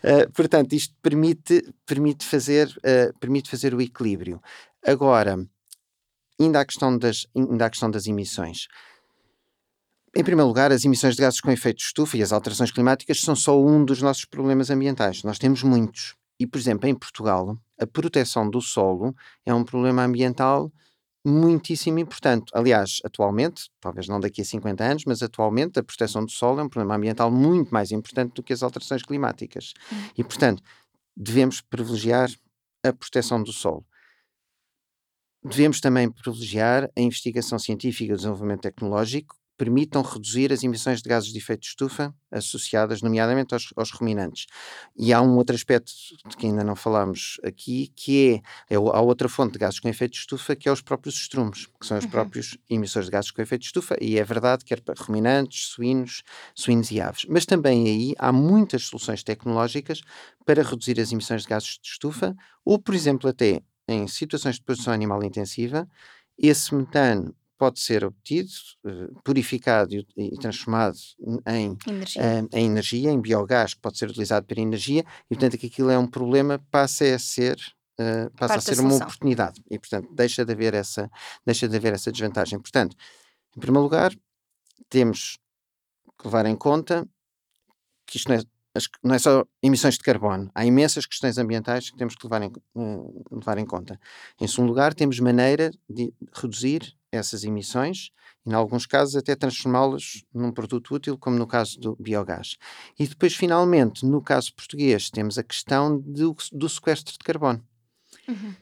Uh, 0.02 0.30
portanto, 0.32 0.72
isto 0.72 0.94
permite, 1.02 1.62
permite, 1.86 2.24
fazer, 2.24 2.68
uh, 2.78 3.18
permite 3.18 3.50
fazer 3.50 3.74
o 3.74 3.80
equilíbrio. 3.80 4.40
Agora, 4.86 5.36
ainda 6.40 6.60
à 6.60 6.64
questão 6.64 6.96
das, 6.96 7.26
ainda 7.36 7.66
à 7.66 7.70
questão 7.70 7.90
das 7.90 8.06
emissões. 8.06 8.66
Em 10.16 10.24
primeiro 10.24 10.48
lugar, 10.48 10.72
as 10.72 10.84
emissões 10.84 11.14
de 11.14 11.22
gases 11.22 11.40
com 11.40 11.52
efeito 11.52 11.76
de 11.76 11.84
estufa 11.84 12.16
e 12.16 12.22
as 12.22 12.32
alterações 12.32 12.72
climáticas 12.72 13.20
são 13.20 13.36
só 13.36 13.60
um 13.60 13.84
dos 13.84 14.02
nossos 14.02 14.24
problemas 14.24 14.70
ambientais. 14.70 15.22
Nós 15.22 15.38
temos 15.38 15.62
muitos. 15.62 16.14
E, 16.38 16.46
por 16.46 16.58
exemplo, 16.58 16.88
em 16.88 16.94
Portugal, 16.94 17.56
a 17.78 17.86
proteção 17.86 18.48
do 18.48 18.60
solo 18.60 19.14
é 19.44 19.54
um 19.54 19.62
problema 19.62 20.02
ambiental 20.02 20.72
muitíssimo 21.24 21.98
importante. 21.98 22.50
Aliás, 22.54 22.98
atualmente, 23.04 23.70
talvez 23.78 24.08
não 24.08 24.18
daqui 24.18 24.40
a 24.40 24.44
50 24.44 24.82
anos, 24.82 25.04
mas 25.04 25.22
atualmente 25.22 25.78
a 25.78 25.82
proteção 25.82 26.24
do 26.24 26.30
solo 26.30 26.60
é 26.60 26.62
um 26.62 26.68
problema 26.68 26.96
ambiental 26.96 27.30
muito 27.30 27.72
mais 27.72 27.92
importante 27.92 28.32
do 28.32 28.42
que 28.42 28.54
as 28.54 28.62
alterações 28.62 29.02
climáticas. 29.02 29.74
Hum. 29.92 29.96
E, 30.16 30.24
portanto, 30.24 30.62
devemos 31.14 31.60
privilegiar 31.60 32.30
a 32.82 32.92
proteção 32.92 33.42
do 33.42 33.52
solo. 33.52 33.84
Devemos 35.42 35.80
também 35.80 36.10
privilegiar 36.10 36.90
a 36.96 37.00
investigação 37.00 37.58
científica 37.58 38.10
e 38.10 38.14
o 38.14 38.16
desenvolvimento 38.16 38.60
tecnológico 38.60 39.34
que 39.34 39.40
permitam 39.56 40.02
reduzir 40.02 40.52
as 40.52 40.62
emissões 40.62 41.00
de 41.00 41.08
gases 41.08 41.32
de 41.32 41.38
efeito 41.38 41.60
de 41.60 41.68
estufa 41.68 42.14
associadas, 42.30 43.02
nomeadamente, 43.02 43.54
aos, 43.54 43.72
aos 43.74 43.90
ruminantes. 43.90 44.46
E 44.96 45.12
há 45.12 45.20
um 45.20 45.36
outro 45.36 45.56
aspecto 45.56 45.92
de 46.28 46.36
que 46.36 46.46
ainda 46.46 46.62
não 46.62 46.76
falámos 46.76 47.38
aqui, 47.42 47.90
que 47.96 48.42
é, 48.68 48.74
é 48.74 48.76
a 48.76 49.00
outra 49.00 49.28
fonte 49.28 49.54
de 49.54 49.58
gases 49.58 49.80
com 49.80 49.88
efeito 49.88 50.12
de 50.12 50.18
estufa, 50.18 50.54
que 50.54 50.68
é 50.68 50.72
os 50.72 50.82
próprios 50.82 51.14
estrumes, 51.16 51.66
que 51.66 51.86
são 51.86 51.96
os 51.96 52.04
uhum. 52.04 52.10
próprios 52.10 52.58
emissores 52.68 53.06
de 53.06 53.12
gases 53.12 53.30
com 53.30 53.40
efeito 53.40 53.62
de 53.62 53.68
estufa, 53.68 53.96
e 54.00 54.18
é 54.18 54.24
verdade, 54.24 54.64
quer 54.64 54.80
para 54.80 54.94
ruminantes, 55.02 55.68
suínos, 55.68 56.22
suínos 56.54 56.90
e 56.90 57.00
aves. 57.00 57.24
Mas 57.28 57.46
também 57.46 57.86
aí 57.86 58.14
há 58.18 58.30
muitas 58.30 58.84
soluções 58.84 59.22
tecnológicas 59.22 60.02
para 60.44 60.62
reduzir 60.62 61.00
as 61.00 61.12
emissões 61.12 61.42
de 61.42 61.48
gases 61.48 61.78
de 61.82 61.88
estufa, 61.88 62.36
ou, 62.64 62.78
por 62.78 62.94
exemplo, 62.94 63.28
até 63.28 63.62
em 63.90 64.06
situações 64.06 64.56
de 64.56 64.62
produção 64.62 64.92
animal 64.92 65.22
intensiva, 65.22 65.88
esse 66.38 66.74
metano 66.74 67.34
pode 67.58 67.78
ser 67.78 68.04
obtido, 68.04 68.48
uh, 68.86 69.20
purificado 69.22 69.94
e, 70.16 70.30
transformado 70.38 70.96
em 71.46 71.76
energia. 71.86 72.22
Uh, 72.22 72.56
em 72.56 72.66
energia, 72.66 73.10
em 73.10 73.20
biogás, 73.20 73.74
que 73.74 73.80
pode 73.80 73.98
ser 73.98 74.08
utilizado 74.08 74.46
para 74.46 74.60
energia, 74.60 75.04
e 75.30 75.34
portanto 75.34 75.58
que 75.58 75.66
aquilo 75.66 75.90
é 75.90 75.98
um 75.98 76.06
problema, 76.06 76.58
passa 76.70 77.04
a 77.14 77.18
ser 77.18 77.58
uh, 78.00 78.30
passa 78.36 78.54
a 78.54 78.60
ser 78.60 78.80
uma 78.80 78.96
oportunidade 78.96 79.62
e 79.70 79.78
portanto 79.78 80.08
deixa 80.14 80.42
de 80.42 80.52
haver 80.52 80.72
essa 80.72 81.10
deixa 81.44 81.68
de 81.68 81.76
haver 81.76 81.92
essa 81.92 82.10
desvantagem. 82.10 82.58
Portanto, 82.58 82.96
em 83.54 83.60
primeiro 83.60 83.82
lugar, 83.82 84.14
temos 84.88 85.38
que 86.18 86.26
levar 86.26 86.46
em 86.46 86.56
conta 86.56 87.06
que 88.06 88.16
isto 88.16 88.28
não 88.28 88.36
é 88.36 88.42
as, 88.74 88.88
não 89.02 89.14
é 89.14 89.18
só 89.18 89.44
emissões 89.62 89.94
de 89.94 90.00
carbono, 90.00 90.50
há 90.54 90.64
imensas 90.64 91.06
questões 91.06 91.38
ambientais 91.38 91.90
que 91.90 91.96
temos 91.96 92.14
que 92.14 92.24
levar 92.24 92.42
em, 92.42 92.52
uh, 92.74 93.24
levar 93.32 93.58
em 93.58 93.66
conta. 93.66 93.98
Em 94.40 94.46
segundo 94.46 94.68
lugar, 94.68 94.94
temos 94.94 95.18
maneira 95.18 95.70
de 95.88 96.12
reduzir 96.32 96.96
essas 97.10 97.44
emissões 97.44 98.10
e, 98.46 98.50
em 98.50 98.54
alguns 98.54 98.86
casos, 98.86 99.16
até 99.16 99.34
transformá-las 99.34 100.24
num 100.32 100.52
produto 100.52 100.94
útil, 100.94 101.18
como 101.18 101.36
no 101.36 101.46
caso 101.46 101.78
do 101.80 101.96
biogás. 101.96 102.56
E 102.98 103.06
depois, 103.06 103.34
finalmente, 103.34 104.06
no 104.06 104.22
caso 104.22 104.54
português, 104.54 105.10
temos 105.10 105.36
a 105.36 105.42
questão 105.42 105.98
do, 105.98 106.36
do 106.52 106.68
sequestro 106.68 107.12
de 107.12 107.18
carbono. 107.18 107.66
Uhum. 108.28 108.54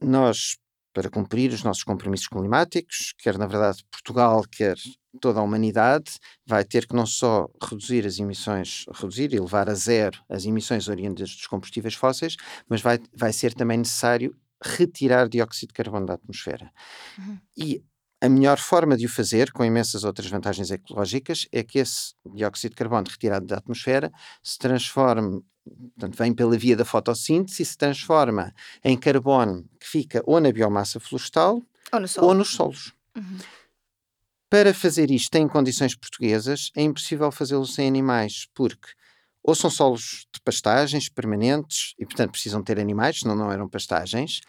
Nós, 0.00 0.56
para 0.98 1.08
cumprir 1.08 1.52
os 1.52 1.62
nossos 1.62 1.84
compromissos 1.84 2.26
climáticos, 2.26 3.14
quer 3.18 3.38
na 3.38 3.46
verdade 3.46 3.84
Portugal, 3.88 4.42
quer 4.50 4.76
toda 5.20 5.38
a 5.38 5.42
humanidade 5.44 6.18
vai 6.44 6.64
ter 6.64 6.88
que 6.88 6.94
não 6.94 7.06
só 7.06 7.48
reduzir 7.62 8.04
as 8.04 8.18
emissões, 8.18 8.84
reduzir 8.92 9.32
e 9.32 9.38
levar 9.38 9.70
a 9.70 9.74
zero 9.74 10.18
as 10.28 10.44
emissões 10.44 10.88
oriundas 10.88 11.30
dos 11.30 11.46
combustíveis 11.46 11.94
fósseis, 11.94 12.34
mas 12.68 12.82
vai, 12.82 12.98
vai 13.16 13.32
ser 13.32 13.54
também 13.54 13.78
necessário 13.78 14.34
retirar 14.60 15.28
dióxido 15.28 15.68
de 15.68 15.74
carbono 15.74 16.06
da 16.06 16.14
atmosfera. 16.14 16.68
Uhum. 17.16 17.38
E 17.56 17.80
a 18.20 18.28
melhor 18.28 18.58
forma 18.58 18.96
de 18.96 19.06
o 19.06 19.08
fazer, 19.08 19.52
com 19.52 19.64
imensas 19.64 20.02
outras 20.02 20.28
vantagens 20.28 20.72
ecológicas, 20.72 21.46
é 21.52 21.62
que 21.62 21.78
esse 21.78 22.12
dióxido 22.34 22.70
de 22.70 22.76
carbono 22.76 23.06
retirado 23.08 23.46
da 23.46 23.58
atmosfera 23.58 24.10
se 24.42 24.58
transforme, 24.58 25.44
portanto, 25.94 26.16
vem 26.16 26.32
pela 26.32 26.56
via 26.56 26.76
da 26.76 26.84
fotossíntese 26.84 27.62
e 27.62 27.66
se 27.66 27.76
transforma 27.76 28.54
em 28.84 28.96
carbono 28.96 29.68
que 29.78 29.86
fica 29.86 30.22
ou 30.26 30.40
na 30.40 30.52
biomassa 30.52 31.00
florestal 31.00 31.62
ou, 31.92 32.00
no 32.00 32.06
ou 32.18 32.34
nos 32.34 32.48
solos. 32.48 32.92
Uhum. 33.16 33.38
Para 34.50 34.72
fazer 34.72 35.10
isto 35.10 35.34
em 35.36 35.46
condições 35.46 35.94
portuguesas, 35.94 36.70
é 36.74 36.82
impossível 36.82 37.30
fazê-lo 37.30 37.66
sem 37.66 37.86
animais, 37.86 38.48
porque 38.54 38.88
ou 39.42 39.54
são 39.54 39.70
solos 39.70 40.26
de 40.32 40.40
pastagens 40.40 41.08
permanentes 41.08 41.94
e, 41.98 42.04
portanto, 42.04 42.32
precisam 42.32 42.62
ter 42.62 42.78
animais, 42.78 43.20
senão 43.20 43.34
não 43.34 43.52
eram 43.52 43.68
pastagens, 43.68 44.40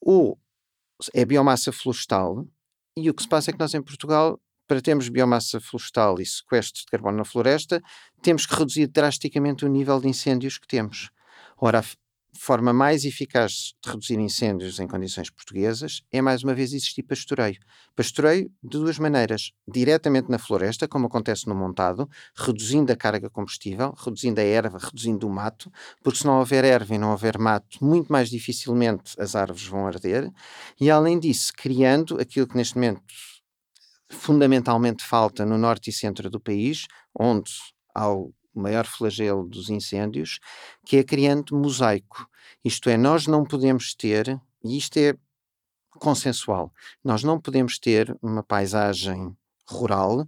ou 0.00 0.38
é 1.14 1.24
biomassa 1.24 1.72
florestal. 1.72 2.46
E 2.96 3.08
o 3.08 3.14
que 3.14 3.22
se 3.22 3.28
passa 3.28 3.50
é 3.50 3.52
que 3.52 3.58
nós, 3.58 3.72
em 3.72 3.82
Portugal, 3.82 4.38
para 4.72 4.80
termos 4.80 5.10
biomassa 5.10 5.60
florestal 5.60 6.18
e 6.18 6.24
sequestro 6.24 6.80
de 6.80 6.86
carbono 6.86 7.18
na 7.18 7.26
floresta, 7.26 7.82
temos 8.22 8.46
que 8.46 8.54
reduzir 8.54 8.86
drasticamente 8.86 9.66
o 9.66 9.68
nível 9.68 10.00
de 10.00 10.08
incêndios 10.08 10.56
que 10.56 10.66
temos. 10.66 11.10
Ora, 11.58 11.84
forma 12.32 12.72
mais 12.72 13.04
eficaz 13.04 13.74
de 13.84 13.90
reduzir 13.90 14.18
incêndios 14.18 14.80
em 14.80 14.88
condições 14.88 15.28
portuguesas 15.28 16.00
é, 16.10 16.22
mais 16.22 16.42
uma 16.42 16.54
vez, 16.54 16.72
existir 16.72 17.02
pastoreio. 17.02 17.58
Pastoreio 17.94 18.50
de 18.62 18.70
duas 18.78 18.98
maneiras. 18.98 19.52
Diretamente 19.68 20.30
na 20.30 20.38
floresta, 20.38 20.88
como 20.88 21.06
acontece 21.06 21.46
no 21.46 21.54
montado, 21.54 22.08
reduzindo 22.34 22.90
a 22.90 22.96
carga 22.96 23.28
combustível, 23.28 23.94
reduzindo 24.02 24.40
a 24.40 24.42
erva, 24.42 24.78
reduzindo 24.78 25.26
o 25.26 25.30
mato, 25.30 25.70
porque 26.02 26.20
se 26.20 26.24
não 26.24 26.38
houver 26.38 26.64
erva 26.64 26.94
e 26.94 26.98
não 26.98 27.10
houver 27.10 27.36
mato, 27.36 27.84
muito 27.84 28.10
mais 28.10 28.30
dificilmente 28.30 29.20
as 29.20 29.36
árvores 29.36 29.66
vão 29.66 29.86
arder. 29.86 30.32
E, 30.80 30.90
além 30.90 31.20
disso, 31.20 31.52
criando 31.54 32.18
aquilo 32.18 32.46
que 32.46 32.56
neste 32.56 32.76
momento 32.76 33.02
fundamentalmente 34.14 35.04
falta 35.04 35.44
no 35.44 35.58
norte 35.58 35.90
e 35.90 35.92
centro 35.92 36.30
do 36.30 36.40
país, 36.40 36.86
onde 37.18 37.50
há 37.94 38.10
o 38.10 38.32
maior 38.54 38.86
flagelo 38.86 39.48
dos 39.48 39.70
incêndios, 39.70 40.38
que 40.84 40.98
é 40.98 41.04
criando 41.04 41.56
mosaico. 41.56 42.28
Isto 42.64 42.90
é, 42.90 42.96
nós 42.96 43.26
não 43.26 43.44
podemos 43.44 43.94
ter, 43.94 44.40
e 44.64 44.76
isto 44.76 44.98
é 44.98 45.14
consensual, 45.98 46.72
nós 47.02 47.22
não 47.22 47.40
podemos 47.40 47.78
ter 47.78 48.16
uma 48.22 48.42
paisagem 48.42 49.36
rural 49.66 50.26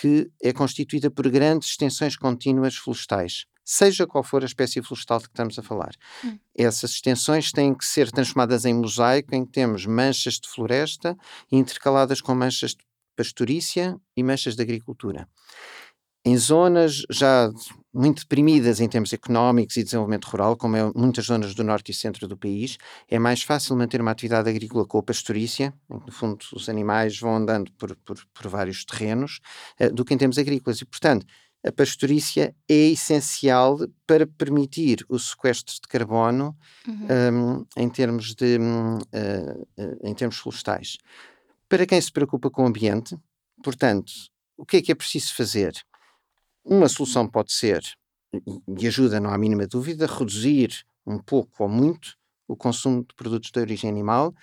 que 0.00 0.30
é 0.42 0.52
constituída 0.52 1.10
por 1.10 1.28
grandes 1.28 1.70
extensões 1.70 2.16
contínuas 2.16 2.76
florestais 2.76 3.46
seja 3.64 4.06
qual 4.06 4.24
for 4.24 4.42
a 4.42 4.46
espécie 4.46 4.82
florestal 4.82 5.18
de 5.18 5.24
que 5.24 5.30
estamos 5.30 5.58
a 5.58 5.62
falar. 5.62 5.94
Hum. 6.24 6.38
Essas 6.54 6.92
extensões 6.92 7.52
têm 7.52 7.74
que 7.74 7.84
ser 7.84 8.10
transformadas 8.10 8.64
em 8.64 8.74
mosaico, 8.74 9.34
em 9.34 9.44
que 9.44 9.52
temos 9.52 9.86
manchas 9.86 10.34
de 10.34 10.48
floresta 10.48 11.16
intercaladas 11.50 12.20
com 12.20 12.34
manchas 12.34 12.72
de 12.72 12.84
pastorícia 13.16 13.96
e 14.16 14.22
manchas 14.22 14.56
de 14.56 14.62
agricultura. 14.62 15.28
Em 16.24 16.36
zonas 16.36 17.02
já 17.10 17.50
muito 17.92 18.20
deprimidas 18.20 18.80
em 18.80 18.88
termos 18.88 19.12
económicos 19.12 19.76
e 19.76 19.82
desenvolvimento 19.82 20.26
rural, 20.26 20.56
como 20.56 20.76
é 20.76 20.92
muitas 20.94 21.26
zonas 21.26 21.54
do 21.54 21.64
norte 21.64 21.90
e 21.90 21.94
centro 21.94 22.28
do 22.28 22.36
país, 22.36 22.78
é 23.08 23.18
mais 23.18 23.42
fácil 23.42 23.76
manter 23.76 24.00
uma 24.00 24.12
atividade 24.12 24.48
agrícola 24.48 24.86
com 24.86 24.98
a 24.98 25.02
pastorícia, 25.02 25.74
em 25.90 25.98
que, 25.98 26.06
no 26.06 26.12
fundo, 26.12 26.38
os 26.54 26.68
animais 26.68 27.18
vão 27.18 27.36
andando 27.36 27.72
por, 27.72 27.94
por, 27.96 28.16
por 28.32 28.48
vários 28.48 28.84
terrenos, 28.84 29.40
uh, 29.80 29.92
do 29.92 30.04
que 30.04 30.14
em 30.14 30.18
termos 30.18 30.38
agrícolas. 30.38 30.80
E, 30.80 30.84
portanto, 30.84 31.26
a 31.66 31.70
pastorícia 31.70 32.54
é 32.68 32.90
essencial 32.90 33.78
para 34.06 34.26
permitir 34.26 35.04
o 35.08 35.18
sequestro 35.18 35.74
de 35.74 35.88
carbono 35.88 36.56
uhum. 36.86 37.06
um, 37.60 37.66
em 37.76 37.88
termos 37.88 38.34
de 38.34 38.58
um, 38.58 38.96
uh, 38.96 39.68
uh, 39.78 39.98
em 40.02 40.14
termos 40.14 40.38
florestais. 40.38 40.98
Para 41.72 41.86
quem 41.86 41.98
se 41.98 42.12
preocupa 42.12 42.50
com 42.50 42.64
o 42.64 42.66
ambiente, 42.66 43.16
portanto, 43.64 44.12
o 44.58 44.66
que 44.66 44.76
é 44.76 44.82
que 44.82 44.92
é 44.92 44.94
preciso 44.94 45.34
fazer? 45.34 45.72
Uma 46.62 46.86
solução 46.86 47.26
pode 47.26 47.50
ser, 47.50 47.82
e 48.78 48.86
ajuda, 48.86 49.18
não 49.18 49.30
há 49.30 49.38
mínima 49.38 49.66
dúvida, 49.66 50.04
reduzir 50.04 50.84
um 51.06 51.18
pouco 51.18 51.62
ou 51.62 51.70
muito 51.70 52.14
o 52.46 52.54
consumo 52.54 53.00
de 53.00 53.14
produtos 53.14 53.50
de 53.50 53.58
origem 53.58 53.88
animal, 53.88 54.34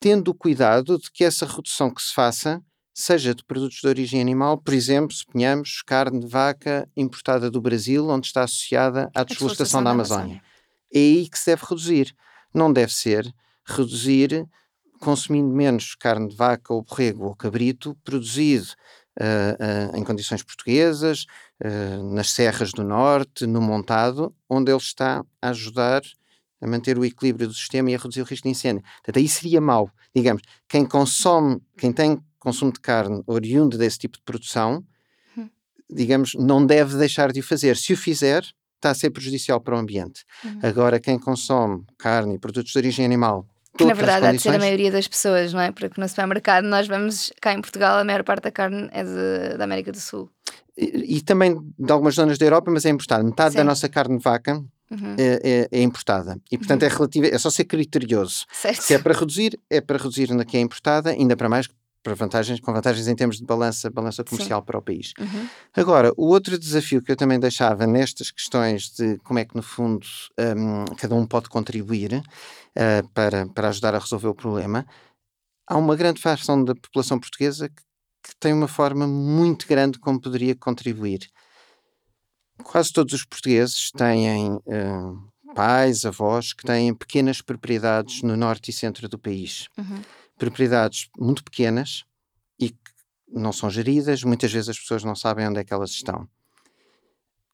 tendo 0.00 0.28
o 0.28 0.34
cuidado 0.34 0.98
de 0.98 1.10
que 1.10 1.24
essa 1.24 1.44
redução 1.44 1.92
que 1.92 2.00
se 2.00 2.14
faça 2.14 2.64
seja 2.94 3.34
de 3.34 3.44
produtos 3.44 3.82
de 3.82 3.86
origem 3.86 4.18
animal, 4.18 4.56
por 4.56 4.72
exemplo, 4.72 5.14
suponhamos 5.14 5.82
carne 5.82 6.20
de 6.20 6.26
vaca 6.26 6.88
importada 6.96 7.50
do 7.50 7.60
Brasil, 7.60 8.08
onde 8.08 8.28
está 8.28 8.44
associada 8.44 9.10
à 9.14 9.24
desflorestação 9.24 9.84
da 9.84 9.90
Amazónia. 9.90 10.42
É 10.90 10.98
aí 10.98 11.28
que 11.28 11.38
se 11.38 11.50
deve 11.50 11.66
reduzir. 11.68 12.16
Não 12.54 12.72
deve 12.72 12.94
ser 12.94 13.30
reduzir 13.66 14.48
consumindo 15.02 15.52
menos 15.52 15.96
carne 15.96 16.28
de 16.28 16.36
vaca 16.36 16.72
ou 16.72 16.80
borrego 16.80 17.24
ou 17.24 17.34
cabrito 17.34 17.96
produzido 18.04 18.68
uh, 19.20 19.92
uh, 19.92 19.96
em 19.96 20.04
condições 20.04 20.44
portuguesas, 20.44 21.26
uh, 21.60 22.14
nas 22.14 22.30
serras 22.30 22.70
do 22.70 22.84
norte, 22.84 23.44
no 23.44 23.60
montado, 23.60 24.32
onde 24.48 24.70
ele 24.70 24.78
está 24.78 25.24
a 25.40 25.48
ajudar 25.48 26.02
a 26.60 26.66
manter 26.68 26.96
o 26.96 27.04
equilíbrio 27.04 27.48
do 27.48 27.54
sistema 27.54 27.90
e 27.90 27.96
a 27.96 27.98
reduzir 27.98 28.22
o 28.22 28.24
risco 28.24 28.44
de 28.44 28.52
incêndio. 28.52 28.84
Portanto, 29.02 29.16
aí 29.16 29.26
seria 29.26 29.60
mau. 29.60 29.90
Digamos, 30.14 30.42
quem 30.68 30.86
consome, 30.86 31.60
quem 31.76 31.92
tem 31.92 32.22
consumo 32.38 32.72
de 32.72 32.78
carne 32.78 33.20
oriundo 33.26 33.76
desse 33.76 33.98
tipo 33.98 34.18
de 34.18 34.22
produção, 34.22 34.84
uhum. 35.36 35.50
digamos, 35.90 36.34
não 36.34 36.64
deve 36.64 36.96
deixar 36.96 37.32
de 37.32 37.40
o 37.40 37.42
fazer. 37.42 37.76
Se 37.76 37.92
o 37.92 37.96
fizer, 37.96 38.44
está 38.76 38.90
a 38.90 38.94
ser 38.94 39.10
prejudicial 39.10 39.60
para 39.60 39.74
o 39.74 39.78
ambiente. 39.78 40.24
Uhum. 40.44 40.60
Agora, 40.62 41.00
quem 41.00 41.18
consome 41.18 41.84
carne 41.98 42.36
e 42.36 42.38
produtos 42.38 42.70
de 42.70 42.78
origem 42.78 43.04
animal 43.04 43.44
que 43.76 43.84
na 43.84 43.94
verdade 43.94 44.26
há 44.26 44.32
de 44.32 44.40
ser 44.40 44.54
a 44.54 44.58
maioria 44.58 44.90
das 44.90 45.08
pessoas, 45.08 45.52
não 45.52 45.60
é? 45.60 45.72
Porque 45.72 46.00
no 46.00 46.08
supermercado 46.08 46.64
nós 46.64 46.86
vamos, 46.86 47.32
cá 47.40 47.52
em 47.52 47.60
Portugal, 47.60 47.98
a 47.98 48.04
maior 48.04 48.22
parte 48.22 48.44
da 48.44 48.50
carne 48.50 48.88
é 48.92 49.02
de, 49.02 49.56
da 49.56 49.64
América 49.64 49.92
do 49.92 50.00
Sul. 50.00 50.30
E, 50.76 51.16
e, 51.16 51.20
também 51.20 51.56
de 51.78 51.92
algumas 51.92 52.14
zonas 52.14 52.38
da 52.38 52.46
Europa, 52.46 52.70
mas 52.70 52.84
é 52.84 52.90
importada. 52.90 53.22
Metade 53.22 53.52
Sim. 53.52 53.58
da 53.58 53.64
nossa 53.64 53.88
carne 53.88 54.16
de 54.16 54.24
vaca 54.24 54.54
uhum. 54.90 55.16
é, 55.18 55.40
é, 55.42 55.68
é, 55.70 55.82
importada. 55.82 56.38
E 56.50 56.58
portanto 56.58 56.82
uhum. 56.82 56.88
é 56.88 56.90
relativa, 56.90 57.26
é 57.26 57.38
só 57.38 57.50
ser 57.50 57.64
criterioso. 57.64 58.46
Certo. 58.52 58.82
Se 58.82 58.94
é 58.94 58.98
para 58.98 59.18
reduzir, 59.18 59.58
é 59.70 59.80
para 59.80 59.98
reduzir 59.98 60.32
na 60.32 60.44
que 60.44 60.56
é 60.56 60.60
importada, 60.60 61.10
ainda 61.10 61.36
para 61.36 61.48
mais 61.48 61.68
para 62.02 62.14
vantagens, 62.14 62.60
com 62.60 62.72
vantagens 62.72 63.06
em 63.06 63.14
termos 63.14 63.38
de 63.38 63.44
balança, 63.44 63.88
balança 63.88 64.24
comercial 64.24 64.60
Sim. 64.60 64.66
para 64.66 64.78
o 64.78 64.82
país. 64.82 65.12
Uhum. 65.18 65.48
Agora, 65.74 66.12
o 66.16 66.26
outro 66.26 66.58
desafio 66.58 67.00
que 67.00 67.12
eu 67.12 67.16
também 67.16 67.38
deixava 67.38 67.86
nestas 67.86 68.30
questões 68.30 68.90
de 68.90 69.18
como 69.18 69.38
é 69.38 69.44
que, 69.44 69.54
no 69.54 69.62
fundo, 69.62 70.06
um, 70.56 70.84
cada 70.96 71.14
um 71.14 71.24
pode 71.26 71.48
contribuir 71.48 72.14
uh, 72.14 73.08
para, 73.14 73.46
para 73.46 73.68
ajudar 73.68 73.94
a 73.94 73.98
resolver 73.98 74.28
o 74.28 74.34
problema, 74.34 74.84
há 75.66 75.76
uma 75.76 75.94
grande 75.94 76.20
fração 76.20 76.64
da 76.64 76.74
população 76.74 77.18
portuguesa 77.18 77.68
que, 77.68 77.82
que 78.24 78.36
tem 78.40 78.52
uma 78.52 78.68
forma 78.68 79.06
muito 79.06 79.66
grande 79.66 79.98
como 79.98 80.20
poderia 80.20 80.56
contribuir. 80.56 81.28
Quase 82.64 82.92
todos 82.92 83.14
os 83.14 83.24
portugueses 83.24 83.90
têm 83.92 84.54
uh, 84.54 85.54
pais, 85.54 86.04
avós 86.04 86.52
que 86.52 86.64
têm 86.64 86.94
pequenas 86.94 87.40
propriedades 87.40 88.22
no 88.22 88.36
norte 88.36 88.70
e 88.70 88.72
centro 88.72 89.08
do 89.08 89.18
país. 89.18 89.68
Uhum 89.78 90.02
propriedades 90.42 91.08
muito 91.16 91.44
pequenas 91.44 92.04
e 92.58 92.70
que 92.70 92.76
não 93.28 93.52
são 93.52 93.70
geridas, 93.70 94.24
muitas 94.24 94.52
vezes 94.52 94.70
as 94.70 94.78
pessoas 94.78 95.04
não 95.04 95.14
sabem 95.14 95.46
onde 95.46 95.60
é 95.60 95.64
que 95.64 95.72
elas 95.72 95.90
estão. 95.92 96.28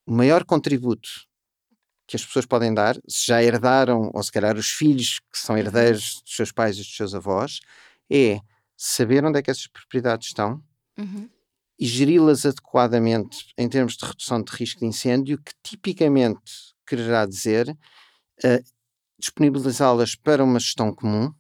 O 0.06 0.12
maior 0.14 0.42
contributo 0.42 1.06
que 2.06 2.16
as 2.16 2.24
pessoas 2.24 2.46
podem 2.46 2.72
dar, 2.72 2.96
se 3.06 3.26
já 3.26 3.42
herdaram, 3.42 4.10
ou 4.14 4.22
se 4.22 4.32
calhar 4.32 4.56
os 4.56 4.70
filhos 4.70 5.20
que 5.30 5.38
são 5.38 5.58
herdeiros 5.58 6.22
dos 6.24 6.34
seus 6.34 6.50
pais 6.50 6.76
e 6.76 6.78
dos 6.78 6.96
seus 6.96 7.14
avós, 7.14 7.60
é 8.10 8.40
saber 8.74 9.22
onde 9.22 9.38
é 9.38 9.42
que 9.42 9.50
essas 9.50 9.66
propriedades 9.66 10.28
estão 10.28 10.64
uhum. 10.98 11.28
e 11.78 11.86
geri-las 11.86 12.46
adequadamente 12.46 13.52
em 13.58 13.68
termos 13.68 13.98
de 13.98 14.06
redução 14.06 14.42
de 14.42 14.50
risco 14.50 14.80
de 14.80 14.86
incêndio, 14.86 15.36
que 15.36 15.52
tipicamente 15.62 16.74
quererá 16.86 17.26
dizer 17.26 17.68
uh, 17.68 18.64
disponibilizá-las 19.18 20.14
para 20.14 20.42
uma 20.42 20.58
gestão 20.58 20.94
comum, 20.94 21.34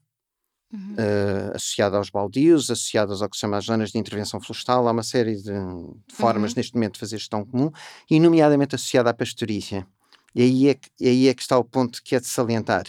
Uhum. 0.70 0.96
Uh, 0.96 1.56
associada 1.56 1.96
aos 1.96 2.10
baldios, 2.10 2.70
associadas 2.70 3.22
ao 3.22 3.30
que 3.30 3.36
se 3.36 3.40
chama 3.40 3.56
as 3.56 3.64
zonas 3.64 3.90
de 3.90 3.98
intervenção 3.98 4.38
florestal, 4.38 4.86
há 4.86 4.92
uma 4.92 5.02
série 5.02 5.34
de, 5.36 5.44
de 5.44 6.14
formas 6.14 6.52
uhum. 6.52 6.56
neste 6.56 6.74
momento 6.74 6.94
de 6.94 7.00
fazer 7.00 7.16
gestão 7.16 7.42
comum, 7.42 7.70
e 8.10 8.20
nomeadamente 8.20 8.74
associada 8.74 9.08
à 9.08 9.14
pastorícia. 9.14 9.86
E 10.34 10.42
aí 10.42 10.68
é, 10.68 10.74
que, 10.74 10.90
aí 11.00 11.28
é 11.28 11.32
que 11.32 11.40
está 11.40 11.56
o 11.56 11.64
ponto 11.64 12.02
que 12.02 12.14
é 12.14 12.20
de 12.20 12.26
salientar. 12.26 12.84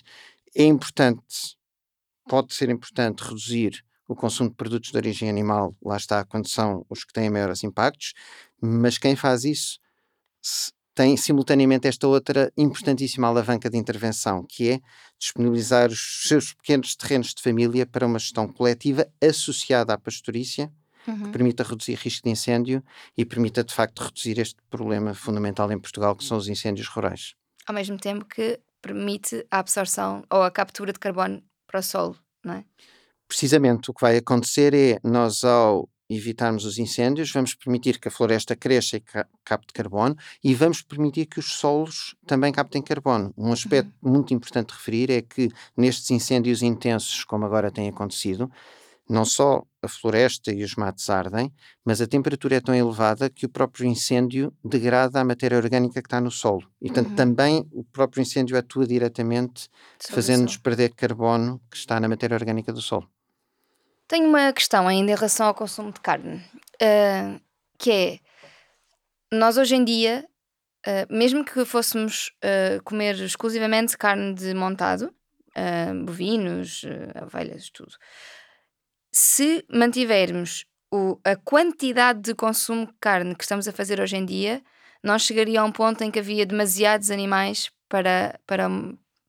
É 0.53 0.63
importante, 0.65 1.57
pode 2.27 2.53
ser 2.53 2.69
importante 2.69 3.23
reduzir 3.23 3.81
o 4.09 4.15
consumo 4.15 4.49
de 4.49 4.55
produtos 4.55 4.91
de 4.91 4.97
origem 4.97 5.29
animal, 5.29 5.73
lá 5.81 5.95
está, 5.95 6.25
quando 6.25 6.49
são 6.49 6.85
os 6.89 7.05
que 7.05 7.13
têm 7.13 7.29
maiores 7.29 7.63
impactos, 7.63 8.13
mas 8.59 8.97
quem 8.97 9.15
faz 9.15 9.45
isso 9.45 9.79
tem 10.99 11.15
simultaneamente 11.15 11.87
esta 11.87 12.05
outra 12.09 12.51
importantíssima 12.57 13.25
alavanca 13.25 13.69
de 13.69 13.77
intervenção, 13.77 14.45
que 14.45 14.71
é 14.71 14.81
disponibilizar 15.17 15.89
os 15.89 16.27
seus 16.27 16.53
pequenos 16.53 16.93
terrenos 16.93 17.33
de 17.33 17.41
família 17.41 17.85
para 17.85 18.05
uma 18.05 18.19
gestão 18.19 18.45
coletiva 18.45 19.07
associada 19.23 19.93
à 19.93 19.97
pastorícia, 19.97 20.69
uhum. 21.07 21.23
que 21.23 21.29
permita 21.29 21.63
reduzir 21.63 21.93
risco 21.93 22.25
de 22.25 22.31
incêndio 22.31 22.83
e 23.17 23.23
permita, 23.23 23.63
de 23.63 23.73
facto, 23.73 24.03
reduzir 24.03 24.39
este 24.39 24.57
problema 24.69 25.13
fundamental 25.13 25.71
em 25.71 25.79
Portugal, 25.79 26.13
que 26.17 26.25
são 26.25 26.37
os 26.37 26.49
incêndios 26.49 26.89
rurais. 26.89 27.33
Ao 27.65 27.73
mesmo 27.73 27.97
tempo 27.97 28.25
que 28.25 28.59
permite 28.81 29.47
a 29.49 29.59
absorção 29.59 30.25
ou 30.29 30.43
a 30.43 30.51
captura 30.51 30.91
de 30.91 30.99
carbono 30.99 31.41
para 31.65 31.79
o 31.79 31.81
solo, 31.81 32.17
não 32.43 32.55
é? 32.55 32.65
Precisamente, 33.25 33.89
o 33.89 33.93
que 33.93 34.01
vai 34.01 34.17
acontecer 34.17 34.73
é 34.73 34.99
nós, 35.01 35.45
ao 35.45 35.87
evitarmos 36.09 36.65
os 36.65 36.79
incêndios, 36.79 37.31
vamos 37.31 37.53
permitir 37.53 37.99
que 37.99 38.07
a 38.07 38.11
floresta 38.11 38.55
cresça 38.55 38.97
e 38.97 39.03
capte 39.45 39.73
carbono 39.73 40.15
e 40.43 40.55
vamos 40.55 40.81
permitir 40.81 41.27
que 41.27 41.39
os 41.39 41.53
solos 41.53 42.15
também 42.25 42.51
captem 42.51 42.81
carbono. 42.81 43.33
Um 43.37 43.51
aspecto 43.51 43.91
uhum. 44.01 44.11
muito 44.11 44.33
importante 44.33 44.69
de 44.69 44.73
referir 44.73 45.11
é 45.11 45.21
que 45.21 45.49
nestes 45.77 46.09
incêndios 46.09 46.63
intensos, 46.63 47.23
como 47.23 47.45
agora 47.45 47.71
tem 47.71 47.87
acontecido, 47.87 48.51
não 49.07 49.25
só 49.25 49.63
a 49.81 49.87
floresta 49.87 50.53
e 50.53 50.63
os 50.63 50.75
matos 50.75 51.09
ardem, 51.09 51.51
mas 51.83 51.99
a 51.99 52.07
temperatura 52.07 52.57
é 52.57 52.61
tão 52.61 52.75
elevada 52.75 53.29
que 53.29 53.45
o 53.45 53.49
próprio 53.49 53.87
incêndio 53.87 54.53
degrada 54.63 55.19
a 55.19 55.23
matéria 55.23 55.57
orgânica 55.57 56.01
que 56.01 56.07
está 56.07 56.21
no 56.21 56.29
solo. 56.29 56.69
E, 56.79 56.87
portanto, 56.87 57.09
uhum. 57.09 57.15
também 57.15 57.67
o 57.71 57.83
próprio 57.83 58.21
incêndio 58.21 58.57
atua 58.57 58.85
diretamente, 58.85 59.67
fazendo-nos 59.99 60.57
perder 60.57 60.93
carbono 60.93 61.59
que 61.71 61.77
está 61.77 61.99
na 61.99 62.07
matéria 62.07 62.35
orgânica 62.35 62.71
do 62.71 62.81
solo. 62.81 63.09
Tenho 64.09 64.27
uma 64.27 64.51
questão 64.51 64.87
ainda 64.87 65.11
em 65.11 65.15
relação 65.15 65.45
ao 65.45 65.53
consumo 65.53 65.91
de 65.91 65.99
carne, 65.99 66.37
uh, 66.81 67.39
que 67.77 67.91
é, 67.91 68.19
nós 69.31 69.55
hoje 69.55 69.75
em 69.75 69.85
dia, 69.85 70.27
uh, 70.87 71.15
mesmo 71.15 71.45
que 71.45 71.63
fôssemos 71.63 72.31
uh, 72.43 72.81
comer 72.83 73.13
exclusivamente 73.19 73.95
carne 73.95 74.33
de 74.33 74.51
montado, 74.55 75.13
bovinos, 76.05 76.83
ovelhas, 77.21 77.69
tudo, 77.69 77.91
se 79.11 79.65
mantivermos 79.69 80.65
o, 80.89 81.19
a 81.25 81.35
quantidade 81.35 82.21
de 82.21 82.33
consumo 82.33 82.85
de 82.85 82.93
carne 82.93 83.35
que 83.35 83.43
estamos 83.43 83.67
a 83.67 83.73
fazer 83.73 83.99
hoje 83.99 84.15
em 84.15 84.25
dia, 84.25 84.63
nós 85.03 85.23
chegaria 85.23 85.59
a 85.59 85.65
um 85.65 85.71
ponto 85.71 86.01
em 86.01 86.09
que 86.09 86.19
havia 86.19 86.45
demasiados 86.45 87.11
animais 87.11 87.69
para, 87.89 88.39
para, 88.47 88.69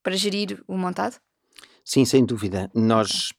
para 0.05 0.17
gerir 0.17 0.63
o 0.69 0.77
montado? 0.79 1.21
Sim, 1.85 2.05
sem 2.05 2.25
dúvida. 2.25 2.71
Nós, 2.73 3.33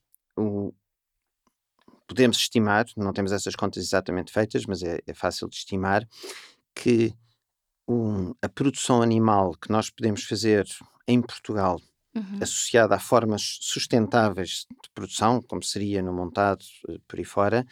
podemos 2.11 2.35
estimar, 2.35 2.85
não 2.97 3.13
temos 3.13 3.31
essas 3.31 3.55
contas 3.55 3.81
exatamente 3.83 4.33
feitas, 4.33 4.65
mas 4.65 4.83
é, 4.83 4.99
é 5.07 5.13
fácil 5.13 5.47
de 5.47 5.55
estimar, 5.55 6.05
que 6.75 7.15
um, 7.87 8.33
a 8.41 8.49
produção 8.49 9.01
animal 9.01 9.53
que 9.53 9.71
nós 9.71 9.89
podemos 9.89 10.25
fazer 10.25 10.67
em 11.07 11.21
Portugal, 11.21 11.79
uhum. 12.13 12.39
associada 12.41 12.95
a 12.95 12.99
formas 12.99 13.59
sustentáveis 13.61 14.65
de 14.69 14.89
produção, 14.93 15.41
como 15.41 15.63
seria 15.63 16.01
no 16.01 16.11
montado 16.11 16.65
eh, 16.89 16.97
por 17.07 17.17
aí 17.17 17.25
fora, 17.25 17.65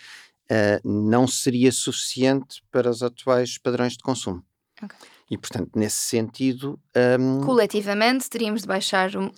uh, 0.49 0.89
não 0.89 1.27
seria 1.27 1.71
suficiente 1.71 2.63
para 2.71 2.89
os 2.89 3.03
atuais 3.03 3.57
padrões 3.57 3.93
de 3.93 3.99
consumo. 3.99 4.41
Okay. 4.81 4.97
E, 5.29 5.37
portanto, 5.37 5.71
nesse 5.75 5.97
sentido. 5.97 6.79
Um... 7.19 7.41
Coletivamente, 7.41 8.29
teríamos 8.29 8.61
de 8.61 8.67
baixar 8.67 9.11
o, 9.17 9.31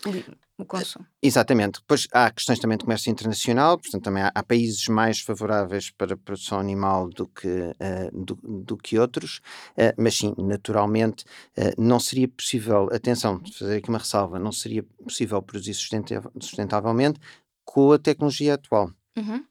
o 0.63 0.65
consumo. 0.65 1.05
Exatamente. 1.21 1.79
Depois 1.79 2.07
há 2.11 2.29
questões 2.31 2.59
também 2.59 2.77
de 2.77 2.83
comércio 2.83 3.11
internacional, 3.11 3.77
portanto 3.77 4.03
também 4.03 4.23
há, 4.23 4.31
há 4.33 4.43
países 4.43 4.87
mais 4.87 5.19
favoráveis 5.19 5.89
para 5.89 6.13
a 6.13 6.17
produção 6.17 6.59
animal 6.59 7.09
do 7.09 7.27
que, 7.27 7.47
uh, 7.47 8.11
do, 8.13 8.35
do, 8.43 8.77
que 8.77 8.97
outros, 8.97 9.41
uh, 9.77 9.93
mas 9.97 10.17
sim, 10.17 10.33
naturalmente 10.37 11.25
uh, 11.57 11.81
não 11.81 11.99
seria 11.99 12.27
possível, 12.27 12.89
atenção, 12.91 13.41
fazer 13.57 13.77
aqui 13.77 13.89
uma 13.89 13.97
ressalva, 13.97 14.39
não 14.39 14.51
seria 14.51 14.83
possível 14.83 15.41
produzir 15.41 15.73
sustentavelmente 15.73 17.19
com 17.63 17.91
a 17.91 17.99
tecnologia 17.99 18.55
atual. 18.55 18.91
Uhum. 19.17 19.45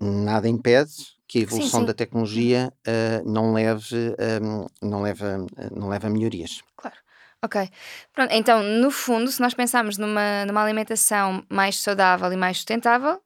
Nada 0.00 0.48
impede 0.48 0.92
que 1.26 1.40
a 1.40 1.42
evolução 1.42 1.80
sim, 1.80 1.86
sim. 1.86 1.86
da 1.86 1.92
tecnologia 1.92 2.72
não 3.26 3.52
leve, 3.52 4.14
não, 4.80 5.02
leva, 5.02 5.44
não 5.74 5.88
leve 5.88 6.06
a 6.06 6.10
melhorias. 6.10 6.62
Claro. 6.76 6.96
Ok. 7.44 7.68
Pronto, 8.12 8.32
então, 8.32 8.62
no 8.62 8.90
fundo, 8.90 9.30
se 9.30 9.40
nós 9.40 9.54
pensarmos 9.54 9.96
numa, 9.96 10.44
numa 10.44 10.62
alimentação 10.62 11.44
mais 11.48 11.78
saudável 11.78 12.32
e 12.32 12.36
mais 12.36 12.56
sustentável, 12.56 13.20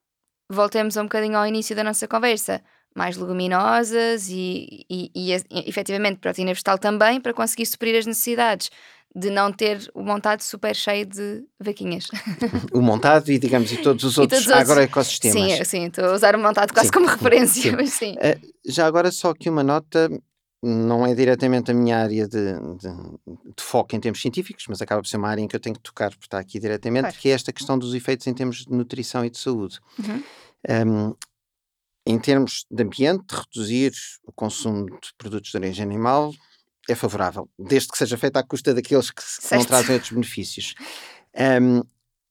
voltemos 0.50 0.96
um 0.96 1.04
bocadinho 1.04 1.38
ao 1.38 1.46
início 1.46 1.74
da 1.74 1.82
nossa 1.82 2.06
conversa. 2.06 2.62
Mais 2.94 3.16
leguminosas 3.16 4.28
e, 4.28 4.84
e, 4.90 5.10
e, 5.14 5.32
e 5.32 5.68
efetivamente 5.68 6.18
proteína 6.18 6.52
vegetal 6.52 6.76
também, 6.76 7.22
para 7.22 7.32
conseguir 7.32 7.64
suprir 7.64 7.98
as 7.98 8.04
necessidades 8.04 8.70
de 9.14 9.30
não 9.30 9.52
ter 9.52 9.90
o 9.94 10.02
montado 10.02 10.40
super 10.40 10.74
cheio 10.74 11.06
de 11.06 11.44
vaquinhas. 11.60 12.08
O 12.72 12.80
montado 12.80 13.30
e, 13.30 13.38
digamos, 13.38 13.70
e 13.72 13.76
todos 13.78 14.04
os 14.04 14.16
outros, 14.18 14.40
todos 14.40 14.54
outros... 14.54 14.70
agroecossistemas. 14.70 15.52
Sim, 15.58 15.64
sim, 15.64 15.84
estou 15.86 16.04
a 16.06 16.14
usar 16.14 16.34
o 16.34 16.38
montado 16.38 16.72
quase 16.72 16.88
sim, 16.88 16.92
como 16.92 17.06
referência, 17.06 17.70
sim. 17.70 17.72
mas 17.76 17.90
sim. 17.90 18.12
Uh, 18.12 18.52
já 18.66 18.86
agora 18.86 19.10
só 19.10 19.30
aqui 19.30 19.50
uma 19.50 19.62
nota, 19.62 20.10
não 20.62 21.04
é 21.04 21.14
diretamente 21.14 21.72
a 21.72 21.74
minha 21.74 21.98
área 21.98 22.28
de, 22.28 22.52
de, 22.52 22.88
de, 23.56 23.62
foco 23.62 23.96
em 23.96 24.00
termos 24.00 24.20
científicos, 24.20 24.66
mas 24.68 24.80
acaba 24.80 25.02
por 25.02 25.08
ser 25.08 25.16
uma 25.16 25.28
área 25.28 25.42
em 25.42 25.48
que 25.48 25.56
eu 25.56 25.60
tenho 25.60 25.74
que 25.74 25.82
tocar, 25.82 26.10
porque 26.10 26.26
está 26.26 26.38
aqui 26.38 26.60
diretamente, 26.60 27.02
claro. 27.02 27.16
que 27.16 27.28
é 27.30 27.32
esta 27.32 27.52
questão 27.52 27.76
dos 27.76 27.94
efeitos 27.94 28.26
em 28.28 28.34
termos 28.34 28.64
de 28.64 28.70
nutrição 28.70 29.24
e 29.24 29.30
de 29.30 29.38
saúde. 29.38 29.80
Uhum. 29.98 30.22
Um, 30.86 31.14
em 32.06 32.18
termos 32.18 32.64
de 32.70 32.82
ambiente, 32.82 33.24
reduzir 33.32 33.92
o 34.24 34.32
consumo 34.32 34.86
de 34.86 35.12
produtos 35.18 35.50
de 35.50 35.56
origem 35.56 35.84
animal 35.84 36.32
é 36.88 36.94
favorável, 36.94 37.48
desde 37.58 37.88
que 37.88 37.98
seja 37.98 38.16
feito 38.16 38.36
à 38.36 38.42
custa 38.42 38.74
daqueles 38.74 39.10
que 39.10 39.22
certo. 39.22 39.60
não 39.60 39.64
trazem 39.64 39.94
outros 39.94 40.12
benefícios. 40.12 40.74
Um, 41.60 41.82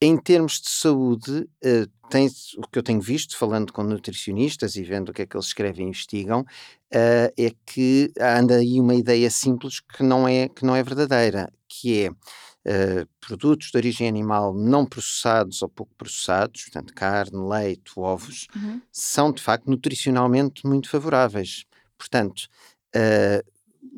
em 0.02 0.18
termos 0.18 0.60
de 0.60 0.70
saúde, 0.70 1.48
uh, 1.64 2.10
tem, 2.10 2.28
o 2.58 2.68
que 2.68 2.80
eu 2.80 2.84
tenho 2.84 3.00
visto, 3.00 3.38
falando 3.38 3.72
com 3.72 3.84
nutricionistas 3.84 4.76
e 4.76 4.84
vendo 4.84 5.10
o 5.10 5.14
que 5.14 5.22
é 5.22 5.26
que 5.28 5.36
eles 5.36 5.46
escrevem 5.46 5.86
e 5.86 5.90
investigam, 5.90 6.42
uh, 6.42 7.32
é 7.38 7.54
que 7.66 8.12
anda 8.20 8.56
aí 8.56 8.80
uma 8.80 8.96
ideia 8.96 9.30
simples 9.30 9.80
que 9.80 10.02
não 10.02 10.28
é, 10.28 10.50
que 10.50 10.66
não 10.66 10.76
é 10.76 10.82
verdadeira, 10.82 11.54
que 11.68 12.06
é 12.06 12.10
uh, 12.10 13.08
produtos 13.20 13.70
de 13.70 13.78
origem 13.78 14.08
animal 14.08 14.56
não 14.56 14.88
processados 14.88 15.62
ou 15.62 15.70
pouco 15.70 15.94
processados, 15.96 16.64
portanto 16.64 16.94
carne, 16.96 17.38
leite, 17.48 17.92
ovos, 17.96 18.48
uhum. 18.56 18.82
são 18.92 19.32
de 19.32 19.42
facto 19.42 19.70
nutricionalmente 19.70 20.66
muito 20.66 20.90
favoráveis. 20.90 21.66
Portanto, 21.96 22.50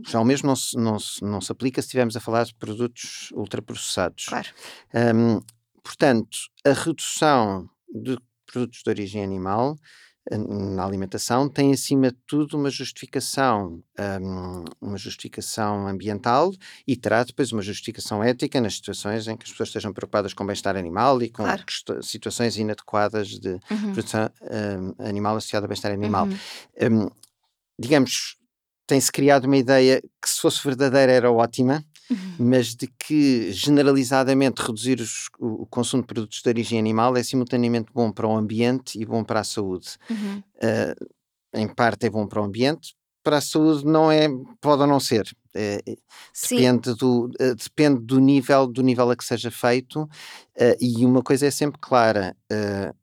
já 0.05 0.19
o 0.19 0.25
mesmo 0.25 0.47
não 0.47 0.55
se, 0.57 0.75
não, 0.77 0.99
se, 0.99 1.23
não 1.23 1.39
se 1.39 1.49
aplica 1.49 1.81
se 1.81 1.87
estivermos 1.87 2.17
a 2.17 2.19
falar 2.19 2.43
de 2.43 2.53
produtos 2.53 3.31
ultraprocessados. 3.31 4.25
Claro. 4.25 4.49
Um, 4.93 5.39
Portanto, 5.83 6.37
a 6.65 6.71
redução 6.71 7.69
de 7.93 8.17
produtos 8.45 8.81
de 8.83 8.89
origem 8.89 9.23
animal 9.23 9.75
eh, 10.31 10.37
na 10.37 10.85
alimentação 10.85 11.49
tem 11.49 11.73
acima 11.73 12.09
de 12.09 12.17
tudo 12.25 12.57
uma 12.57 12.69
justificação 12.69 13.83
um, 14.21 14.63
uma 14.79 14.97
justificação 14.97 15.87
ambiental 15.87 16.53
e 16.87 16.95
terá 16.95 17.23
depois 17.23 17.51
uma 17.51 17.61
justificação 17.61 18.23
ética 18.23 18.61
nas 18.61 18.75
situações 18.75 19.27
em 19.27 19.35
que 19.35 19.43
as 19.43 19.51
pessoas 19.51 19.69
estejam 19.69 19.91
preocupadas 19.91 20.33
com 20.33 20.43
o 20.43 20.47
bem-estar 20.47 20.77
animal 20.77 21.21
e 21.21 21.29
com 21.29 21.43
claro. 21.43 21.63
situações 22.01 22.57
inadequadas 22.57 23.39
de 23.39 23.59
uhum. 23.69 23.93
produção 23.93 24.29
um, 24.41 25.05
animal 25.05 25.35
associada 25.35 25.65
ao 25.65 25.69
bem-estar 25.69 25.91
animal 25.91 26.27
uhum. 26.27 27.03
um, 27.03 27.09
digamos 27.77 28.37
tem-se 28.87 29.11
criado 29.11 29.45
uma 29.45 29.57
ideia 29.57 30.01
que 30.01 30.29
se 30.29 30.39
fosse 30.39 30.63
verdadeira 30.63 31.11
era 31.11 31.31
ótima 31.31 31.83
Uhum. 32.11 32.35
mas 32.37 32.75
de 32.75 32.85
que 32.87 33.51
generalizadamente 33.53 34.61
reduzir 34.61 34.99
os, 34.99 35.29
o, 35.39 35.65
consumo 35.65 36.03
de 36.03 36.07
produtos 36.07 36.41
de 36.41 36.49
origem 36.49 36.77
animal 36.77 37.15
é 37.15 37.23
simultaneamente 37.23 37.91
bom 37.93 38.11
para 38.11 38.27
o 38.27 38.35
ambiente 38.35 38.99
e 38.99 39.05
bom 39.05 39.23
para 39.23 39.39
a 39.39 39.43
saúde. 39.43 39.97
Uhum. 40.09 40.43
Uh, 40.57 41.07
em 41.53 41.67
parte 41.67 42.05
é 42.05 42.09
bom 42.09 42.27
para 42.27 42.41
o 42.41 42.43
ambiente, 42.43 42.93
para 43.23 43.37
a 43.37 43.41
saúde 43.41 43.85
não 43.85 44.11
é, 44.11 44.27
pode 44.59 44.81
ou 44.81 44.87
não 44.87 44.99
ser. 44.99 45.25
É, 45.55 45.79
depende, 46.49 46.95
do, 46.95 47.25
uh, 47.39 47.55
depende 47.55 47.99
do 48.03 48.19
nível 48.19 48.65
do 48.65 48.81
nível 48.81 49.11
a 49.11 49.15
que 49.15 49.23
seja 49.23 49.51
feito 49.51 50.01
uh, 50.01 50.09
e 50.81 51.05
uma 51.05 51.21
coisa 51.21 51.45
é 51.45 51.51
sempre 51.51 51.79
clara 51.79 52.35
uh, 52.51 52.95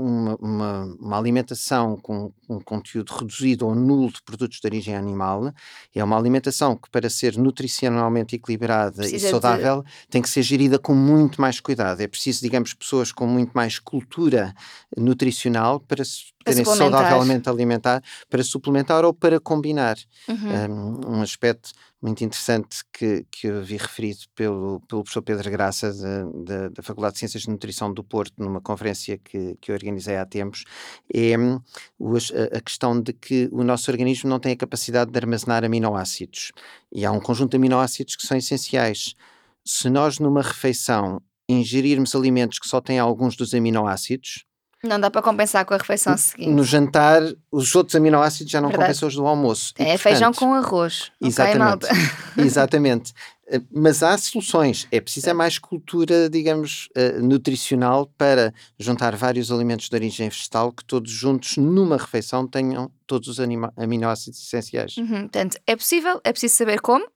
uma, 0.00 0.36
uma, 0.36 0.96
uma, 0.98 1.18
alimentação 1.18 1.96
com 1.96 2.32
um 2.48 2.60
conteúdo 2.60 3.12
reduzido 3.12 3.66
ou 3.66 3.74
nulo 3.74 4.12
de 4.12 4.22
produtos 4.22 4.58
de 4.60 4.66
origem 4.66 4.96
animal 4.96 5.52
é 5.94 6.02
uma 6.02 6.16
alimentação 6.16 6.76
que, 6.76 6.90
para 6.90 7.10
ser 7.10 7.36
nutricionalmente 7.36 8.36
equilibrada 8.36 8.96
Precisa 8.96 9.28
e 9.28 9.30
saudável, 9.30 9.82
de... 9.82 10.08
tem 10.08 10.22
que 10.22 10.28
ser 10.28 10.42
gerida 10.42 10.78
com 10.78 10.94
muito 10.94 11.40
mais 11.40 11.60
cuidado. 11.60 12.00
É 12.00 12.08
preciso, 12.08 12.40
digamos, 12.40 12.74
pessoas 12.74 13.12
com 13.12 13.26
muito 13.26 13.52
mais 13.52 13.78
cultura 13.78 14.54
nutricional 14.96 15.80
para 15.80 16.04
se 16.04 16.30
terem 16.44 16.64
saudavelmente 16.64 17.48
alimentar, 17.48 18.02
para 18.28 18.42
suplementar 18.42 19.04
ou 19.04 19.12
para 19.12 19.38
combinar. 19.38 19.96
Uhum. 20.28 21.00
Um, 21.06 21.16
um 21.16 21.22
aspecto 21.22 21.70
muito 22.02 22.24
interessante 22.24 22.78
que, 22.92 23.26
que 23.30 23.46
eu 23.46 23.62
vi 23.62 23.76
referido 23.76 24.20
pelo, 24.34 24.80
pelo 24.88 25.02
professor 25.02 25.22
Pedro 25.22 25.50
Graça 25.50 25.92
da, 26.44 26.68
da 26.70 26.82
Faculdade 26.82 27.14
de 27.14 27.18
Ciências 27.18 27.42
de 27.42 27.50
Nutrição 27.50 27.92
do 27.92 28.02
Porto 28.02 28.32
numa 28.38 28.60
conferência 28.60 29.18
que, 29.18 29.56
que 29.60 29.70
eu 29.70 29.74
organizei 29.74 30.16
há 30.16 30.24
tempos 30.24 30.64
é 31.12 31.36
hum, 31.36 31.60
a, 32.00 32.56
a 32.56 32.60
questão 32.60 33.00
de 33.00 33.12
que 33.12 33.50
o 33.52 33.62
nosso 33.62 33.90
organismo 33.90 34.30
não 34.30 34.40
tem 34.40 34.52
a 34.52 34.56
capacidade 34.56 35.10
de 35.10 35.18
armazenar 35.18 35.62
aminoácidos 35.62 36.52
e 36.90 37.04
há 37.04 37.12
um 37.12 37.20
conjunto 37.20 37.50
de 37.50 37.56
aminoácidos 37.58 38.16
que 38.16 38.26
são 38.26 38.36
essenciais. 38.36 39.14
Se 39.62 39.90
nós 39.90 40.18
numa 40.18 40.40
refeição 40.40 41.20
ingerirmos 41.46 42.14
alimentos 42.14 42.58
que 42.58 42.68
só 42.68 42.80
têm 42.80 42.98
alguns 42.98 43.36
dos 43.36 43.52
aminoácidos, 43.52 44.46
não 44.82 44.98
dá 44.98 45.10
para 45.10 45.20
compensar 45.20 45.64
com 45.64 45.74
a 45.74 45.76
refeição 45.76 46.16
seguinte. 46.16 46.50
No 46.50 46.64
jantar, 46.64 47.22
os 47.52 47.74
outros 47.74 47.94
aminoácidos 47.94 48.50
já 48.50 48.60
não 48.60 48.68
Verdade. 48.68 48.88
compensam 48.88 49.08
os 49.08 49.14
do 49.14 49.26
almoço. 49.26 49.74
É 49.78 49.82
e, 49.82 49.86
portanto, 49.86 50.02
feijão 50.02 50.32
com 50.32 50.54
arroz. 50.54 51.12
Exatamente. 51.20 51.84
Okay, 51.84 51.96
exatamente. 52.44 53.12
Eh, 53.50 53.60
mas 53.70 54.02
há 54.02 54.16
soluções. 54.16 54.86
É 54.90 55.00
preciso 55.00 55.28
é 55.28 55.32
mais 55.34 55.58
cultura, 55.58 56.30
digamos, 56.30 56.88
uh, 56.96 57.22
nutricional 57.22 58.06
para 58.16 58.54
juntar 58.78 59.14
vários 59.16 59.50
alimentos 59.50 59.88
de 59.88 59.94
origem 59.94 60.28
vegetal 60.28 60.72
que 60.72 60.84
todos 60.84 61.10
juntos, 61.10 61.56
numa 61.56 61.96
refeição, 61.96 62.46
tenham 62.46 62.90
todos 63.06 63.28
os 63.28 63.38
aminoácidos 63.76 64.40
essenciais. 64.40 64.96
Uhum. 64.96 65.22
Portanto, 65.22 65.58
é 65.66 65.74
possível, 65.74 66.20
é 66.22 66.30
preciso 66.30 66.54
saber 66.54 66.80
como. 66.80 67.04
uh, 67.04 67.10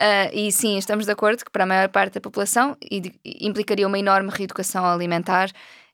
e 0.32 0.52
sim, 0.52 0.78
estamos 0.78 1.04
de 1.04 1.12
acordo 1.12 1.44
que 1.44 1.50
para 1.50 1.64
a 1.64 1.66
maior 1.66 1.88
parte 1.88 2.14
da 2.14 2.20
população 2.20 2.76
implicaria 3.24 3.86
uma 3.86 3.98
enorme 3.98 4.30
reeducação 4.32 4.84
alimentar 4.84 5.50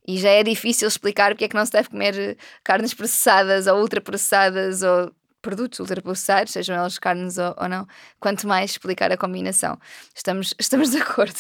e 0.07 0.19
já 0.19 0.31
é 0.31 0.43
difícil 0.43 0.89
explicar 0.89 1.33
porque 1.33 1.45
é 1.45 1.49
que 1.49 1.55
não 1.55 1.65
se 1.65 1.73
deve 1.73 1.89
comer 1.89 2.19
eh, 2.19 2.37
carnes 2.65 2.95
processadas 2.95 3.67
ou 3.67 3.81
ultraprocessadas 3.81 4.83
ou 4.83 5.13
produtos 5.43 5.79
ultraprocessados, 5.81 6.53
sejam 6.53 6.81
eles 6.81 6.99
carnes 6.99 7.39
ou, 7.39 7.55
ou, 7.59 7.69
não, 7.69 7.87
quanto 8.19 8.47
mais 8.47 8.73
explicar 8.73 9.11
a 9.13 9.17
combinação. 9.17 9.79
Estamos, 10.15 10.55
estamos 10.59 10.91
de 10.91 10.99
acordo. 10.99 11.39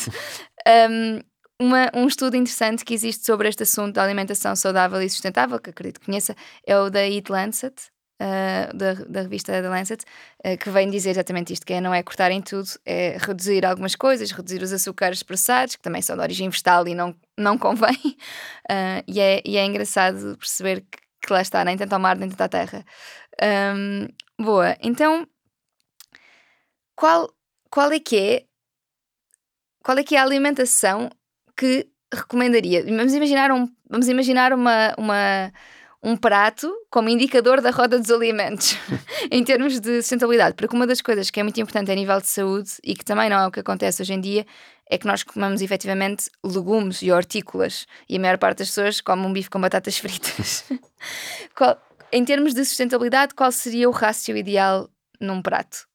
Um, 0.90 1.20
uma, 1.60 1.90
um 1.94 2.06
estudo 2.06 2.36
interessante 2.36 2.84
que 2.84 2.94
existe 2.94 3.26
sobre 3.26 3.48
este 3.48 3.64
assunto 3.64 3.94
da 3.94 4.02
alimentação 4.02 4.56
saudável 4.56 5.00
e 5.02 5.10
sustentável, 5.10 5.60
que 5.60 5.70
acredito 5.70 6.00
que 6.00 6.06
conheça, 6.06 6.34
é 6.66 6.78
o 6.78 6.88
da 6.88 7.06
Eat 7.06 7.30
Lancet, 7.30 7.74
uh, 8.20 8.76
da, 8.76 8.94
da 8.94 9.22
revista 9.22 9.52
The 9.52 9.68
Lancet, 9.68 10.04
uh, 10.44 10.58
que 10.58 10.70
vem 10.70 10.90
dizer 10.90 11.10
exatamente 11.10 11.52
isto: 11.52 11.66
que 11.66 11.72
é, 11.72 11.80
não 11.80 11.94
é 11.94 12.02
cortar 12.02 12.30
em 12.30 12.42
tudo, 12.42 12.68
é 12.84 13.16
reduzir 13.18 13.64
algumas 13.64 13.96
coisas, 13.96 14.30
reduzir 14.30 14.62
os 14.62 14.72
açúcares 14.72 15.22
processados, 15.22 15.76
que 15.76 15.82
também 15.82 16.02
são 16.02 16.16
de 16.16 16.22
origem 16.22 16.48
vegetal 16.48 16.86
e 16.86 16.94
não, 16.94 17.14
não 17.36 17.56
convém. 17.58 17.98
Uh, 18.70 19.02
e, 19.08 19.20
é, 19.20 19.42
e 19.44 19.56
é 19.56 19.64
engraçado 19.64 20.36
perceber 20.38 20.82
que, 20.82 20.98
que 21.26 21.32
lá 21.32 21.40
está, 21.40 21.64
nem 21.64 21.76
tanto 21.76 21.92
ao 21.92 22.00
mar, 22.00 22.16
nem 22.16 22.28
tanto 22.28 22.42
à 22.42 22.48
terra. 22.48 22.84
Um, 23.74 24.08
boa, 24.38 24.76
então 24.82 25.26
qual, 26.94 27.30
qual 27.70 27.90
é 27.92 27.98
que 27.98 28.18
é 28.18 28.44
qual 29.82 29.96
é 29.96 30.04
que 30.04 30.14
é 30.14 30.18
a 30.18 30.22
alimentação 30.22 31.10
que 31.56 31.88
recomendaria? 32.12 32.84
Vamos 32.84 33.14
imaginar, 33.14 33.50
um, 33.50 33.66
vamos 33.88 34.08
imaginar 34.08 34.52
uma, 34.52 34.94
uma, 34.98 35.52
um 36.02 36.16
prato 36.16 36.72
como 36.90 37.08
indicador 37.08 37.60
da 37.60 37.70
roda 37.70 37.98
dos 37.98 38.10
alimentos 38.10 38.76
em 39.30 39.44
termos 39.44 39.78
de 39.78 40.00
sustentabilidade. 40.02 40.54
Porque 40.54 40.74
uma 40.74 40.86
das 40.86 41.00
coisas 41.00 41.30
que 41.30 41.38
é 41.38 41.42
muito 41.42 41.60
importante 41.60 41.90
a 41.90 41.94
nível 41.94 42.20
de 42.20 42.26
saúde 42.26 42.70
e 42.82 42.94
que 42.94 43.04
também 43.04 43.28
não 43.28 43.38
é 43.38 43.46
o 43.46 43.50
que 43.50 43.60
acontece 43.60 44.02
hoje 44.02 44.14
em 44.14 44.20
dia 44.20 44.46
é 44.88 44.98
que 44.98 45.06
nós 45.06 45.22
comemos 45.22 45.62
efetivamente 45.62 46.30
legumes 46.44 47.00
e 47.02 47.12
hortícolas 47.12 47.86
e 48.08 48.16
a 48.16 48.20
maior 48.20 48.38
parte 48.38 48.58
das 48.58 48.68
pessoas 48.68 49.00
come 49.00 49.24
um 49.24 49.32
bife 49.32 49.50
com 49.50 49.60
batatas 49.60 49.98
fritas. 49.98 50.64
qual, 51.54 51.80
em 52.10 52.24
termos 52.24 52.54
de 52.54 52.64
sustentabilidade, 52.64 53.34
qual 53.34 53.52
seria 53.52 53.88
o 53.88 53.92
rácio 53.92 54.36
ideal 54.36 54.88
num 55.20 55.40
prato? 55.40 55.88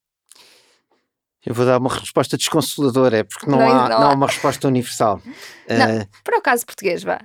Eu 1.46 1.54
vou 1.54 1.66
dar 1.66 1.78
uma 1.78 1.94
resposta 1.94 2.38
desconsoladora, 2.38 3.18
é 3.18 3.24
porque 3.24 3.48
não, 3.48 3.60
não 3.60 3.70
há, 3.70 3.90
não, 3.90 3.98
há, 3.98 4.14
uma 4.14 4.26
resposta 4.26 4.68
universal. 4.68 5.22
Não, 5.70 6.02
uh, 6.02 6.08
para 6.24 6.40
o 6.40 6.42
caso 6.42 6.66
português, 6.66 7.04
vá. 7.04 7.20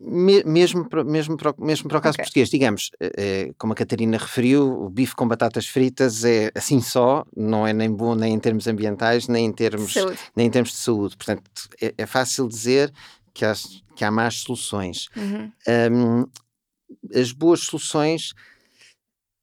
Me, 0.00 0.44
mesmo, 0.44 0.88
mesmo, 1.04 1.36
para, 1.36 1.54
mesmo 1.58 1.88
para 1.88 1.98
o 1.98 2.00
caso 2.00 2.14
okay. 2.14 2.24
português, 2.24 2.48
digamos, 2.48 2.90
é, 3.00 3.50
como 3.58 3.72
a 3.72 3.76
Catarina 3.76 4.16
referiu, 4.16 4.84
o 4.84 4.88
bife 4.88 5.14
com 5.14 5.26
batatas 5.26 5.66
fritas 5.66 6.24
é 6.24 6.52
assim 6.54 6.80
só, 6.80 7.24
não 7.36 7.66
é 7.66 7.72
nem 7.72 7.90
bom 7.90 8.14
nem 8.14 8.34
em 8.34 8.38
termos 8.38 8.68
ambientais, 8.68 9.26
nem 9.26 9.46
em 9.46 9.52
termos, 9.52 9.94
nem 10.36 10.46
em 10.46 10.50
termos 10.50 10.70
de 10.70 10.76
saúde. 10.76 11.16
Portanto, 11.16 11.50
é, 11.80 11.94
é 11.98 12.06
fácil 12.06 12.46
dizer 12.46 12.92
que 13.34 13.44
há, 13.44 13.54
que 13.96 14.04
há 14.04 14.10
más 14.10 14.36
soluções. 14.36 15.08
Uhum. 15.16 15.50
Um, 15.92 17.18
as 17.18 17.32
boas 17.32 17.60
soluções 17.60 18.34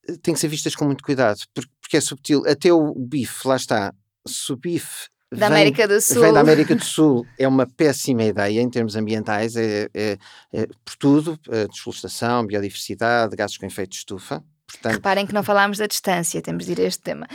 eh, 0.07 0.15
têm 0.21 0.33
que 0.33 0.39
ser 0.39 0.47
vistas 0.47 0.75
com 0.75 0.85
muito 0.85 1.03
cuidado, 1.03 1.39
porque, 1.53 1.71
porque 1.81 1.97
é 1.97 2.01
subtil. 2.01 2.43
Até 2.47 2.71
o 2.71 2.93
bife, 2.95 3.47
lá 3.47 3.55
está, 3.55 3.93
se 4.25 4.53
o 4.53 4.55
bife 4.55 5.09
da 5.32 5.47
vem, 5.47 5.47
América 5.47 5.88
do 5.88 6.01
Sul. 6.01 6.21
Vem 6.21 6.34
da 6.34 6.39
América 6.39 6.75
do 6.75 6.84
Sul. 6.84 7.25
É 7.38 7.47
uma 7.47 7.65
péssima 7.65 8.23
ideia 8.23 8.61
em 8.61 8.69
termos 8.69 8.95
ambientais, 8.95 9.55
é, 9.55 9.89
é, 9.93 10.17
é 10.53 10.67
por 10.84 10.95
tudo, 10.97 11.39
desflorestação, 11.69 12.45
biodiversidade, 12.45 13.36
gases 13.36 13.57
com 13.57 13.65
efeito 13.65 13.91
de 13.91 13.97
estufa. 13.97 14.43
Portanto, 14.69 14.93
Reparem 14.93 15.25
que 15.25 15.34
não 15.34 15.43
falámos 15.43 15.80
da 15.80 15.88
distância, 15.88 16.41
temos 16.41 16.65
de 16.65 16.73
ir 16.73 16.82
a 16.82 16.84
este 16.84 17.01
tema. 17.01 17.27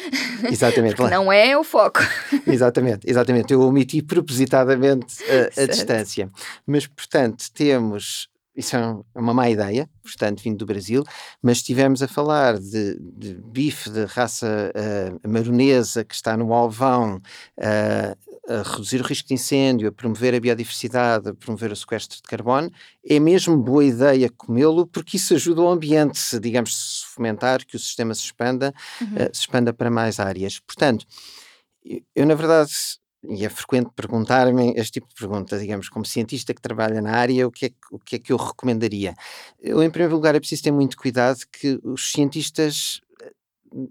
Exatamente. 0.50 0.94
Porque 0.96 1.12
não 1.12 1.32
é 1.32 1.56
o 1.58 1.64
foco. 1.64 2.00
Exatamente, 2.46 3.10
exatamente. 3.10 3.52
Eu 3.52 3.60
omiti 3.62 4.00
propositadamente 4.02 5.16
a, 5.56 5.62
a 5.62 5.66
distância. 5.66 6.30
Mas, 6.64 6.86
portanto, 6.86 7.44
temos 7.52 8.28
isso 8.56 8.76
é 8.76 8.96
uma 9.14 9.34
má 9.34 9.50
ideia, 9.50 9.88
portanto, 10.02 10.42
vindo 10.42 10.58
do 10.58 10.66
Brasil, 10.66 11.02
mas 11.42 11.58
estivemos 11.58 12.02
a 12.02 12.08
falar 12.08 12.58
de, 12.58 12.98
de 13.00 13.34
bife 13.34 13.90
de 13.90 14.04
raça 14.04 14.72
uh, 14.74 15.28
maronesa 15.28 16.04
que 16.04 16.14
está 16.14 16.36
no 16.36 16.52
alvão 16.52 17.16
uh, 17.16 18.34
a 18.48 18.62
reduzir 18.62 19.00
o 19.00 19.04
risco 19.04 19.28
de 19.28 19.34
incêndio, 19.34 19.88
a 19.88 19.92
promover 19.92 20.34
a 20.34 20.40
biodiversidade, 20.40 21.30
a 21.30 21.34
promover 21.34 21.72
o 21.72 21.76
sequestro 21.76 22.18
de 22.18 22.22
carbono, 22.22 22.70
é 23.04 23.18
mesmo 23.18 23.56
boa 23.56 23.84
ideia 23.84 24.30
comê-lo 24.36 24.86
porque 24.86 25.16
isso 25.16 25.34
ajuda 25.34 25.62
o 25.62 25.68
ambiente, 25.68 26.38
digamos, 26.38 27.00
se 27.00 27.06
fomentar 27.06 27.64
que 27.64 27.74
o 27.74 27.78
sistema 27.78 28.14
se 28.14 28.22
expanda, 28.22 28.72
uhum. 29.00 29.08
uh, 29.08 29.30
se 29.32 29.40
expanda 29.40 29.72
para 29.72 29.90
mais 29.90 30.20
áreas. 30.20 30.60
Portanto, 30.60 31.06
eu, 32.14 32.26
na 32.26 32.34
verdade, 32.34 32.72
e 33.28 33.44
é 33.44 33.48
frequente 33.48 33.90
perguntar-me 33.94 34.72
este 34.76 35.00
tipo 35.00 35.08
de 35.08 35.14
pergunta, 35.14 35.58
digamos, 35.58 35.88
como 35.88 36.04
cientista 36.04 36.52
que 36.52 36.60
trabalha 36.60 37.00
na 37.00 37.12
área, 37.12 37.46
o 37.46 37.50
que, 37.50 37.66
é, 37.66 37.70
o 37.90 37.98
que 37.98 38.16
é 38.16 38.18
que 38.18 38.32
eu 38.32 38.36
recomendaria? 38.36 39.14
Eu, 39.60 39.82
em 39.82 39.90
primeiro 39.90 40.14
lugar, 40.14 40.34
é 40.34 40.40
preciso 40.40 40.62
ter 40.62 40.70
muito 40.70 40.96
cuidado 40.96 41.38
que 41.50 41.80
os 41.82 42.12
cientistas 42.12 43.00
eh, 43.22 43.32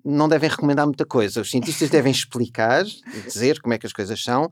não 0.03 0.27
devem 0.27 0.49
recomendar 0.49 0.85
muita 0.85 1.05
coisa. 1.05 1.41
Os 1.41 1.49
cientistas 1.49 1.89
devem 1.89 2.11
explicar, 2.13 2.83
dizer 3.25 3.61
como 3.61 3.73
é 3.73 3.77
que 3.77 3.87
as 3.87 3.93
coisas 3.93 4.21
são, 4.23 4.51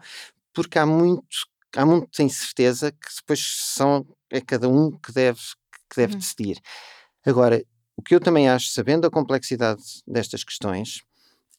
porque 0.53 0.79
há 0.79 0.85
muito, 0.85 1.47
há 1.75 1.85
muita 1.85 2.23
incerteza 2.23 2.91
que 2.91 3.15
depois 3.17 3.39
são, 3.73 4.05
é 4.29 4.41
cada 4.41 4.67
um 4.67 4.91
que 4.91 5.11
deve, 5.11 5.39
que 5.89 5.95
deve 5.97 6.13
uhum. 6.13 6.19
decidir. 6.19 6.57
Agora, 7.25 7.63
o 7.95 8.01
que 8.01 8.15
eu 8.15 8.19
também 8.19 8.49
acho, 8.49 8.69
sabendo 8.69 9.05
a 9.05 9.11
complexidade 9.11 9.83
destas 10.07 10.43
questões, 10.43 11.01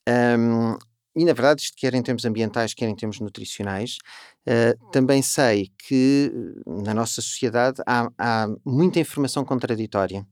um, 0.09 0.77
e 1.15 1.25
na 1.25 1.33
verdade, 1.33 1.63
isto 1.63 1.77
quer 1.77 1.95
em 1.95 2.03
termos 2.03 2.25
ambientais, 2.25 2.73
quer 2.73 2.89
em 2.89 2.97
termos 2.97 3.21
nutricionais, 3.21 3.99
uh, 4.47 4.91
também 4.91 5.21
sei 5.21 5.71
que 5.87 6.33
na 6.67 6.95
nossa 6.95 7.21
sociedade 7.21 7.83
há, 7.87 8.09
há 8.19 8.49
muita 8.65 8.99
informação 8.99 9.45
contraditória. 9.45 10.27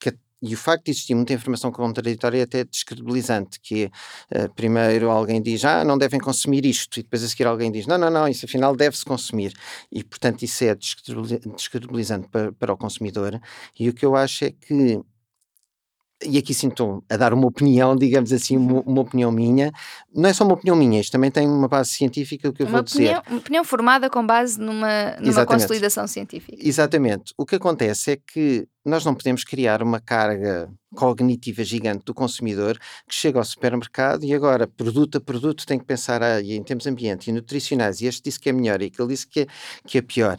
Que, 0.00 0.16
e 0.40 0.54
o 0.54 0.56
facto 0.56 0.86
de 0.86 0.92
existir 0.92 1.14
muita 1.14 1.34
informação 1.34 1.70
contraditória 1.70 2.38
é 2.38 2.42
até 2.42 2.64
descredibilizante, 2.64 3.60
que 3.60 3.90
uh, 4.34 4.52
primeiro 4.54 5.10
alguém 5.10 5.42
diz, 5.42 5.66
ah, 5.66 5.84
não 5.84 5.98
devem 5.98 6.18
consumir 6.18 6.64
isto, 6.64 6.98
e 6.98 7.02
depois 7.02 7.22
a 7.22 7.28
seguir 7.28 7.46
alguém 7.46 7.70
diz, 7.70 7.86
não, 7.86 7.98
não, 7.98 8.10
não, 8.10 8.26
isso 8.26 8.46
afinal 8.46 8.74
deve-se 8.74 9.04
consumir. 9.04 9.52
E, 9.92 10.02
portanto, 10.02 10.42
isso 10.42 10.64
é 10.64 10.74
descredibilizante 10.74 12.28
para, 12.28 12.52
para 12.52 12.72
o 12.72 12.76
consumidor. 12.76 13.38
E 13.78 13.90
o 13.90 13.92
que 13.92 14.06
eu 14.06 14.16
acho 14.16 14.46
é 14.46 14.50
que 14.50 14.98
e 16.24 16.38
aqui 16.38 16.54
sinto 16.54 17.02
a 17.08 17.16
dar 17.16 17.32
uma 17.32 17.46
opinião, 17.46 17.96
digamos 17.96 18.32
assim, 18.32 18.56
uma, 18.56 18.80
uma, 18.80 19.00
opinião 19.00 19.30
minha. 19.30 19.72
Não 20.14 20.28
é 20.28 20.32
só 20.32 20.44
uma 20.44 20.54
opinião 20.54 20.76
minha, 20.76 21.00
isto 21.00 21.12
também 21.12 21.30
tem 21.30 21.48
uma 21.48 21.68
base 21.68 21.90
científica 21.90 22.48
o 22.48 22.52
que 22.52 22.62
eu 22.62 22.66
uma 22.66 22.78
vou 22.78 22.80
opinião, 22.80 23.20
dizer. 23.20 23.30
Uma 23.30 23.38
opinião 23.38 23.64
formada 23.64 24.10
com 24.10 24.26
base 24.26 24.58
numa, 24.58 25.16
numa 25.20 25.46
consolidação 25.46 26.06
científica. 26.06 26.56
Exatamente. 26.60 27.32
O 27.36 27.46
que 27.46 27.56
acontece 27.56 28.12
é 28.12 28.16
que 28.16 28.66
nós 28.84 29.04
não 29.04 29.14
podemos 29.14 29.44
criar 29.44 29.82
uma 29.82 30.00
carga 30.00 30.68
cognitiva 30.94 31.62
gigante 31.64 32.04
do 32.04 32.12
consumidor 32.12 32.78
que 33.08 33.14
chega 33.14 33.38
ao 33.38 33.44
supermercado 33.44 34.24
e 34.24 34.34
agora, 34.34 34.66
produto 34.66 35.18
a 35.18 35.20
produto, 35.20 35.64
tem 35.64 35.78
que 35.78 35.84
pensar 35.84 36.22
ah, 36.22 36.40
em 36.42 36.62
termos 36.62 36.86
ambiente 36.86 37.30
e 37.30 37.32
nutricionais, 37.32 38.00
e 38.00 38.06
este 38.06 38.22
disse 38.24 38.40
que 38.40 38.48
é 38.48 38.52
melhor 38.52 38.82
e 38.82 38.86
aquele 38.86 39.08
disse 39.08 39.26
que 39.26 39.40
é, 39.40 39.46
que 39.86 39.98
é 39.98 40.02
pior 40.02 40.38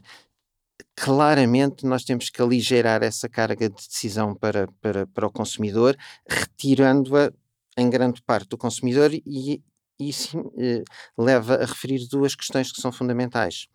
claramente 0.95 1.85
nós 1.85 2.03
temos 2.03 2.29
que 2.29 2.41
aligerar 2.41 3.03
essa 3.03 3.27
carga 3.27 3.69
de 3.69 3.75
decisão 3.75 4.35
para, 4.35 4.67
para, 4.81 5.07
para 5.07 5.27
o 5.27 5.31
consumidor, 5.31 5.97
retirando-a 6.27 7.31
em 7.77 7.89
grande 7.89 8.21
parte 8.21 8.49
do 8.49 8.57
consumidor 8.57 9.11
e 9.13 9.61
isso 9.99 10.51
eh, 10.57 10.83
leva 11.17 11.55
a 11.55 11.65
referir 11.65 12.07
duas 12.07 12.35
questões 12.35 12.71
que 12.71 12.81
são 12.81 12.91
fundamentais. 12.91 13.67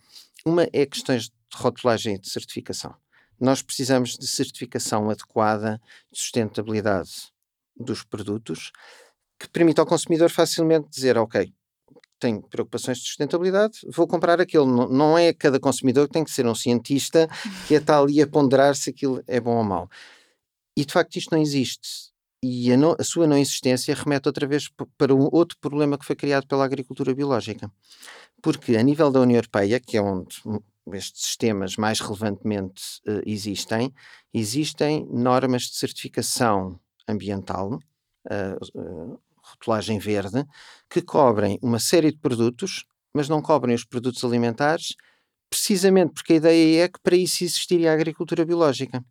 Uma 0.45 0.69
é 0.73 0.87
questões 0.87 1.25
de 1.25 1.33
rotulagem 1.55 2.15
e 2.15 2.19
de 2.19 2.29
certificação. 2.29 2.95
Nós 3.41 3.63
precisamos 3.63 4.17
de 4.17 4.27
certificação 4.27 5.11
adequada 5.11 5.81
de 6.11 6.19
sustentabilidade 6.19 7.33
dos 7.77 8.03
produtos 8.03 8.73
que 9.39 9.49
permita 9.49 9.81
ao 9.81 9.87
consumidor 9.87 10.31
facilmente 10.31 10.89
dizer, 10.89 11.17
ok, 11.17 11.53
tem 12.19 12.41
preocupações 12.41 12.99
de 12.99 13.05
sustentabilidade, 13.05 13.81
vou 13.89 14.07
comprar 14.07 14.41
aquele. 14.41 14.67
Não, 14.67 14.89
não 14.89 15.19
é 15.19 15.33
cada 15.33 15.61
consumidor 15.61 16.07
que 16.07 16.13
tem 16.13 16.25
que 16.25 16.31
ser 16.31 16.47
um 16.47 16.55
cientista 16.55 17.29
que 17.67 17.75
está 17.75 17.99
ali 17.99 18.21
a 18.21 18.27
ponderar 18.27 18.75
se 18.75 18.91
aquilo 18.91 19.23
é 19.27 19.41
bom 19.41 19.57
ou 19.57 19.65
mau. 19.65 19.89
E 20.77 20.85
de 20.85 20.93
facto 20.93 21.17
isto 21.17 21.33
não 21.33 21.41
existe. 21.41 22.09
E 22.43 22.73
a, 22.73 22.77
no, 22.77 22.95
a 22.99 23.03
sua 23.03 23.27
não 23.27 23.37
existência 23.37 23.95
remete 23.95 24.29
outra 24.29 24.47
vez 24.47 24.69
para 24.97 25.15
um 25.15 25.29
outro 25.33 25.59
problema 25.61 25.99
que 25.99 26.05
foi 26.05 26.15
criado 26.15 26.47
pela 26.47 26.65
agricultura 26.65 27.15
biológica. 27.15 27.71
Porque 28.41 28.77
a 28.77 28.83
nível 28.83 29.11
da 29.11 29.21
União 29.21 29.39
Europeia, 29.39 29.81
que 29.81 29.97
é 29.97 30.03
onde 30.03 30.37
estes 30.93 31.27
sistemas 31.27 31.77
mais 31.77 32.01
relevantemente 32.01 32.83
uh, 33.09 33.23
existem, 33.27 33.93
existem 34.33 35.07
normas 35.11 35.63
de 35.63 35.77
certificação 35.77 36.79
ambiental, 37.09 37.81
uh, 38.31 38.79
uh, 38.81 39.21
rotulagem 39.51 39.99
verde, 39.99 40.45
que 40.89 41.03
cobrem 41.03 41.59
uma 41.63 41.79
série 41.79 42.11
de 42.11 42.19
produtos, 42.19 42.85
mas 43.15 43.29
não 43.29 43.43
cobrem 43.43 43.75
os 43.75 43.85
produtos 43.85 44.25
alimentares, 44.25 44.95
precisamente 45.51 46.13
porque 46.13 46.35
a 46.35 46.37
ideia 46.37 46.85
é 46.85 46.89
que 46.89 47.01
para 47.03 47.17
isso 47.17 47.45
existiria 47.45 47.91
a 47.91 47.95
agricultura 47.95 48.45
biológica. 48.45 49.03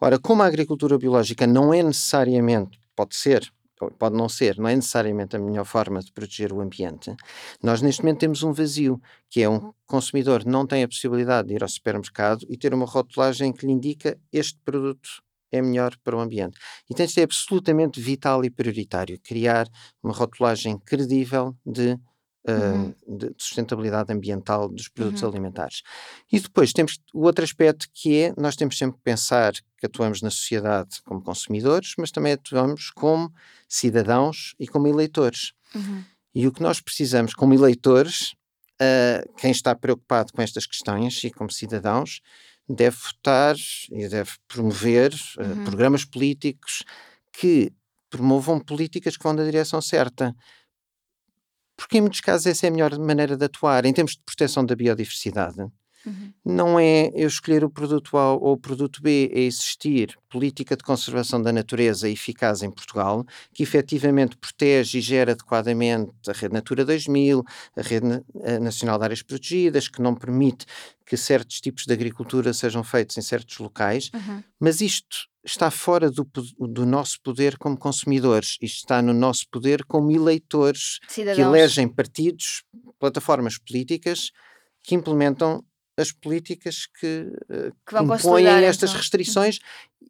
Ora, 0.00 0.18
como 0.18 0.42
a 0.42 0.46
agricultura 0.46 0.98
biológica 0.98 1.46
não 1.46 1.72
é 1.72 1.82
necessariamente, 1.82 2.78
pode 2.96 3.14
ser, 3.14 3.50
pode 3.98 4.16
não 4.16 4.28
ser, 4.28 4.58
não 4.58 4.68
é 4.68 4.76
necessariamente 4.76 5.36
a 5.36 5.38
melhor 5.38 5.64
forma 5.64 6.00
de 6.00 6.12
proteger 6.12 6.52
o 6.52 6.60
ambiente, 6.60 7.14
nós 7.62 7.82
neste 7.82 8.02
momento 8.02 8.20
temos 8.20 8.42
um 8.42 8.52
vazio, 8.52 9.00
que 9.28 9.42
é 9.42 9.48
um 9.48 9.72
consumidor 9.86 10.44
não 10.44 10.66
tem 10.66 10.82
a 10.82 10.88
possibilidade 10.88 11.48
de 11.48 11.54
ir 11.54 11.62
ao 11.62 11.68
supermercado 11.68 12.46
e 12.48 12.56
ter 12.56 12.72
uma 12.72 12.86
rotulagem 12.86 13.52
que 13.52 13.66
lhe 13.66 13.72
indica 13.72 14.18
este 14.32 14.58
produto 14.64 15.22
é 15.52 15.60
melhor 15.60 15.94
para 16.02 16.16
o 16.16 16.20
ambiente. 16.20 16.58
E 16.90 17.02
isto 17.02 17.18
é 17.20 17.22
absolutamente 17.22 18.00
vital 18.00 18.44
e 18.44 18.50
prioritário, 18.50 19.20
criar 19.22 19.68
uma 20.02 20.14
rotulagem 20.14 20.78
credível 20.78 21.54
de, 21.64 21.92
uh, 21.92 22.94
uhum. 23.06 23.18
de 23.18 23.34
sustentabilidade 23.36 24.12
ambiental 24.12 24.68
dos 24.68 24.88
produtos 24.88 25.22
uhum. 25.22 25.28
alimentares. 25.28 25.82
E 26.32 26.40
depois 26.40 26.72
temos 26.72 26.98
o 27.12 27.24
outro 27.24 27.44
aspecto 27.44 27.86
que 27.92 28.22
é, 28.22 28.34
nós 28.36 28.56
temos 28.56 28.78
sempre 28.78 28.96
que 28.96 29.04
pensar 29.04 29.52
que 29.78 29.86
atuamos 29.86 30.22
na 30.22 30.30
sociedade 30.30 31.02
como 31.04 31.22
consumidores, 31.22 31.94
mas 31.98 32.10
também 32.10 32.32
atuamos 32.32 32.90
como 32.90 33.32
cidadãos 33.68 34.54
e 34.58 34.66
como 34.66 34.88
eleitores. 34.88 35.52
Uhum. 35.74 36.02
E 36.34 36.46
o 36.46 36.52
que 36.52 36.62
nós 36.62 36.80
precisamos 36.80 37.34
como 37.34 37.52
eleitores, 37.52 38.32
uh, 38.80 39.32
quem 39.36 39.50
está 39.50 39.74
preocupado 39.74 40.32
com 40.32 40.40
estas 40.40 40.66
questões 40.66 41.22
e 41.24 41.30
como 41.30 41.50
cidadãos, 41.50 42.22
deve 42.74 42.96
votar 42.96 43.56
e 43.90 44.08
deve 44.08 44.30
promover 44.48 45.12
eh, 45.12 45.42
uhum. 45.42 45.62
uh, 45.62 45.64
programas 45.64 46.04
políticos 46.04 46.84
que 47.32 47.72
promovam 48.10 48.60
políticas 48.60 49.16
que 49.16 49.22
vão 49.22 49.32
na 49.32 49.44
direção 49.44 49.80
certa. 49.80 50.34
Porque 51.76 51.98
em 51.98 52.00
muitos 52.00 52.20
casos 52.20 52.46
essa 52.46 52.66
é 52.66 52.68
a 52.68 52.72
melhor 52.72 52.98
maneira 52.98 53.36
de 53.36 53.44
atuar. 53.44 53.84
Em 53.84 53.92
termos 53.92 54.12
de 54.12 54.22
proteção 54.24 54.64
da 54.64 54.76
biodiversidade, 54.76 55.66
Uhum. 56.04 56.32
Não 56.44 56.78
é 56.78 57.10
eu 57.14 57.28
escolher 57.28 57.64
o 57.64 57.70
produto 57.70 58.16
A 58.16 58.32
ou 58.34 58.52
o 58.52 58.56
produto 58.56 59.00
B, 59.02 59.30
é 59.32 59.40
existir 59.40 60.18
política 60.28 60.76
de 60.76 60.82
conservação 60.82 61.40
da 61.40 61.52
natureza 61.52 62.08
eficaz 62.08 62.62
em 62.62 62.70
Portugal, 62.70 63.24
que 63.52 63.62
efetivamente 63.62 64.36
protege 64.36 64.98
e 64.98 65.00
gera 65.00 65.32
adequadamente 65.32 66.12
a 66.28 66.32
Rede 66.32 66.54
Natura 66.54 66.84
2000, 66.84 67.44
a 67.76 67.82
Rede 67.82 68.22
Nacional 68.60 68.98
de 68.98 69.04
Áreas 69.04 69.22
Protegidas, 69.22 69.88
que 69.88 70.02
não 70.02 70.14
permite 70.14 70.66
que 71.04 71.16
certos 71.16 71.60
tipos 71.60 71.84
de 71.84 71.92
agricultura 71.92 72.52
sejam 72.52 72.82
feitos 72.82 73.18
em 73.18 73.22
certos 73.22 73.58
locais, 73.58 74.10
uhum. 74.14 74.42
mas 74.58 74.80
isto 74.80 75.28
está 75.44 75.70
fora 75.70 76.10
do, 76.10 76.26
do, 76.58 76.86
nosso 76.86 77.20
poder 77.20 77.58
como 77.58 77.76
consumidores. 77.76 78.56
Isto 78.60 78.78
está 78.78 79.02
no 79.02 79.12
nosso 79.12 79.48
poder 79.50 79.84
como 79.84 80.10
eleitores 80.10 81.00
Cidadãos. 81.08 81.36
que 81.36 81.42
elegem 81.42 81.88
partidos, 81.88 82.64
plataformas 82.98 83.58
políticas 83.58 84.30
que 84.82 84.94
implementam 84.94 85.64
as 86.02 86.12
políticas 86.12 86.86
que, 86.86 87.32
eh, 87.48 87.72
que, 87.86 87.96
impõem 87.96 88.46
estas 88.46 88.90
então. 88.90 89.00
restrições 89.00 89.58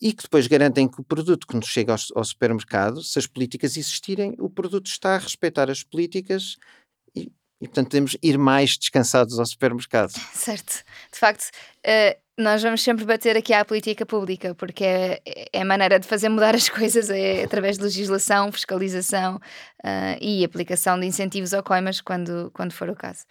e 0.01 0.12
que 0.12 0.22
depois 0.22 0.47
garantem 0.47 0.88
que 0.88 1.01
o 1.01 1.05
produto 1.05 1.47
que 1.47 1.55
nos 1.55 1.66
chega 1.66 1.93
ao, 1.93 1.99
ao, 2.16 2.24
supermercado, 2.24 3.03
se 3.03 3.18
as 3.18 3.26
políticas 3.26 3.76
existirem, 3.76 4.34
o 4.38 4.51
produto 4.51 4.86
está 4.86 5.14
a 5.14 5.18
respeitar 5.18 5.70
as 5.70 5.82
políticas 5.82 6.57
e, 7.14 7.30
e 7.61 7.68
portanto, 7.68 7.88
podemos 7.88 8.16
ir 8.22 8.36
mais 8.36 8.76
descansados 8.76 9.38
ao 9.38 9.47
supermercado. 9.47 10.12
Certo. 10.34 10.82
De 11.12 11.18
facto, 11.18 11.51
uh, 11.86 12.22
nós 12.39 12.62
vamos 12.62 12.83
sempre 12.83 13.05
bater 13.05 13.37
aqui 13.37 13.53
à 13.53 13.64
política 13.64 14.07
pública, 14.07 14.55
porque 14.55 14.85
é, 14.85 15.22
é 15.53 15.61
a 15.61 15.64
maneira 15.64 15.99
de 15.99 16.07
fazer 16.07 16.28
mudar 16.28 16.55
as 16.55 16.68
coisas 16.70 17.11
é 17.11 17.45
através 17.45 17.76
de 17.76 17.85
legislação, 17.85 18.51
fiscalização 18.51 19.37
uh, 19.37 20.18
e 20.20 20.45
aplicação 20.45 20.99
de 20.99 21.07
incentivos 21.07 21.53
ou 21.53 21.62
coimas 21.62 22.01
quando, 22.01 22.51
quando 22.55 22.72
for 22.72 22.89
o 22.89 22.97
caso. 22.97 23.24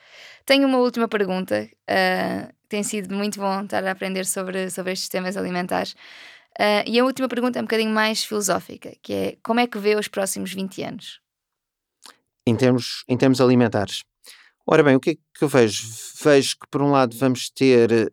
Tenho 0.46 0.68
uma 0.68 0.78
última 0.78 1.08
pergunta. 1.08 1.68
Uh, 1.90 2.54
tem 2.70 2.84
sido 2.84 3.14
muito 3.14 3.40
bom 3.40 3.64
estar 3.64 3.84
a 3.84 3.92
aprender 3.92 4.26
sobre, 4.26 4.70
sobre 4.70 4.94
estes 4.94 5.10
temas 5.10 5.36
alimentares. 5.36 5.94
Uh, 6.60 6.86
e 6.86 7.00
a 7.00 7.04
última 7.04 7.28
pergunta 7.28 7.58
é 7.58 7.62
um 7.62 7.66
bocadinho 7.66 7.92
mais 7.92 8.24
filosófica, 8.24 8.94
que 9.02 9.14
é 9.14 9.38
como 9.44 9.60
é 9.60 9.68
que 9.68 9.80
vê 9.80 9.96
os 9.96 10.08
próximos 10.08 10.54
20 10.54 10.84
anos? 10.84 11.20
Em 12.46 12.56
termos, 12.56 13.04
em 13.08 13.18
termos 13.18 13.42
alimentares. 13.42 14.04
Ora 14.66 14.84
bem, 14.84 14.96
o 14.96 15.00
que 15.00 15.12
é 15.12 15.16
que 15.16 15.44
eu 15.44 15.48
vejo? 15.48 15.88
Vejo 16.24 16.56
que, 16.60 16.68
por 16.70 16.82
um 16.82 16.92
lado, 16.92 17.16
vamos 17.18 17.50
ter 17.50 18.12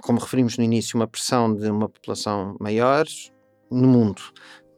como 0.00 0.20
referimos 0.20 0.56
no 0.56 0.64
início, 0.64 0.96
uma 0.96 1.06
pressão 1.06 1.54
de 1.54 1.68
uma 1.68 1.88
população 1.88 2.56
maior 2.60 3.04
no 3.70 3.88
mundo. 3.88 4.22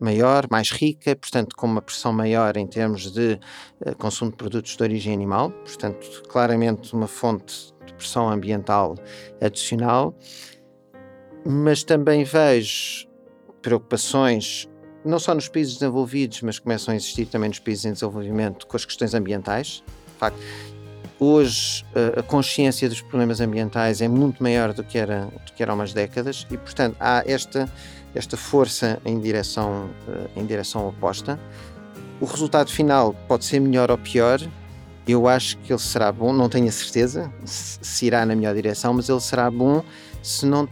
Maior, 0.00 0.48
mais 0.50 0.70
rica, 0.70 1.14
portanto, 1.14 1.54
com 1.54 1.66
uma 1.66 1.80
pressão 1.80 2.12
maior 2.12 2.56
em 2.56 2.66
termos 2.66 3.12
de 3.12 3.38
uh, 3.86 3.96
consumo 3.96 4.32
de 4.32 4.36
produtos 4.36 4.76
de 4.76 4.82
origem 4.82 5.14
animal, 5.14 5.52
portanto, 5.52 6.22
claramente 6.28 6.92
uma 6.92 7.06
fonte 7.06 7.72
de 7.86 7.94
pressão 7.94 8.28
ambiental 8.28 8.96
adicional. 9.40 10.12
Mas 11.46 11.84
também 11.84 12.24
vejo 12.24 13.06
preocupações, 13.60 14.68
não 15.04 15.20
só 15.20 15.34
nos 15.34 15.48
países 15.48 15.74
desenvolvidos, 15.74 16.42
mas 16.42 16.58
começam 16.58 16.92
a 16.92 16.96
existir 16.96 17.26
também 17.26 17.48
nos 17.48 17.60
países 17.60 17.84
em 17.84 17.92
desenvolvimento 17.92 18.66
com 18.66 18.76
as 18.76 18.84
questões 18.84 19.14
ambientais. 19.14 19.84
De 20.14 20.18
facto, 20.18 20.40
Hoje 21.24 21.84
a 22.16 22.22
consciência 22.24 22.88
dos 22.88 23.00
problemas 23.00 23.40
ambientais 23.40 24.00
é 24.00 24.08
muito 24.08 24.42
maior 24.42 24.72
do 24.72 24.82
que 24.82 24.98
era, 24.98 25.26
do 25.26 25.52
que 25.54 25.62
era 25.62 25.70
há 25.70 25.74
umas 25.76 25.92
décadas 25.92 26.44
e, 26.50 26.56
portanto, 26.56 26.96
há 26.98 27.22
esta, 27.24 27.70
esta 28.12 28.36
força 28.36 29.00
em 29.04 29.20
direção, 29.20 29.88
em 30.34 30.44
direção 30.44 30.88
oposta. 30.88 31.38
O 32.20 32.24
resultado 32.24 32.72
final 32.72 33.14
pode 33.28 33.44
ser 33.44 33.60
melhor 33.60 33.88
ou 33.88 33.98
pior. 33.98 34.40
Eu 35.06 35.28
acho 35.28 35.58
que 35.58 35.72
ele 35.72 35.78
será 35.78 36.10
bom, 36.10 36.32
não 36.32 36.48
tenho 36.48 36.66
a 36.66 36.72
certeza 36.72 37.32
se 37.44 38.04
irá 38.04 38.26
na 38.26 38.34
melhor 38.34 38.56
direção, 38.56 38.92
mas 38.92 39.08
ele 39.08 39.20
será 39.20 39.48
bom 39.48 39.80
se 40.24 40.44
não 40.44 40.68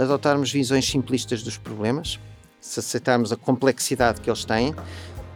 adotarmos 0.00 0.50
visões 0.50 0.84
simplistas 0.84 1.44
dos 1.44 1.56
problemas, 1.56 2.18
se 2.60 2.80
aceitarmos 2.80 3.30
a 3.30 3.36
complexidade 3.36 4.20
que 4.20 4.28
eles 4.28 4.44
têm 4.44 4.74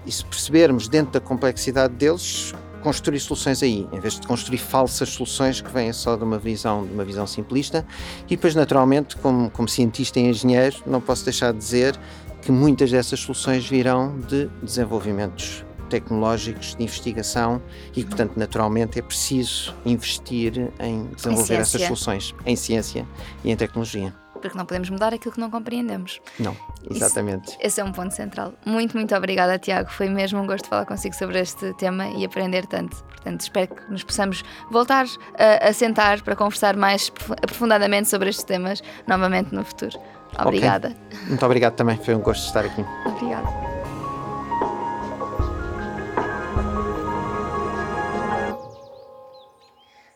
e 0.04 0.10
se 0.10 0.24
percebermos 0.24 0.88
dentro 0.88 1.12
da 1.12 1.20
complexidade 1.20 1.94
deles 1.94 2.52
construir 2.86 3.18
soluções 3.18 3.64
aí, 3.64 3.84
em 3.92 3.98
vez 3.98 4.20
de 4.20 4.24
construir 4.28 4.58
falsas 4.58 5.08
soluções 5.08 5.60
que 5.60 5.68
vêm 5.72 5.92
só 5.92 6.14
de 6.14 6.22
uma 6.22 6.38
visão, 6.38 6.86
de 6.86 6.94
uma 6.94 7.04
visão 7.04 7.26
simplista. 7.26 7.84
E 8.26 8.36
depois, 8.36 8.54
naturalmente, 8.54 9.16
como, 9.16 9.50
como 9.50 9.68
cientista 9.68 10.20
e 10.20 10.28
engenheiro, 10.28 10.76
não 10.86 11.00
posso 11.00 11.24
deixar 11.24 11.52
de 11.52 11.58
dizer 11.58 11.98
que 12.42 12.52
muitas 12.52 12.88
dessas 12.92 13.18
soluções 13.18 13.68
virão 13.68 14.16
de 14.20 14.46
desenvolvimentos 14.62 15.64
tecnológicos 15.90 16.76
de 16.76 16.84
investigação 16.84 17.60
e, 17.96 18.04
portanto, 18.04 18.34
naturalmente 18.36 19.00
é 19.00 19.02
preciso 19.02 19.74
investir 19.84 20.70
em 20.78 21.06
desenvolver 21.06 21.54
em 21.54 21.58
essas 21.58 21.82
soluções 21.82 22.34
em 22.44 22.54
ciência 22.54 23.04
e 23.42 23.50
em 23.50 23.56
tecnologia 23.56 24.14
porque 24.40 24.56
não 24.56 24.64
podemos 24.64 24.90
mudar 24.90 25.12
aquilo 25.14 25.32
que 25.34 25.40
não 25.40 25.50
compreendemos. 25.50 26.20
Não, 26.38 26.56
exatamente. 26.90 27.48
Isso, 27.50 27.58
esse 27.60 27.80
é 27.80 27.84
um 27.84 27.92
ponto 27.92 28.14
central. 28.14 28.54
Muito, 28.64 28.96
muito 28.96 29.14
obrigada, 29.14 29.58
Tiago. 29.58 29.90
Foi 29.90 30.08
mesmo 30.08 30.40
um 30.40 30.46
gosto 30.46 30.68
falar 30.68 30.86
consigo 30.86 31.14
sobre 31.14 31.40
este 31.40 31.72
tema 31.74 32.08
e 32.08 32.24
aprender 32.24 32.66
tanto. 32.66 33.02
Portanto, 33.04 33.40
espero 33.40 33.74
que 33.74 33.90
nos 33.90 34.04
possamos 34.04 34.44
voltar 34.70 35.06
a, 35.38 35.68
a 35.68 35.72
sentar 35.72 36.22
para 36.22 36.36
conversar 36.36 36.76
mais 36.76 37.12
aprofundadamente 37.42 38.08
sobre 38.08 38.30
estes 38.30 38.44
temas 38.44 38.82
novamente 39.06 39.54
no 39.54 39.64
futuro. 39.64 39.98
Obrigada. 40.38 40.88
Okay. 40.88 41.28
Muito 41.28 41.44
obrigado 41.46 41.74
também. 41.74 41.96
Foi 41.96 42.14
um 42.14 42.20
gosto 42.20 42.46
estar 42.46 42.64
aqui. 42.64 42.84
Obrigada. 43.06 43.75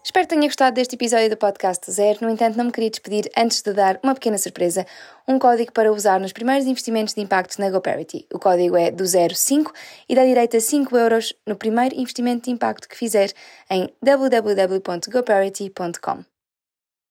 Espero 0.03 0.27
que 0.27 0.35
tenha 0.35 0.49
gostado 0.49 0.75
deste 0.75 0.95
episódio 0.95 1.29
do 1.29 1.37
Podcast 1.37 1.93
Zero. 1.93 2.21
No 2.23 2.31
entanto, 2.31 2.57
não 2.57 2.65
me 2.65 2.73
queria 2.73 2.89
despedir 2.89 3.31
antes 3.37 3.61
de 3.61 3.75
dar 3.75 4.01
uma 4.03 4.15
pequena 4.15 4.39
surpresa: 4.39 4.87
um 5.29 5.39
código 5.39 5.73
para 5.73 5.93
usar 5.93 6.19
nos 6.19 6.33
primeiros 6.33 6.67
investimentos 6.67 7.13
de 7.13 7.21
impacto 7.21 7.61
na 7.61 7.69
GoParity. 7.69 8.27
O 8.33 8.39
código 8.39 8.79
é 8.79 8.91
do 8.91 9.05
05 9.07 9.71
e 10.09 10.15
dá 10.15 10.25
direito 10.25 10.57
a 10.57 10.61
5 10.61 10.97
euros 10.97 11.35
no 11.47 11.55
primeiro 11.55 11.95
investimento 11.95 12.47
de 12.47 12.51
impacto 12.51 12.89
que 12.89 12.97
fizer 12.97 13.31
em 13.69 13.93
www.goparity.com. 14.03 16.25